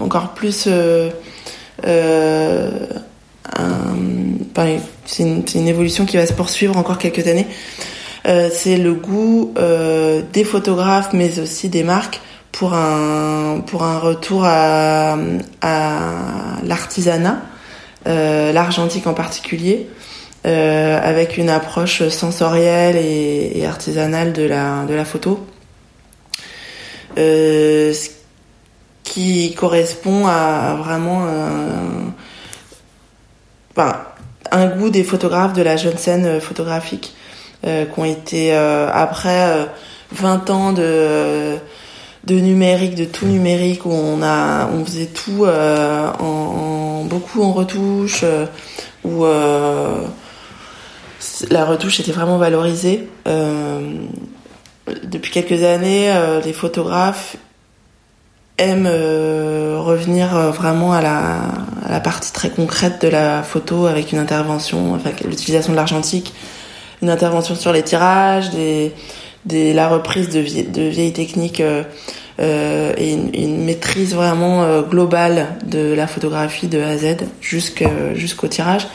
encore 0.00 0.30
plus. 0.30 0.66
Euh, 0.66 1.10
c'est 5.06 5.22
une, 5.22 5.44
une, 5.54 5.68
évolution 5.68 6.06
qui 6.06 6.16
va 6.16 6.26
se 6.26 6.32
poursuivre 6.32 6.76
encore 6.76 6.98
quelques 6.98 7.26
années. 7.26 7.46
c'est 8.24 8.76
le 8.76 8.94
goût 8.94 9.54
des 10.32 10.44
photographes, 10.44 11.12
mais 11.12 11.38
aussi 11.38 11.68
des 11.68 11.82
marques 11.82 12.20
pour 12.52 12.74
un 12.74 13.60
pour 13.66 13.82
un 13.82 13.98
retour 13.98 14.44
à, 14.44 15.16
l'artisanat, 16.62 17.42
l'argentique 18.06 19.06
en 19.06 19.14
particulier. 19.14 19.88
Euh, 20.46 21.00
avec 21.02 21.38
une 21.38 21.48
approche 21.48 22.06
sensorielle 22.08 22.96
et, 22.96 23.64
artisanale 23.64 24.34
de 24.34 24.42
la, 24.42 24.84
de 24.84 24.92
la 24.92 25.06
photo. 25.06 25.46
Euh, 27.16 27.94
ce 27.94 28.10
qui 29.04 29.54
correspond 29.54 30.26
à 30.26 30.74
vraiment 30.74 31.26
un 34.54 34.66
goût 34.66 34.90
des 34.90 35.04
photographes 35.04 35.52
de 35.52 35.62
la 35.62 35.76
jeune 35.76 35.98
scène 35.98 36.40
photographique 36.40 37.14
euh, 37.66 37.84
qui 37.84 38.00
ont 38.00 38.04
été 38.04 38.54
après 38.54 39.68
20 40.12 40.50
ans 40.50 40.72
de 40.72 41.58
numérique, 42.28 42.94
de 42.94 43.04
tout 43.04 43.26
numérique 43.26 43.84
où 43.86 43.92
on 43.92 44.22
a, 44.22 44.68
on 44.68 44.84
faisait 44.84 45.06
tout 45.06 45.46
en, 45.46 47.04
beaucoup 47.04 47.42
en 47.42 47.52
retouche, 47.52 48.24
où 49.04 49.24
la 51.50 51.64
retouche 51.64 52.00
était 52.00 52.12
vraiment 52.12 52.38
valorisée. 52.38 53.08
Euh, 53.26 54.06
depuis 55.04 55.30
quelques 55.30 55.62
années, 55.62 56.10
euh, 56.10 56.40
les 56.40 56.52
photographes 56.52 57.36
aiment 58.58 58.88
euh, 58.88 59.76
revenir 59.80 60.28
vraiment 60.52 60.92
à 60.92 61.02
la, 61.02 61.36
à 61.86 61.90
la, 61.90 62.00
partie 62.00 62.32
très 62.32 62.50
concrète 62.50 63.02
de 63.02 63.08
la 63.08 63.42
photo 63.42 63.86
avec 63.86 64.12
une 64.12 64.18
intervention, 64.18 64.94
enfin, 64.94 65.10
l'utilisation 65.26 65.72
de 65.72 65.76
l'argentique, 65.76 66.32
une 67.02 67.10
intervention 67.10 67.54
sur 67.54 67.72
les 67.72 67.82
tirages, 67.82 68.50
des, 68.50 68.92
des, 69.44 69.72
la 69.72 69.88
reprise 69.88 70.28
de, 70.28 70.40
de 70.70 70.82
vieilles 70.88 71.12
techniques 71.12 71.62
euh, 72.40 72.92
et 72.96 73.12
une, 73.12 73.64
maîtrise 73.64 74.12
vraiment 74.12 74.64
euh, 74.64 74.82
globale 74.82 75.56
de 75.64 75.94
la 75.94 76.08
photographie 76.08 76.66
de 76.66 76.80
A 76.80 76.88
à 76.88 76.96
Z 76.96 77.18
jusqu'au 77.40 78.48
tirage. 78.48 78.88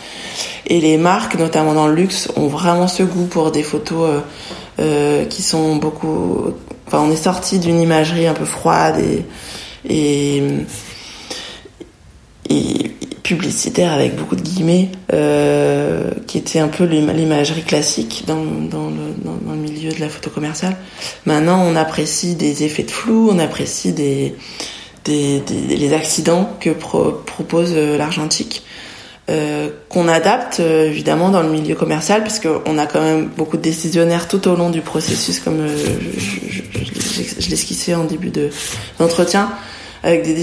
Et 0.68 0.82
les 0.82 0.98
marques, 0.98 1.36
notamment 1.36 1.74
dans 1.74 1.88
le 1.88 1.96
luxe, 1.96 2.30
ont 2.36 2.48
vraiment 2.48 2.88
ce 2.88 3.04
goût 3.04 3.26
pour 3.26 3.52
des 3.52 3.64
photos 3.64 4.10
euh, 4.10 4.20
euh 4.80 5.26
qui 5.26 5.42
sont 5.42 5.78
beaucoup. 5.78 6.54
On 6.94 7.12
est 7.12 7.16
sorti 7.16 7.60
d'une 7.60 7.80
imagerie 7.80 8.28
un 8.28 8.34
peu 8.34 8.46
froide 8.46 9.02
et, 9.88 10.54
publicitaire 13.24 13.94
avec 13.94 14.16
beaucoup 14.16 14.36
de 14.36 14.42
guillemets, 14.42 14.90
euh, 15.14 16.10
qui 16.26 16.40
était 16.40 16.58
un 16.58 16.68
peu 16.68 16.86
l'imagerie 16.86 17.62
classique 17.62 18.24
dans, 18.26 18.38
le, 18.38 19.56
milieu 19.56 19.92
de 19.92 20.00
la 20.00 20.10
photo 20.10 20.32
commerciale. 20.32 20.76
Maintenant, 21.26 21.64
on 21.64 21.76
apprécie 21.76 22.34
des 22.34 22.64
effets 22.64 22.84
de 22.84 22.92
flou, 22.92 23.30
on 23.32 23.38
apprécie 23.38 23.94
des 23.94 24.36
les 25.10 25.94
accidents 25.94 26.50
que 26.60 26.70
propose 26.70 27.74
euh, 27.74 27.98
l'argentique. 27.98 28.64
Euh, 29.30 29.70
qu'on 29.90 30.08
adapte 30.08 30.60
euh, 30.60 30.88
évidemment 30.88 31.30
dans 31.30 31.44
le 31.44 31.50
milieu 31.50 31.76
commercial 31.76 32.24
parce 32.24 32.40
qu'on 32.40 32.78
a 32.80 32.88
quand 32.88 33.02
même 33.02 33.28
beaucoup 33.28 33.58
de 33.58 33.62
décisionnaires 33.62 34.28
tout 34.28 34.48
au 34.48 34.56
long 34.56 34.72
du 34.72 34.82
processus 34.82 35.40
comme 35.40 35.60
euh, 35.60 35.78
je, 36.18 36.40
je, 36.50 37.40
je, 37.40 37.50
l'esquissais 37.52 37.94
en 37.94 38.06
début 38.06 38.32
de 38.32 38.50
d'entretien 38.98 39.52
avec 40.02 40.24
des 40.24 40.34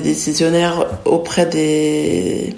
décisionnaires, 0.00 0.86
auprès 1.04 1.46
des, 1.46 2.56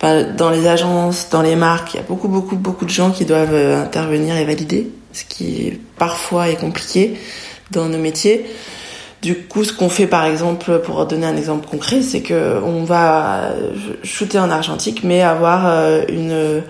dans 0.00 0.50
les 0.50 0.68
agences, 0.68 1.28
dans 1.30 1.42
les 1.42 1.56
marques. 1.56 1.94
Il 1.94 1.96
y 1.96 2.00
a 2.00 2.06
beaucoup, 2.06 2.28
beaucoup, 2.28 2.56
beaucoup 2.56 2.84
de 2.84 2.90
gens 2.90 3.10
qui 3.10 3.24
doivent 3.24 3.54
intervenir 3.54 4.36
et 4.36 4.44
valider, 4.44 4.90
ce 5.14 5.24
qui 5.24 5.80
parfois 5.96 6.50
est 6.50 6.56
compliqué 6.56 7.14
dans 7.70 7.88
nos 7.88 7.98
métiers. 7.98 8.44
Du 9.22 9.36
coup, 9.36 9.64
ce 9.64 9.72
qu'on 9.72 9.88
fait, 9.90 10.06
par 10.06 10.24
exemple, 10.24 10.80
pour 10.80 11.04
donner 11.06 11.26
un 11.26 11.36
exemple 11.36 11.68
concret, 11.68 12.00
c'est 12.00 12.22
que 12.22 12.60
on 12.64 12.84
va 12.84 13.50
shooter 14.02 14.38
en 14.38 14.50
argentique, 14.50 15.02
mais 15.04 15.20
avoir 15.22 15.66
euh, 15.66 16.02
une 16.08 16.62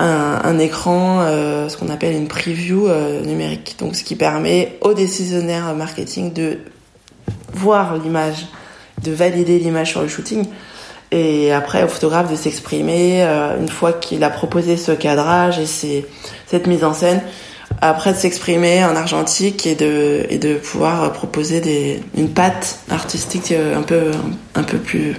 un, 0.00 0.58
écran, 0.60 1.22
euh, 1.22 1.68
ce 1.68 1.76
qu'on 1.76 1.88
appelle 1.88 2.14
une 2.14 2.28
preview 2.28 2.88
numérique. 3.24 3.74
Donc, 3.80 3.96
ce 3.96 4.04
qui 4.04 4.14
permet 4.14 4.78
aux 4.80 4.94
décisionnaires 4.94 5.74
marketing 5.74 6.32
de 6.32 6.58
voir 7.52 7.96
l'image, 7.96 8.46
de 9.02 9.10
valider 9.10 9.58
l'image 9.58 9.90
sur 9.90 10.02
le 10.02 10.08
shooting. 10.08 10.46
Et 11.10 11.52
après, 11.52 11.84
au 11.84 11.88
photographe 11.88 12.30
de 12.30 12.36
s'exprimer 12.36 13.22
euh, 13.22 13.58
une 13.58 13.68
fois 13.68 13.92
qu'il 13.94 14.22
a 14.24 14.30
proposé 14.30 14.76
ce 14.76 14.92
cadrage 14.92 15.58
et 15.58 16.04
cette 16.46 16.66
mise 16.66 16.84
en 16.84 16.92
scène. 16.92 17.22
Après, 17.80 18.12
de 18.12 18.18
s'exprimer 18.18 18.84
en 18.84 18.96
argentique 18.96 19.66
et 19.66 19.74
de, 19.74 20.26
et 20.30 20.38
de 20.38 20.54
pouvoir 20.54 21.12
proposer 21.12 21.60
des, 21.60 22.00
une 22.16 22.30
patte 22.30 22.80
artistique 22.90 23.52
euh, 23.52 23.76
un 23.76 23.82
peu, 23.82 24.10
un 24.54 24.62
peu 24.64 24.78
plus, 24.78 25.14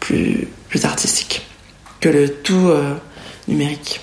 plus, 0.00 0.48
plus 0.68 0.84
artistique 0.84 1.46
que 2.00 2.08
le 2.08 2.28
tout 2.28 2.68
euh, 2.68 2.94
numérique. 3.46 4.00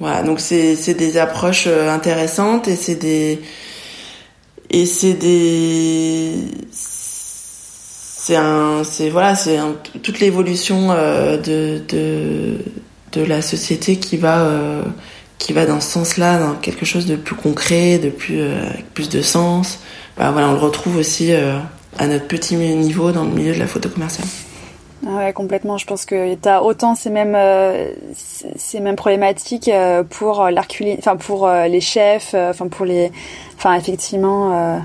Voilà, 0.00 0.22
donc 0.22 0.40
c'est 0.40 0.94
des 0.94 1.18
approches 1.18 1.66
intéressantes 1.66 2.68
et 2.68 2.76
c'est 2.76 2.94
des, 2.94 3.38
et 4.70 4.86
c'est 4.86 5.14
des 5.14 6.32
c'est 6.70 8.36
un 8.36 8.84
c'est 8.84 9.10
voilà 9.10 9.34
c'est 9.34 9.58
toute 10.02 10.20
l'évolution 10.20 10.90
euh, 10.90 11.36
de, 11.36 11.82
de 11.88 12.58
de 13.12 13.24
la 13.24 13.42
société 13.42 13.96
qui 13.96 14.16
va 14.16 14.42
euh, 14.42 14.82
qui 15.40 15.52
va 15.52 15.66
dans 15.66 15.80
ce 15.80 15.90
sens-là 15.90 16.38
dans 16.38 16.54
quelque 16.54 16.86
chose 16.86 17.06
de 17.06 17.16
plus 17.16 17.34
concret 17.34 17.98
de 17.98 18.10
plus 18.10 18.40
euh, 18.40 18.70
avec 18.70 18.94
plus 18.94 19.08
de 19.08 19.20
sens 19.20 19.80
bah, 20.16 20.30
voilà 20.30 20.48
on 20.48 20.52
le 20.52 20.58
retrouve 20.58 20.96
aussi 20.96 21.32
à 21.32 22.06
notre 22.06 22.28
petit 22.28 22.54
niveau 22.54 23.10
dans 23.10 23.24
le 23.24 23.30
milieu 23.30 23.52
de 23.52 23.58
la 23.58 23.66
photo 23.66 23.88
commerciale 23.88 24.28
ah 25.06 25.16
ouais, 25.16 25.32
complètement. 25.32 25.78
Je 25.78 25.86
pense 25.86 26.04
que 26.04 26.34
tu 26.34 26.48
as 26.48 26.62
autant 26.62 26.94
ces 26.94 27.08
mêmes, 27.08 27.34
euh, 27.34 27.92
ces 28.12 28.80
mêmes 28.80 28.96
problématiques 28.96 29.68
euh, 29.68 30.02
pour 30.02 30.40
enfin 30.40 31.16
pour 31.16 31.46
euh, 31.46 31.68
les 31.68 31.80
chefs, 31.80 32.34
enfin 32.34 32.68
pour 32.68 32.84
les, 32.84 33.10
enfin 33.56 33.74
effectivement 33.74 34.80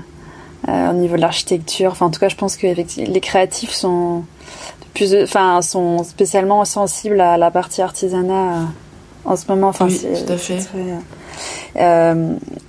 au 0.68 0.92
niveau 0.94 1.16
de 1.16 1.20
l'architecture. 1.20 1.92
Enfin 1.92 2.06
en 2.06 2.10
tout 2.10 2.20
cas, 2.20 2.28
je 2.28 2.36
pense 2.36 2.56
que 2.56 2.66
les 2.66 3.20
créatifs 3.20 3.72
sont 3.72 4.24
plus, 4.94 5.14
enfin 5.22 5.60
sont 5.60 6.02
spécialement 6.02 6.64
sensibles 6.64 7.20
à 7.20 7.36
la 7.36 7.50
partie 7.50 7.82
artisanat 7.82 8.62
en 9.26 9.36
ce 9.36 9.46
moment. 9.48 9.68
Enfin, 9.68 9.86
oui, 9.86 10.00
tout 10.00 10.32
à 10.32 10.36
fait. 10.36 10.58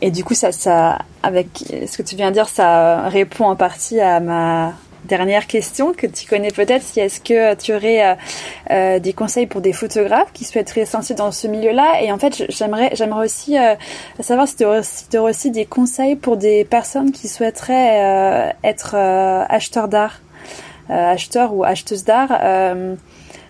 et 0.01 0.11
du 0.11 0.23
coup, 0.23 0.33
ça, 0.33 0.51
ça, 0.51 0.99
avec 1.23 1.47
ce 1.57 1.97
que 1.97 2.03
tu 2.03 2.15
viens 2.15 2.29
de 2.29 2.33
dire, 2.33 2.49
ça 2.49 3.07
répond 3.09 3.45
en 3.45 3.55
partie 3.55 3.99
à 3.99 4.19
ma 4.19 4.73
dernière 5.07 5.47
question 5.47 5.93
que 5.93 6.05
tu 6.05 6.27
connais 6.27 6.51
peut-être, 6.51 6.83
si 6.83 6.99
est-ce 6.99 7.19
que 7.19 7.55
tu 7.55 7.73
aurais 7.73 8.05
euh, 8.05 8.15
euh, 8.69 8.99
des 8.99 9.13
conseils 9.13 9.47
pour 9.47 9.61
des 9.61 9.73
photographes 9.73 10.31
qui 10.33 10.43
souhaiteraient 10.43 10.85
se 10.85 11.13
dans 11.13 11.31
ce 11.31 11.47
milieu-là? 11.47 12.01
Et 12.01 12.11
en 12.11 12.19
fait, 12.19 12.45
j'aimerais, 12.49 12.91
j'aimerais 12.93 13.25
aussi 13.25 13.57
euh, 13.57 13.75
savoir 14.19 14.47
si 14.47 14.57
tu 14.57 14.65
aurais, 14.65 14.81
aussi 15.19 15.49
des 15.49 15.65
conseils 15.65 16.15
pour 16.15 16.37
des 16.37 16.65
personnes 16.65 17.11
qui 17.11 17.27
souhaiteraient 17.27 18.53
être 18.63 18.95
acheteurs 18.95 19.87
d'art, 19.87 20.21
acheteurs 20.89 21.53
ou 21.53 21.63
acheteuses 21.63 22.03
d'art. 22.03 22.39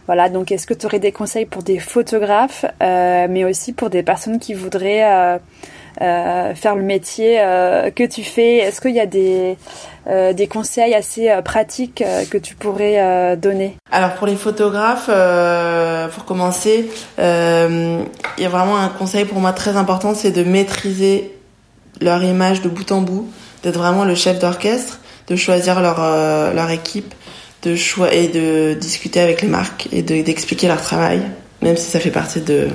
Voilà, 0.07 0.29
donc 0.29 0.51
est-ce 0.51 0.65
que 0.65 0.73
tu 0.73 0.85
aurais 0.87 0.99
des 0.99 1.11
conseils 1.11 1.45
pour 1.45 1.63
des 1.63 1.79
photographes, 1.79 2.65
mais 2.81 3.43
aussi 3.43 3.73
pour 3.73 3.89
des 3.89 4.03
personnes 4.03 4.39
qui 4.39 4.53
voudraient 4.53 5.39
euh, 6.01 6.53
faire 6.53 6.75
le 6.75 6.83
métier 6.83 7.37
euh, 7.39 7.89
que 7.89 8.03
tu 8.03 8.23
fais? 8.23 8.57
Est-ce 8.57 8.81
qu'il 8.81 8.93
y 8.93 8.99
a 8.99 9.07
des, 9.07 9.57
euh, 10.07 10.31
des 10.31 10.45
conseils 10.47 10.93
assez 10.93 11.33
pratiques 11.43 12.03
que 12.29 12.37
tu 12.37 12.55
pourrais 12.55 13.35
donner? 13.37 13.75
Alors 13.91 14.13
pour 14.13 14.27
les 14.27 14.35
photographes, 14.35 15.09
pour 16.13 16.25
commencer, 16.25 16.89
il 17.17 17.23
y 17.23 18.45
a 18.45 18.49
vraiment 18.49 18.77
un 18.77 18.89
conseil 18.89 19.25
pour 19.25 19.39
moi 19.39 19.53
très 19.53 19.75
important, 19.75 20.13
c'est 20.13 20.31
de 20.31 20.43
maîtriser 20.43 21.33
leur 21.99 22.23
image 22.23 22.61
de 22.61 22.69
bout 22.69 22.91
en 22.91 23.01
bout, 23.01 23.27
d'être 23.63 23.79
vraiment 23.79 24.05
le 24.05 24.13
chef 24.13 24.37
d'orchestre, 24.37 24.99
de 25.27 25.35
choisir 25.35 25.81
leur, 25.81 25.99
leur 26.53 26.69
équipe, 26.69 27.13
de 27.67 27.75
choix 27.75 28.13
et 28.13 28.27
de 28.27 28.73
discuter 28.73 29.19
avec 29.19 29.41
les 29.41 29.47
marques 29.47 29.87
et 29.91 30.01
d'expliquer 30.01 30.67
leur 30.67 30.81
travail, 30.81 31.21
même 31.61 31.77
si 31.77 31.89
ça 31.89 31.99
fait 31.99 32.11
partie 32.11 32.41
de 32.41 32.67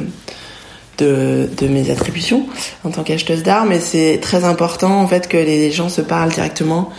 de, 0.98 1.48
de 1.56 1.68
mes 1.68 1.90
attributions 1.90 2.46
en 2.84 2.90
tant 2.90 3.02
qu'acheteuse 3.02 3.42
d'art, 3.42 3.64
mais 3.64 3.80
c'est 3.80 4.18
très 4.20 4.44
important 4.44 5.00
en 5.00 5.08
fait 5.08 5.26
que 5.26 5.38
les 5.38 5.70
gens 5.70 5.88
se 5.88 6.02
parlent 6.02 6.30
directement 6.30 6.90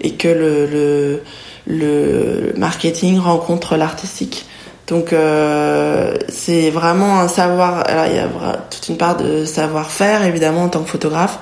et 0.00 0.12
que 0.12 0.28
le, 0.28 1.22
le, 1.66 2.54
marketing 2.56 3.18
rencontre 3.18 3.76
l'artistique. 3.76 4.46
Donc 4.88 5.12
euh, 5.12 6.16
c'est 6.28 6.70
vraiment 6.70 7.20
un 7.20 7.28
savoir. 7.28 7.88
Alors 7.88 8.06
il 8.06 8.16
y 8.16 8.18
a 8.18 8.28
toute 8.70 8.88
une 8.88 8.96
part 8.96 9.16
de 9.16 9.44
savoir-faire 9.44 10.24
évidemment 10.24 10.64
en 10.64 10.68
tant 10.68 10.82
que 10.82 10.90
photographe 10.90 11.38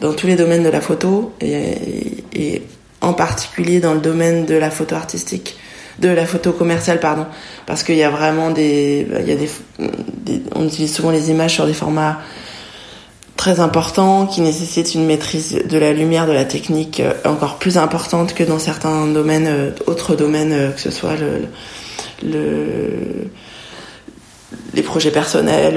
dans 0.00 0.14
tous 0.14 0.28
les 0.28 0.36
domaines 0.36 0.62
de 0.62 0.70
la 0.70 0.80
photo 0.80 1.32
et 1.40 2.62
en 3.00 3.12
particulier 3.12 3.80
dans 3.80 3.94
le 3.94 4.00
domaine 4.00 4.46
de 4.46 4.54
la 4.54 4.70
photo 4.70 4.94
artistique 4.94 5.56
de 5.98 6.08
la 6.08 6.26
photo 6.26 6.52
commerciale, 6.52 7.00
pardon, 7.00 7.26
parce 7.66 7.82
qu'il 7.82 7.96
y 7.96 8.02
a 8.02 8.10
vraiment 8.10 8.50
des, 8.50 9.06
il 9.20 9.28
y 9.28 9.32
a 9.32 9.36
des, 9.36 9.50
on 10.54 10.66
utilise 10.66 10.94
souvent 10.94 11.10
les 11.10 11.30
images 11.30 11.54
sur 11.54 11.66
des 11.66 11.72
formats 11.72 12.18
très 13.36 13.60
importants 13.60 14.26
qui 14.26 14.40
nécessitent 14.40 14.94
une 14.94 15.06
maîtrise 15.06 15.62
de 15.68 15.78
la 15.78 15.92
lumière, 15.92 16.26
de 16.26 16.32
la 16.32 16.44
technique 16.44 17.00
euh, 17.00 17.12
encore 17.24 17.58
plus 17.58 17.78
importante 17.78 18.34
que 18.34 18.42
dans 18.42 18.58
certains 18.58 19.06
domaines, 19.06 19.46
euh, 19.46 19.70
autres 19.86 20.16
domaines, 20.16 20.52
euh, 20.52 20.70
que 20.70 20.80
ce 20.80 20.90
soit 20.90 21.14
le, 21.16 21.44
le 22.28 23.30
les 24.72 24.82
projets 24.82 25.10
personnels, 25.10 25.76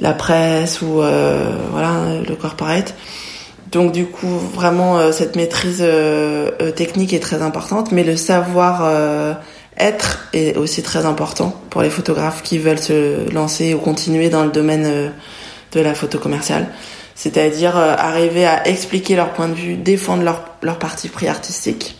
la 0.00 0.12
presse 0.14 0.82
ou 0.82 0.94
voilà 0.94 2.20
le 2.26 2.34
corporate. 2.34 2.94
Donc 3.74 3.90
du 3.90 4.06
coup, 4.06 4.38
vraiment, 4.38 4.98
euh, 4.98 5.10
cette 5.10 5.34
maîtrise 5.34 5.80
euh, 5.80 6.52
euh, 6.62 6.70
technique 6.70 7.12
est 7.12 7.18
très 7.18 7.42
importante, 7.42 7.90
mais 7.90 8.04
le 8.04 8.16
savoir 8.16 8.88
être 9.76 10.28
est 10.32 10.56
aussi 10.56 10.82
très 10.82 11.04
important 11.04 11.60
pour 11.70 11.82
les 11.82 11.90
photographes 11.90 12.42
qui 12.42 12.58
veulent 12.58 12.78
se 12.78 13.28
lancer 13.32 13.74
ou 13.74 13.78
continuer 13.78 14.28
dans 14.28 14.44
le 14.44 14.52
domaine 14.52 15.12
de 15.72 15.80
la 15.80 15.94
photo 15.94 16.18
commerciale. 16.18 16.68
C'est-à-dire 17.16 17.76
arriver 17.76 18.46
à 18.46 18.68
expliquer 18.68 19.16
leur 19.16 19.32
point 19.32 19.48
de 19.48 19.54
vue, 19.54 19.74
défendre 19.74 20.22
leur, 20.22 20.78
parti 20.78 21.08
pris 21.08 21.26
artistique, 21.26 21.96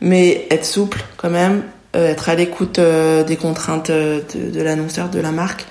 mais 0.00 0.46
être 0.50 0.64
souple 0.64 1.02
quand 1.16 1.30
même, 1.30 1.64
être 1.94 2.28
à 2.28 2.36
l'écoute 2.36 2.78
des 2.78 3.36
contraintes 3.36 3.90
de, 3.90 4.22
de 4.34 4.62
l'annonceur, 4.62 5.08
de 5.08 5.18
la 5.18 5.32
marque, 5.32 5.66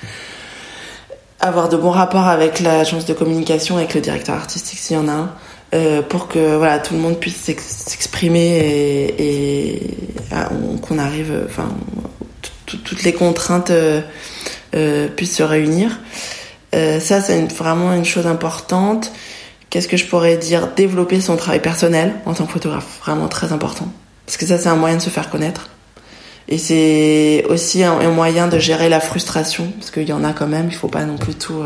avoir 1.39 1.70
de 1.70 1.78
bons 1.78 1.91
rapports 1.91 2.28
avec 2.28 2.60
l'agence 2.60 3.06
de 3.06 3.14
communication, 3.14 3.78
avec 3.78 3.93
le 3.93 4.01
directeur 4.01 4.36
artistique 4.36 4.80
s'il 4.80 4.97
y 4.97 4.99
en 4.99 5.08
a 5.08 5.14
un, 5.14 5.30
euh, 5.74 6.01
pour 6.01 6.28
que 6.28 6.55
voilà 6.55 6.80
tout 6.80 6.93
le 6.93 6.99
monde 6.99 7.20
puisse 7.20 7.38
s'exprimer 7.38 9.13
et, 9.18 9.82
ah, 10.32 10.49
qu'on 10.82 10.99
arrive, 10.99 11.34
enfin 11.45 11.70
toutes 12.66 13.03
les 13.03 13.13
contraintes 13.13 13.70
euh, 13.72 14.01
euh, 14.76 15.07
puissent 15.07 15.38
se 15.38 15.43
réunir. 15.43 15.99
Ça, 16.74 17.22
c'est 17.22 17.41
vraiment 17.53 17.93
une 17.93 18.03
chose 18.03 18.28
importante. 18.28 19.13
Qu'est-ce 19.70 19.88
que 19.88 19.95
je 19.95 20.05
pourrais 20.07 20.36
dire? 20.36 20.72
Développer 20.76 21.22
son 21.22 21.38
travail 21.38 21.61
personnel 21.61 22.16
en 22.26 22.34
tant 22.34 22.45
que 22.45 22.51
photographe, 22.51 22.99
vraiment 23.01 23.30
très 23.30 23.53
important. 23.53 23.88
Parce 24.26 24.36
que 24.36 24.45
ça, 24.45 24.57
c'est 24.57 24.68
un 24.68 24.76
moyen 24.76 24.97
de 24.97 25.01
se 25.01 25.09
faire 25.09 25.30
connaître. 25.30 25.70
Et 26.49 26.57
c'est 26.57 27.45
aussi 27.47 27.82
un, 27.82 28.11
moyen 28.11 28.49
de 28.49 28.59
gérer 28.59 28.89
la 28.89 28.99
frustration, 28.99 29.72
parce 29.80 29.89
qu'il 29.89 30.03
y 30.03 30.11
en 30.11 30.26
a 30.26 30.34
quand 30.34 30.47
même, 30.47 30.68
il 30.68 30.76
faut 30.76 30.89
pas 30.89 31.05
non 31.05 31.16
plus 31.16 31.36
tout 31.36 31.63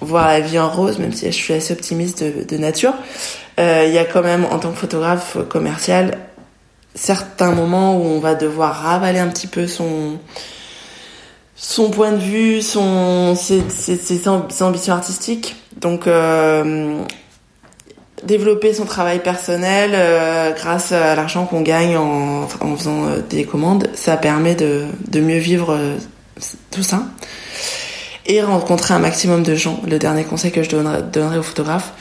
voir 0.00 0.28
la 0.28 0.40
vie 0.40 0.58
en 0.58 0.68
rose, 0.68 0.98
même 0.98 1.12
si 1.12 1.26
je 1.26 1.36
suis 1.36 1.54
assez 1.54 1.72
optimiste 1.72 2.22
de, 2.22 2.56
nature. 2.56 2.94
Euh, 3.58 3.84
il 3.86 3.92
y 3.92 3.98
a 3.98 4.04
quand 4.04 4.22
même, 4.22 4.44
en 4.44 4.58
tant 4.58 4.70
que 4.70 4.78
photographe 4.78 5.38
commercial, 5.48 6.18
certains 6.94 7.52
moments 7.52 7.96
où 7.96 8.04
on 8.04 8.20
va 8.20 8.34
devoir 8.34 8.74
ravaler 8.74 9.18
un 9.18 9.28
petit 9.28 9.46
peu 9.46 9.66
son 9.66 10.18
son 11.58 11.90
point 11.90 12.12
de 12.12 12.18
vue, 12.18 12.60
son 12.60 13.34
ses, 13.34 13.62
ses, 13.70 14.28
ambitions 14.28 14.92
artistiques. 14.92 15.56
Donc 15.80 16.06
euh, 16.06 17.00
développer 18.24 18.74
son 18.74 18.84
travail 18.84 19.20
personnel 19.20 19.92
euh, 19.94 20.52
grâce 20.52 20.92
à 20.92 21.14
l'argent 21.14 21.46
qu'on 21.46 21.62
gagne 21.62 21.96
en, 21.96 22.46
en 22.60 22.76
faisant 22.76 23.06
des 23.30 23.44
commandes, 23.44 23.88
ça 23.94 24.18
permet 24.18 24.54
de, 24.54 24.84
de 25.08 25.20
mieux 25.20 25.38
vivre 25.38 25.78
tout 26.70 26.82
ça 26.82 27.02
et 28.26 28.42
rencontrer 28.42 28.94
un 28.94 28.98
maximum 28.98 29.42
de 29.42 29.54
gens. 29.54 29.80
Le 29.88 29.98
dernier 29.98 30.24
conseil 30.24 30.50
que 30.50 30.62
je 30.62 30.70
donnerais 30.70 31.38
aux 31.38 31.42
photographes, 31.42 31.92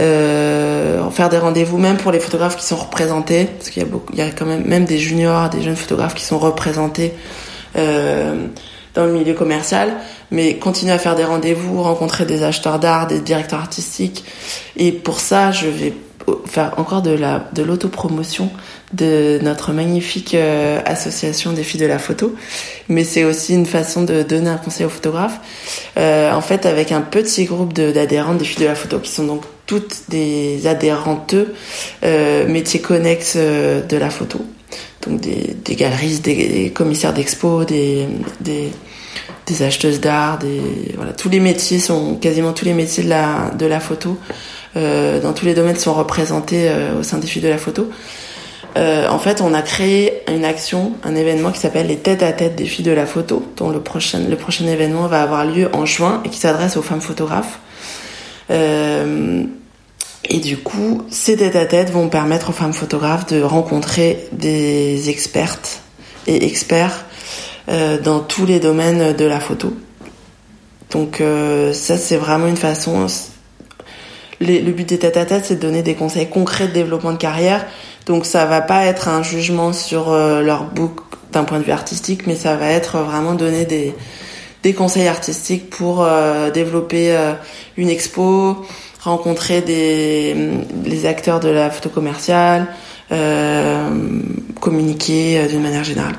euh, 0.00 1.08
faire 1.10 1.28
des 1.28 1.38
rendez-vous 1.38 1.78
même 1.78 1.96
pour 1.96 2.12
les 2.12 2.20
photographes 2.20 2.56
qui 2.56 2.64
sont 2.64 2.76
représentés, 2.76 3.44
parce 3.44 3.70
qu'il 3.70 3.82
y 3.82 3.86
a 3.86 3.88
beaucoup, 3.88 4.12
il 4.12 4.18
y 4.18 4.22
a 4.22 4.30
quand 4.30 4.46
même 4.46 4.64
même 4.64 4.84
des 4.84 4.98
juniors, 4.98 5.48
des 5.50 5.62
jeunes 5.62 5.76
photographes 5.76 6.14
qui 6.14 6.24
sont 6.24 6.38
représentés 6.38 7.12
euh, 7.76 8.46
dans 8.94 9.04
le 9.04 9.12
milieu 9.12 9.34
commercial, 9.34 9.92
mais 10.30 10.56
continuer 10.56 10.92
à 10.92 10.98
faire 10.98 11.16
des 11.16 11.24
rendez-vous, 11.24 11.82
rencontrer 11.82 12.24
des 12.24 12.42
acheteurs 12.42 12.78
d'art, 12.78 13.06
des 13.06 13.20
directeurs 13.20 13.60
artistiques. 13.60 14.24
Et 14.76 14.92
pour 14.92 15.20
ça, 15.20 15.52
je 15.52 15.66
vais 15.68 15.92
faire 16.46 16.72
encore 16.78 17.02
de 17.02 17.10
la 17.10 17.44
de 17.52 17.62
l'autopromotion 17.62 18.50
de 18.92 19.38
notre 19.42 19.72
magnifique 19.72 20.34
euh, 20.34 20.80
association 20.84 21.52
des 21.52 21.62
filles 21.62 21.80
de 21.80 21.86
la 21.86 21.98
photo. 21.98 22.34
Mais 22.88 23.04
c'est 23.04 23.24
aussi 23.24 23.54
une 23.54 23.66
façon 23.66 24.02
de 24.02 24.22
donner 24.22 24.50
un 24.50 24.56
conseil 24.56 24.86
aux 24.86 24.90
photographes. 24.90 25.40
Euh, 25.96 26.32
en 26.32 26.40
fait 26.40 26.66
avec 26.66 26.92
un 26.92 27.00
petit 27.00 27.44
groupe 27.44 27.72
d'adhérentes 27.72 28.38
des 28.38 28.44
filles 28.44 28.62
de 28.62 28.68
la 28.68 28.74
photo 28.74 28.98
qui 28.98 29.10
sont 29.10 29.26
donc 29.26 29.42
toutes 29.66 30.02
des 30.08 30.66
adhérentes 30.66 31.34
euh, 32.04 32.46
métiers 32.48 32.80
connexes 32.80 33.34
euh, 33.36 33.82
de 33.82 33.96
la 33.96 34.10
photo. 34.10 34.44
Donc 35.06 35.20
des, 35.20 35.56
des 35.64 35.74
galeristes 35.74 36.24
des, 36.24 36.48
des 36.48 36.70
commissaires 36.70 37.12
d'expo 37.12 37.64
des, 37.64 38.06
des 38.40 38.70
des 39.46 39.62
acheteuses 39.62 40.00
d'art, 40.00 40.38
des 40.38 40.60
voilà, 40.96 41.12
tous 41.12 41.28
les 41.28 41.38
métiers 41.38 41.78
sont 41.78 42.16
quasiment 42.16 42.52
tous 42.52 42.64
les 42.64 42.74
métiers 42.74 43.04
de 43.04 43.08
la 43.08 43.50
de 43.56 43.66
la 43.66 43.78
photo 43.78 44.18
euh, 44.76 45.20
dans 45.20 45.32
tous 45.32 45.46
les 45.46 45.54
domaines 45.54 45.76
sont 45.76 45.94
représentés 45.94 46.68
euh, 46.68 47.00
au 47.00 47.02
sein 47.02 47.18
des 47.18 47.26
filles 47.26 47.42
de 47.42 47.48
la 47.48 47.58
photo. 47.58 47.88
Euh, 48.76 49.08
en 49.08 49.18
fait, 49.18 49.40
on 49.40 49.54
a 49.54 49.62
créé 49.62 50.22
une 50.28 50.44
action, 50.44 50.92
un 51.02 51.14
événement 51.16 51.50
qui 51.50 51.58
s'appelle 51.58 51.86
les 51.86 51.96
têtes 51.96 52.22
à 52.22 52.32
tête 52.32 52.56
des 52.56 52.66
filles 52.66 52.84
de 52.84 52.92
la 52.92 53.06
photo, 53.06 53.42
dont 53.56 53.70
le 53.70 53.80
prochain 53.80 54.20
événement 54.66 55.06
va 55.06 55.22
avoir 55.22 55.46
lieu 55.46 55.70
en 55.72 55.86
juin 55.86 56.22
et 56.24 56.28
qui 56.28 56.38
s'adresse 56.38 56.76
aux 56.76 56.82
femmes 56.82 57.00
photographes. 57.00 57.58
et 58.50 60.38
du 60.40 60.58
coup, 60.58 61.02
ces 61.10 61.36
têtes 61.36 61.56
à 61.56 61.64
tête 61.64 61.90
vont 61.90 62.08
permettre 62.08 62.50
aux 62.50 62.52
femmes 62.52 62.74
photographes 62.74 63.26
de 63.26 63.40
rencontrer 63.40 64.28
des 64.32 65.08
expertes 65.08 65.80
et 66.26 66.44
experts 66.44 67.04
euh, 67.68 68.00
dans 68.00 68.20
tous 68.20 68.46
les 68.46 68.60
domaines 68.60 69.14
de 69.14 69.24
la 69.24 69.40
photo. 69.40 69.74
Donc 70.90 71.20
euh, 71.20 71.72
ça 71.72 71.96
c'est 71.96 72.16
vraiment 72.16 72.46
une 72.46 72.56
façon. 72.56 73.06
le 74.40 74.70
but 74.70 74.88
des 74.88 74.98
tête 74.98 75.16
à 75.16 75.24
tête 75.24 75.46
c'est 75.46 75.56
de 75.56 75.60
donner 75.60 75.82
des 75.82 75.94
conseils 75.94 76.28
concrets 76.28 76.68
de 76.68 76.72
développement 76.72 77.12
de 77.12 77.18
carrière. 77.18 77.66
Donc 78.06 78.24
ça 78.24 78.46
va 78.46 78.60
pas 78.60 78.84
être 78.86 79.08
un 79.08 79.22
jugement 79.22 79.72
sur 79.72 80.10
euh, 80.10 80.40
leur 80.40 80.64
book 80.64 81.00
d'un 81.32 81.44
point 81.44 81.58
de 81.58 81.64
vue 81.64 81.72
artistique, 81.72 82.26
mais 82.26 82.36
ça 82.36 82.56
va 82.56 82.68
être 82.68 82.98
vraiment 82.98 83.34
donner 83.34 83.64
des 83.64 83.94
des 84.62 84.72
conseils 84.72 85.06
artistiques 85.06 85.70
pour 85.70 86.04
développer 86.52 87.16
une 87.76 87.88
expo, 87.88 88.64
rencontrer 89.00 89.60
des 89.60 90.34
les 90.84 91.06
acteurs 91.06 91.38
de 91.38 91.48
la 91.48 91.70
photo 91.70 91.88
commerciale, 91.88 92.66
communiquer 94.60 95.46
d'une 95.46 95.62
manière 95.62 95.84
générale. 95.84 96.16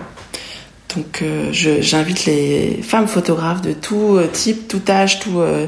Donc 0.95 1.21
euh, 1.21 1.49
j'invite 1.51 2.25
les 2.25 2.79
femmes 2.81 3.07
photographes 3.07 3.61
de 3.61 3.73
tout 3.73 4.15
euh, 4.15 4.27
type, 4.27 4.67
tout 4.67 4.81
âge, 4.89 5.19
tout, 5.19 5.39
euh, 5.39 5.67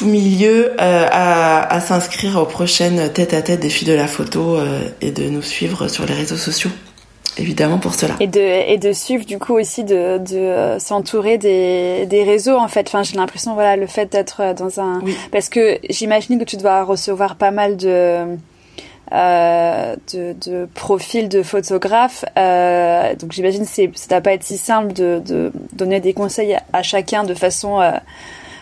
tout 0.00 0.06
milieu 0.06 0.72
à, 0.78 1.74
à 1.74 1.80
s'inscrire 1.80 2.38
aux 2.40 2.46
prochaines 2.46 3.12
tête-à-tête 3.12 3.60
des 3.60 3.68
filles 3.68 3.88
de 3.88 3.92
la 3.92 4.06
photo 4.06 4.56
et 5.02 5.10
de 5.10 5.24
nous 5.28 5.42
suivre 5.42 5.88
sur 5.88 6.06
les 6.06 6.14
réseaux 6.14 6.38
sociaux 6.38 6.70
évidemment 7.36 7.76
pour 7.76 7.94
cela. 7.94 8.14
Et 8.18 8.26
de, 8.26 8.40
et 8.40 8.78
de 8.78 8.94
suivre 8.94 9.26
du 9.26 9.38
coup 9.38 9.58
aussi 9.58 9.84
de, 9.84 10.16
de 10.16 10.78
s'entourer 10.78 11.36
des, 11.36 12.06
des 12.06 12.22
réseaux 12.22 12.56
en 12.56 12.68
fait. 12.68 12.86
Enfin, 12.88 13.02
j'ai 13.02 13.16
l'impression 13.16 13.52
voilà 13.52 13.76
le 13.76 13.86
fait 13.86 14.10
d'être 14.10 14.54
dans 14.54 14.80
un 14.80 15.02
parce 15.32 15.50
que 15.50 15.78
j'imagine 15.90 16.38
que 16.38 16.44
tu 16.44 16.56
dois 16.56 16.82
recevoir 16.82 17.36
pas 17.36 17.50
mal 17.50 17.76
de 17.76 18.24
euh, 19.12 19.96
de, 20.14 20.34
de 20.46 20.68
profils 20.74 21.28
de 21.28 21.42
photographes. 21.42 22.24
Euh, 22.38 23.14
donc 23.16 23.32
j'imagine 23.32 23.66
c'est 23.66 23.90
ça 23.94 24.14
va 24.16 24.20
pas 24.22 24.32
être 24.32 24.44
si 24.44 24.56
simple 24.56 24.94
de, 24.94 25.20
de 25.26 25.52
donner 25.74 26.00
des 26.00 26.14
conseils 26.14 26.56
à, 26.72 26.82
chacun 26.82 27.24
de 27.24 27.34
façon 27.34 27.80
euh, 27.82 27.90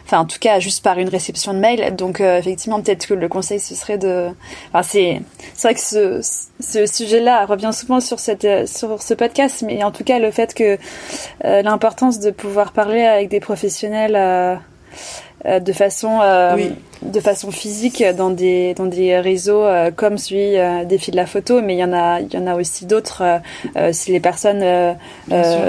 enfin 0.09 0.21
en 0.23 0.25
tout 0.25 0.39
cas 0.41 0.59
juste 0.59 0.83
par 0.83 0.99
une 0.99 1.09
réception 1.09 1.53
de 1.53 1.59
mail. 1.59 1.95
Donc 1.95 2.21
euh, 2.21 2.39
effectivement 2.39 2.81
peut-être 2.81 3.07
que 3.07 3.15
le 3.15 3.29
conseil 3.29 3.61
ce 3.61 3.75
serait 3.75 3.99
de, 3.99 4.29
enfin 4.73 4.83
c'est 4.83 5.21
c'est 5.55 5.69
vrai 5.69 5.75
que 5.75 5.81
ce, 5.81 6.43
ce 6.61 6.87
sujet-là 6.87 7.45
revient 7.45 7.71
souvent 7.73 8.01
sur 8.01 8.19
cette 8.19 8.67
sur 8.67 9.03
ce 9.03 9.15
podcast, 9.15 9.63
mais 9.67 9.85
en 9.85 9.91
tout 9.91 10.05
cas 10.05 10.19
le 10.19 10.31
fait 10.31 10.55
que 10.55 10.79
euh, 11.45 11.63
l'importance 11.63 12.21
de 12.21 12.31
pouvoir 12.31 12.73
parler 12.73 13.03
avec 13.03 13.29
des 13.29 13.41
professionnels 13.41 14.17
euh, 14.17 14.57
de 15.45 15.73
façon 15.73 16.19
de 17.03 17.21
façon 17.21 17.53
physique 17.53 18.03
dans 18.17 18.31
des 18.31 18.75
dans 18.75 18.87
des 18.87 19.21
réseaux 19.21 19.63
comme 19.95 20.19
celui 20.19 20.57
des 20.87 20.99
filles 20.99 21.13
de 21.13 21.17
la 21.17 21.27
photo. 21.27 21.63
Mais 21.63 21.75
il 21.75 21.79
y 21.79 21.85
en 21.85 21.93
a 21.93 22.21
il 22.21 22.35
y 22.35 22.37
en 22.37 22.49
a 22.49 22.57
aussi 22.57 22.87
d'autres 22.87 23.23
si 23.93 24.11
les 24.11 24.19
personnes 24.19 24.97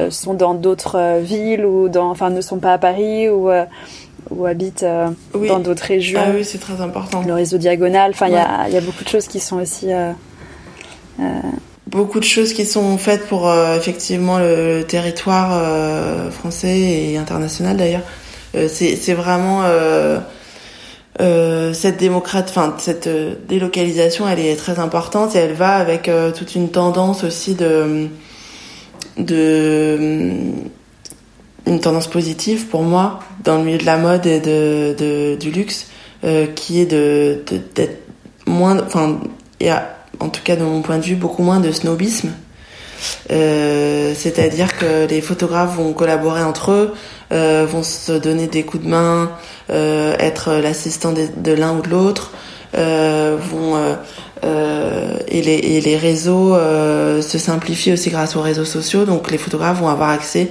sont 0.10 0.34
dans 0.34 0.56
d'autres 0.56 1.20
villes 1.20 1.66
ou 1.68 1.88
dans 1.88 2.10
enfin 2.10 2.32
ne 2.32 2.42
sont 2.42 2.58
pas 2.58 2.74
à 2.74 2.78
Paris 2.80 3.30
ou 3.30 3.52
ou 4.32 4.45
habitent 4.45 4.84
euh, 4.84 5.09
dans 5.34 5.59
d'autres 5.59 5.86
régions. 5.86 6.19
Ah 6.23 6.32
oui, 6.36 6.43
c'est 6.43 6.59
très 6.59 6.82
important. 6.82 7.23
Le 7.25 7.34
réseau 7.34 7.57
diagonal, 7.57 8.11
enfin, 8.11 8.27
il 8.27 8.34
y, 8.34 8.38
a, 8.38 8.69
y, 8.69 8.77
a, 8.77 8.82
beaucoup 8.82 9.03
de 9.03 9.09
choses 9.09 9.27
qui 9.27 9.39
sont 9.39 9.57
aussi. 9.57 9.91
Euh, 9.91 10.11
euh, 11.19 11.23
beaucoup 11.88 12.19
de 12.19 12.25
choses 12.25 12.53
qui 12.53 12.65
sont 12.65 12.97
faites 12.97 13.25
pour 13.27 13.51
effectivement 13.51 14.38
le, 14.38 14.84
territoire 14.84 15.59
français 16.32 16.77
et 16.77 17.17
international 17.17 17.77
d'ailleurs. 17.77 18.03
c'est 18.67 19.13
vraiment 19.15 19.63
cette 21.17 21.97
démocrate, 21.97 22.45
enfin 22.49 22.75
cette 22.77 23.09
délocalisation, 23.47 24.30
elle 24.30 24.39
est 24.39 24.55
très 24.55 24.77
importante 24.77 25.36
et 25.36 25.39
elle 25.39 25.53
va 25.53 25.77
avec 25.77 26.11
toute 26.38 26.53
une 26.53 26.69
tendance 26.69 27.23
aussi 27.23 27.55
de 27.55 28.07
de 29.17 30.43
une 31.70 31.80
tendance 31.80 32.07
positive 32.07 32.65
pour 32.65 32.82
moi 32.82 33.20
dans 33.43 33.57
le 33.57 33.63
milieu 33.63 33.78
de 33.78 33.86
la 33.86 33.97
mode 33.97 34.26
et 34.26 34.39
de, 34.39 35.38
du 35.39 35.51
luxe 35.51 35.88
euh, 36.24 36.47
qui 36.47 36.82
est 36.82 36.86
de 36.86 37.43
d'être 37.76 38.01
moins 38.45 38.82
enfin 38.82 39.20
il 39.59 39.67
y 39.67 39.70
a 39.70 39.95
en 40.20 40.30
tout 40.30 40.41
cas 40.43 40.55
de 40.55 40.63
mon 40.63 40.82
point 40.82 40.97
de 40.97 41.03
vue 41.03 41.15
beaucoup 41.15 41.43
moins 41.43 41.59
de 41.59 41.72
snobisme. 41.72 42.32
Euh, 43.32 44.13
c'est-à-dire 44.13 44.78
que 44.78 45.07
les 45.07 45.22
photographes 45.22 45.78
vont 45.78 45.93
collaborer 45.93 46.43
entre 46.43 46.72
eux 46.72 46.93
euh, 47.32 47.65
vont 47.65 47.84
se 47.84 48.11
donner 48.11 48.47
des 48.47 48.63
coups 48.63 48.84
de 48.84 48.89
main 48.89 49.32
être 49.70 50.55
l'assistant 50.55 51.13
de, 51.13 51.53
l'un 51.53 51.78
ou 51.78 51.82
de 51.82 51.89
l'autre 51.89 52.32
vont 52.74 53.78
et, 54.41 55.41
les, 55.41 55.53
et 55.53 55.80
les 55.80 55.95
réseaux 55.95 56.55
se 56.55 57.38
simplifient 57.38 57.93
aussi 57.93 58.09
grâce 58.09 58.36
aux 58.36 58.41
réseaux 58.41 58.65
sociaux. 58.65 59.05
Donc 59.05 59.30
les 59.30 59.38
photographes 59.38 59.80
vont 59.80 59.89
avoir 59.89 60.09
accès 60.09 60.49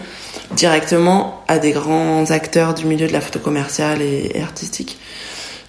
directement 0.53 1.43
à 1.49 1.59
des 1.59 1.73
grands 1.73 2.31
acteurs 2.31 2.75
du 2.75 2.87
milieu 2.87 3.07
de 3.07 3.13
la 3.13 3.21
photo 3.21 3.39
commerciale 3.39 4.03
et, 4.03 4.41
artistique. 4.43 4.99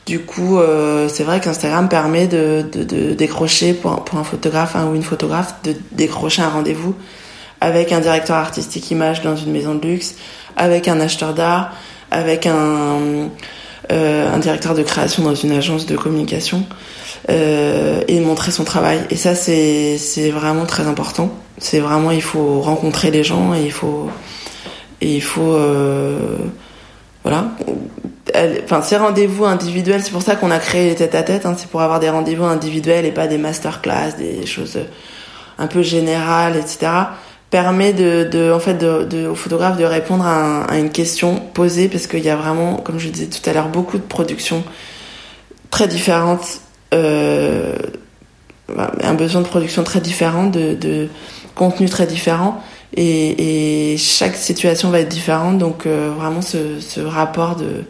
Du 0.05 0.19
coup, 0.19 0.57
euh, 0.57 1.07
c'est 1.07 1.23
vrai 1.23 1.39
qu'Instagram 1.39 1.87
permet 1.87 2.27
de, 2.27 2.65
de, 2.71 2.83
de 2.83 3.13
décrocher 3.13 3.73
pour, 3.73 4.03
pour, 4.03 4.17
un 4.17 4.23
photographe 4.23 4.75
ou 4.75 4.95
une 4.95 5.03
photographe, 5.03 5.55
de 5.63 5.75
décrocher 5.91 6.41
un 6.41 6.49
rendez-vous 6.49 6.95
avec 7.61 7.91
un 7.91 7.99
directeur 7.99 8.37
artistique 8.37 8.89
image 8.89 9.21
dans 9.21 9.35
une 9.35 9.51
maison 9.51 9.75
de 9.75 9.85
luxe, 9.85 10.15
avec 10.55 10.87
un 10.87 10.99
acheteur 10.99 11.33
d'art, 11.33 11.73
avec 12.09 12.47
un, 12.47 13.29
euh, 13.91 14.33
un 14.33 14.37
directeur 14.37 14.75
de 14.75 14.83
création 14.83 15.23
dans 15.23 15.35
une 15.35 15.51
agence 15.51 15.85
de 15.85 15.97
communication 15.97 16.63
euh, 17.29 18.01
et 18.07 18.19
montrer 18.19 18.51
son 18.51 18.63
travail. 18.63 18.99
Et 19.09 19.15
ça, 19.15 19.35
c'est 19.35 20.29
vraiment 20.29 20.65
très 20.65 20.87
important. 20.87 21.31
C'est 21.57 21.79
vraiment, 21.79 22.11
il 22.11 22.21
faut 22.21 22.61
rencontrer 22.61 23.11
les 23.11 23.23
gens 23.23 23.53
et 23.53 23.63
il 23.63 23.71
faut 23.71 24.09
et 25.01 25.15
il 25.15 25.21
faut 25.21 25.53
euh, 25.53 26.37
voilà. 27.23 27.51
Enfin 28.63 28.81
ces 28.81 28.97
rendez-vous 28.97 29.45
individuels 29.45 30.01
c'est 30.03 30.11
pour 30.11 30.21
ça 30.21 30.35
qu'on 30.35 30.51
a 30.51 30.59
créé 30.59 30.89
les 30.89 30.95
tête 30.95 31.15
à 31.15 31.23
tête 31.23 31.45
hein, 31.45 31.55
c'est 31.57 31.67
pour 31.67 31.81
avoir 31.81 31.99
des 31.99 32.09
rendez-vous 32.09 32.45
individuels 32.45 33.05
et 33.05 33.11
pas 33.11 33.27
des 33.27 33.39
masterclass 33.39 34.13
des 34.17 34.45
choses 34.45 34.79
un 35.57 35.67
peu 35.67 35.81
générales 35.81 36.55
etc 36.55 36.91
permet 37.49 37.91
de, 37.93 38.29
de 38.31 38.51
en 38.51 38.59
fait 38.59 38.75
de, 38.75 39.03
de, 39.03 39.27
au 39.27 39.33
photographe 39.33 39.77
de 39.77 39.83
répondre 39.83 40.25
à, 40.25 40.63
à 40.65 40.77
une 40.77 40.91
question 40.91 41.41
posée 41.53 41.89
parce 41.89 42.05
qu'il 42.05 42.23
y 42.23 42.29
a 42.29 42.35
vraiment 42.35 42.75
comme 42.75 42.99
je 42.99 43.09
disais 43.09 43.25
tout 43.25 43.49
à 43.49 43.53
l'heure 43.53 43.69
beaucoup 43.69 43.97
de 43.97 44.03
productions 44.03 44.63
très 45.71 45.87
différentes 45.87 46.61
euh, 46.93 47.75
un 49.01 49.13
besoin 49.13 49.41
de 49.41 49.47
production 49.47 49.83
très 49.83 50.01
différent 50.01 50.45
de, 50.45 50.75
de 50.75 51.07
contenu 51.55 51.89
très 51.89 52.05
différent 52.05 52.63
et, 52.95 53.95
chaque 53.97 54.35
situation 54.35 54.89
va 54.89 54.99
être 55.01 55.09
différente 55.09 55.57
donc 55.57 55.85
euh, 55.85 56.11
vraiment 56.17 56.41
ce, 56.41 56.99
rapport 56.99 57.55
de 57.55 57.83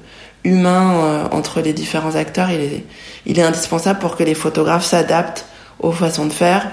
humain 0.44 1.04
euh, 1.04 1.28
entre 1.32 1.62
les 1.62 1.74
différents 1.74 2.16
acteurs 2.16 2.50
il 2.52 3.38
est, 3.38 3.42
indispensable 3.42 4.00
pour 4.00 4.16
que 4.16 4.24
les 4.24 4.34
photographes 4.34 4.86
s'adaptent 4.86 5.46
aux 5.80 5.92
façons 5.92 6.26
de 6.26 6.34
faire 6.34 6.72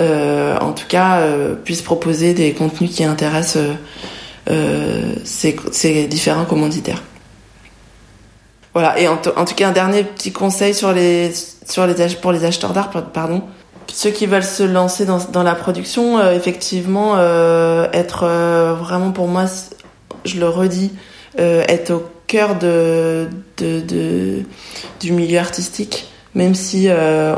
euh, 0.00 0.58
en 0.58 0.72
tout 0.72 0.86
cas 0.88 1.22
puissent 1.64 1.82
proposer 1.82 2.34
des 2.34 2.52
contenus 2.52 2.90
qui 2.90 3.04
intéressent 3.04 3.62
ces, 5.24 6.06
différents 6.06 6.44
commanditaires. 6.44 7.02
Voilà 8.74 8.98
et 8.98 9.06
en, 9.06 9.16
tout 9.16 9.54
cas 9.54 9.68
un 9.68 9.72
dernier 9.72 10.02
petit 10.02 10.32
conseil 10.32 10.74
sur 10.74 10.92
les 10.92 11.32
pour 12.20 12.32
les 12.32 12.44
acheteurs 12.44 12.72
d'art 12.72 12.90
pardon 12.90 13.42
ceux 13.88 14.10
qui 14.10 14.26
veulent 14.26 14.44
se 14.44 14.62
lancer 14.62 15.04
dans, 15.04 15.18
dans 15.32 15.42
la 15.42 15.54
production, 15.54 16.18
euh, 16.18 16.32
effectivement, 16.34 17.14
euh, 17.16 17.86
être 17.92 18.24
euh, 18.24 18.74
vraiment 18.74 19.12
pour 19.12 19.28
moi, 19.28 19.44
je 20.24 20.38
le 20.38 20.48
redis, 20.48 20.92
être 21.36 21.90
au 21.90 22.04
cœur 22.28 22.56
de, 22.56 23.28
de, 23.58 24.42
du 25.00 25.12
milieu 25.12 25.38
artistique, 25.38 26.06
même 26.34 26.54
si 26.54 26.88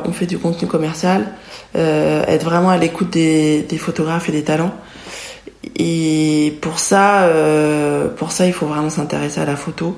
on 0.04 0.12
fait 0.12 0.26
du 0.26 0.38
contenu 0.38 0.68
commercial, 0.68 1.32
être 1.74 2.44
vraiment 2.44 2.68
à 2.68 2.76
l'écoute 2.76 3.08
des, 3.08 3.62
des, 3.62 3.78
photographes 3.78 4.28
et 4.28 4.32
des 4.32 4.44
talents. 4.44 4.74
Et 5.76 6.58
pour 6.60 6.78
ça, 6.78 7.26
pour 8.18 8.32
ça, 8.32 8.46
il 8.46 8.52
faut 8.52 8.66
vraiment 8.66 8.90
s'intéresser 8.90 9.40
à 9.40 9.46
la 9.46 9.56
photo. 9.56 9.96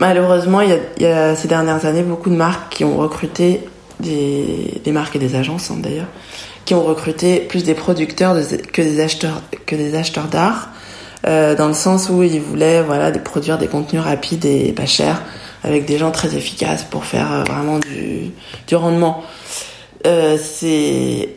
Malheureusement, 0.00 0.62
il 0.62 0.80
y 0.98 1.04
a 1.04 1.36
ces 1.36 1.48
dernières 1.48 1.84
années 1.84 2.02
beaucoup 2.02 2.30
de 2.30 2.36
marques 2.36 2.72
qui 2.72 2.84
ont 2.84 2.96
recruté 2.96 3.60
des, 4.02 4.92
marques 4.92 5.16
et 5.16 5.18
des 5.18 5.34
agences 5.34 5.70
hein, 5.70 5.78
d'ailleurs, 5.78 6.08
qui 6.64 6.74
ont 6.74 6.82
recruté 6.82 7.40
plus 7.40 7.64
des 7.64 7.74
producteurs 7.74 8.36
que 8.72 8.82
des 8.82 9.00
acheteurs 9.00 9.42
que 9.66 9.76
des 9.76 9.94
acheteurs 9.94 10.28
d'art, 10.28 10.70
euh, 11.26 11.54
dans 11.54 11.68
le 11.68 11.74
sens 11.74 12.08
où 12.08 12.22
ils 12.22 12.40
voulaient 12.40 12.82
voilà 12.82 13.10
produire 13.12 13.58
des 13.58 13.68
contenus 13.68 14.02
rapides 14.02 14.44
et 14.44 14.72
pas 14.72 14.86
chers 14.86 15.22
avec 15.62 15.84
des 15.84 15.96
gens 15.96 16.10
très 16.10 16.34
efficaces 16.36 16.82
pour 16.82 17.04
faire 17.04 17.32
euh, 17.32 17.44
vraiment 17.44 17.78
du, 17.78 18.30
du 18.66 18.74
rendement. 18.74 19.22
Euh, 20.06 20.36
c'est 20.42 21.28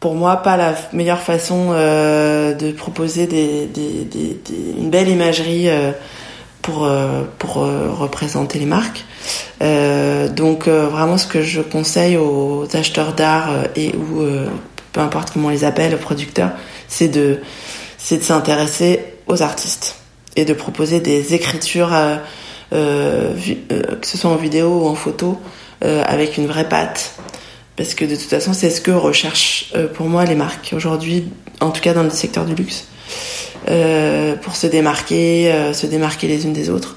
pour 0.00 0.14
moi 0.14 0.36
pas 0.38 0.56
la 0.56 0.74
meilleure 0.92 1.20
façon 1.20 1.70
de 1.70 2.72
proposer 2.72 3.26
des, 3.26 3.66
des, 3.66 4.04
des, 4.04 4.36
une 4.78 4.90
belle 4.90 5.08
imagerie 5.08 5.70
pour, 6.64 6.86
euh, 6.86 7.24
pour 7.38 7.62
euh, 7.62 7.90
représenter 7.92 8.58
les 8.58 8.66
marques. 8.66 9.04
Euh, 9.62 10.28
donc 10.28 10.66
vraiment 10.66 11.18
ce 11.18 11.26
que 11.26 11.42
je 11.42 11.60
conseille 11.60 12.16
aux 12.16 12.66
acheteurs 12.72 13.12
d'art 13.12 13.50
et 13.76 13.94
ou 13.94 14.26
peu 14.92 15.00
importe 15.00 15.30
comment 15.32 15.48
on 15.48 15.50
les 15.50 15.64
appelle, 15.64 15.94
aux 15.94 15.98
producteurs, 15.98 16.50
c'est 16.88 17.08
de 17.08 17.40
c'est 17.98 18.18
de 18.18 18.22
s'intéresser 18.22 19.00
aux 19.26 19.42
artistes 19.42 19.96
et 20.36 20.44
de 20.44 20.52
proposer 20.52 21.00
des 21.00 21.34
écritures, 21.34 21.92
euh, 22.72 23.34
que 24.00 24.06
ce 24.06 24.18
soit 24.18 24.30
en 24.30 24.36
vidéo 24.36 24.80
ou 24.82 24.86
en 24.86 24.94
photo, 24.94 25.38
euh, 25.84 26.02
avec 26.06 26.36
une 26.38 26.46
vraie 26.46 26.68
patte. 26.68 27.14
Parce 27.76 27.94
que 27.94 28.04
de 28.04 28.14
toute 28.14 28.30
façon, 28.30 28.52
c'est 28.52 28.70
ce 28.70 28.80
que 28.80 28.90
recherchent 28.90 29.72
pour 29.94 30.06
moi 30.06 30.24
les 30.24 30.34
marques 30.34 30.72
aujourd'hui, 30.76 31.28
en 31.60 31.70
tout 31.70 31.80
cas 31.80 31.92
dans 31.92 32.02
le 32.02 32.10
secteur 32.10 32.44
du 32.44 32.54
luxe. 32.54 32.86
Euh, 33.68 34.36
pour 34.36 34.56
se 34.56 34.66
démarquer, 34.66 35.50
euh, 35.50 35.72
se 35.72 35.86
démarquer 35.86 36.28
les 36.28 36.44
unes 36.44 36.52
des 36.52 36.68
autres. 36.68 36.96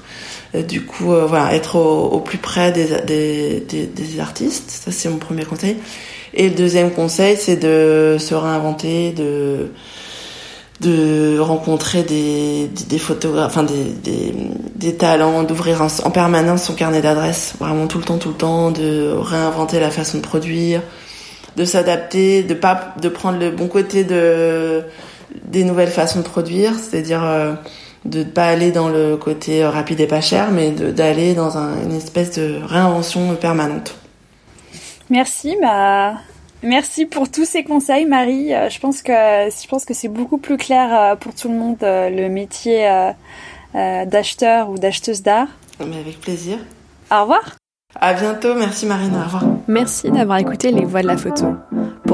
Euh, 0.54 0.62
du 0.62 0.84
coup, 0.84 1.14
voilà, 1.26 1.54
être 1.54 1.76
au, 1.76 2.08
au 2.08 2.20
plus 2.20 2.38
près 2.38 2.72
des, 2.72 2.86
des, 3.06 3.60
des, 3.60 3.86
des 3.86 4.20
artistes, 4.20 4.70
ça 4.70 4.92
c'est 4.92 5.08
mon 5.08 5.16
premier 5.16 5.44
conseil. 5.44 5.76
Et 6.34 6.50
le 6.50 6.54
deuxième 6.54 6.90
conseil, 6.90 7.36
c'est 7.38 7.56
de 7.56 8.16
se 8.18 8.34
réinventer, 8.34 9.12
de 9.12 9.70
de 10.80 11.40
rencontrer 11.40 12.04
des, 12.04 12.68
des, 12.68 12.98
photographes, 13.00 13.50
enfin 13.50 13.64
des, 13.64 13.82
des, 14.04 14.32
des 14.76 14.94
talents, 14.94 15.42
d'ouvrir 15.42 15.82
en 15.82 16.10
permanence 16.10 16.62
son 16.62 16.74
carnet 16.74 17.00
d'adresses, 17.00 17.54
vraiment 17.58 17.88
tout 17.88 17.98
le 17.98 18.04
temps, 18.04 18.18
tout 18.18 18.28
le 18.28 18.36
temps, 18.36 18.70
de 18.70 19.12
réinventer 19.12 19.80
la 19.80 19.90
façon 19.90 20.18
de 20.18 20.22
produire, 20.22 20.80
de 21.56 21.64
s'adapter, 21.64 22.44
de 22.44 22.54
pas 22.54 22.94
de 23.02 23.08
prendre 23.08 23.40
le 23.40 23.50
bon 23.50 23.66
côté 23.66 24.04
de 24.04 24.84
des 25.44 25.64
nouvelles 25.64 25.90
façons 25.90 26.20
de 26.20 26.24
produire, 26.24 26.74
c'est-à-dire 26.74 27.24
euh, 27.24 27.54
de 28.04 28.20
ne 28.20 28.24
pas 28.24 28.46
aller 28.46 28.72
dans 28.72 28.88
le 28.88 29.16
côté 29.16 29.64
rapide 29.64 30.00
et 30.00 30.06
pas 30.06 30.20
cher, 30.20 30.50
mais 30.50 30.70
d'aller 30.70 31.34
dans 31.34 31.58
un, 31.58 31.82
une 31.82 31.94
espèce 31.94 32.38
de 32.38 32.60
réinvention 32.64 33.34
permanente. 33.36 33.96
Merci, 35.10 35.56
bah 35.60 36.14
Merci 36.62 37.06
pour 37.06 37.30
tous 37.30 37.44
ces 37.44 37.62
conseils, 37.62 38.04
Marie. 38.04 38.52
Euh, 38.52 38.68
je 38.68 38.80
pense 38.80 39.02
que 39.02 39.12
je 39.12 39.68
pense 39.68 39.84
que 39.84 39.94
c'est 39.94 40.08
beaucoup 40.08 40.38
plus 40.38 40.56
clair 40.56 40.88
euh, 40.92 41.16
pour 41.16 41.34
tout 41.34 41.48
le 41.48 41.54
monde 41.54 41.76
euh, 41.82 42.10
le 42.10 42.28
métier 42.28 42.88
d'acheteur 43.74 44.70
ou 44.70 44.78
d'acheteuse 44.78 45.22
d'art. 45.22 45.48
Mais 45.78 46.00
avec 46.00 46.20
plaisir. 46.20 46.58
Au 47.12 47.22
revoir. 47.22 47.56
À 47.94 48.12
bientôt. 48.12 48.54
Merci 48.54 48.86
Marine. 48.86 49.14
Au 49.14 49.24
revoir. 49.24 49.44
Merci 49.68 50.10
d'avoir 50.10 50.38
écouté 50.38 50.72
Les 50.72 50.84
Voix 50.84 51.02
de 51.02 51.06
la 51.06 51.16
photo. 51.16 51.54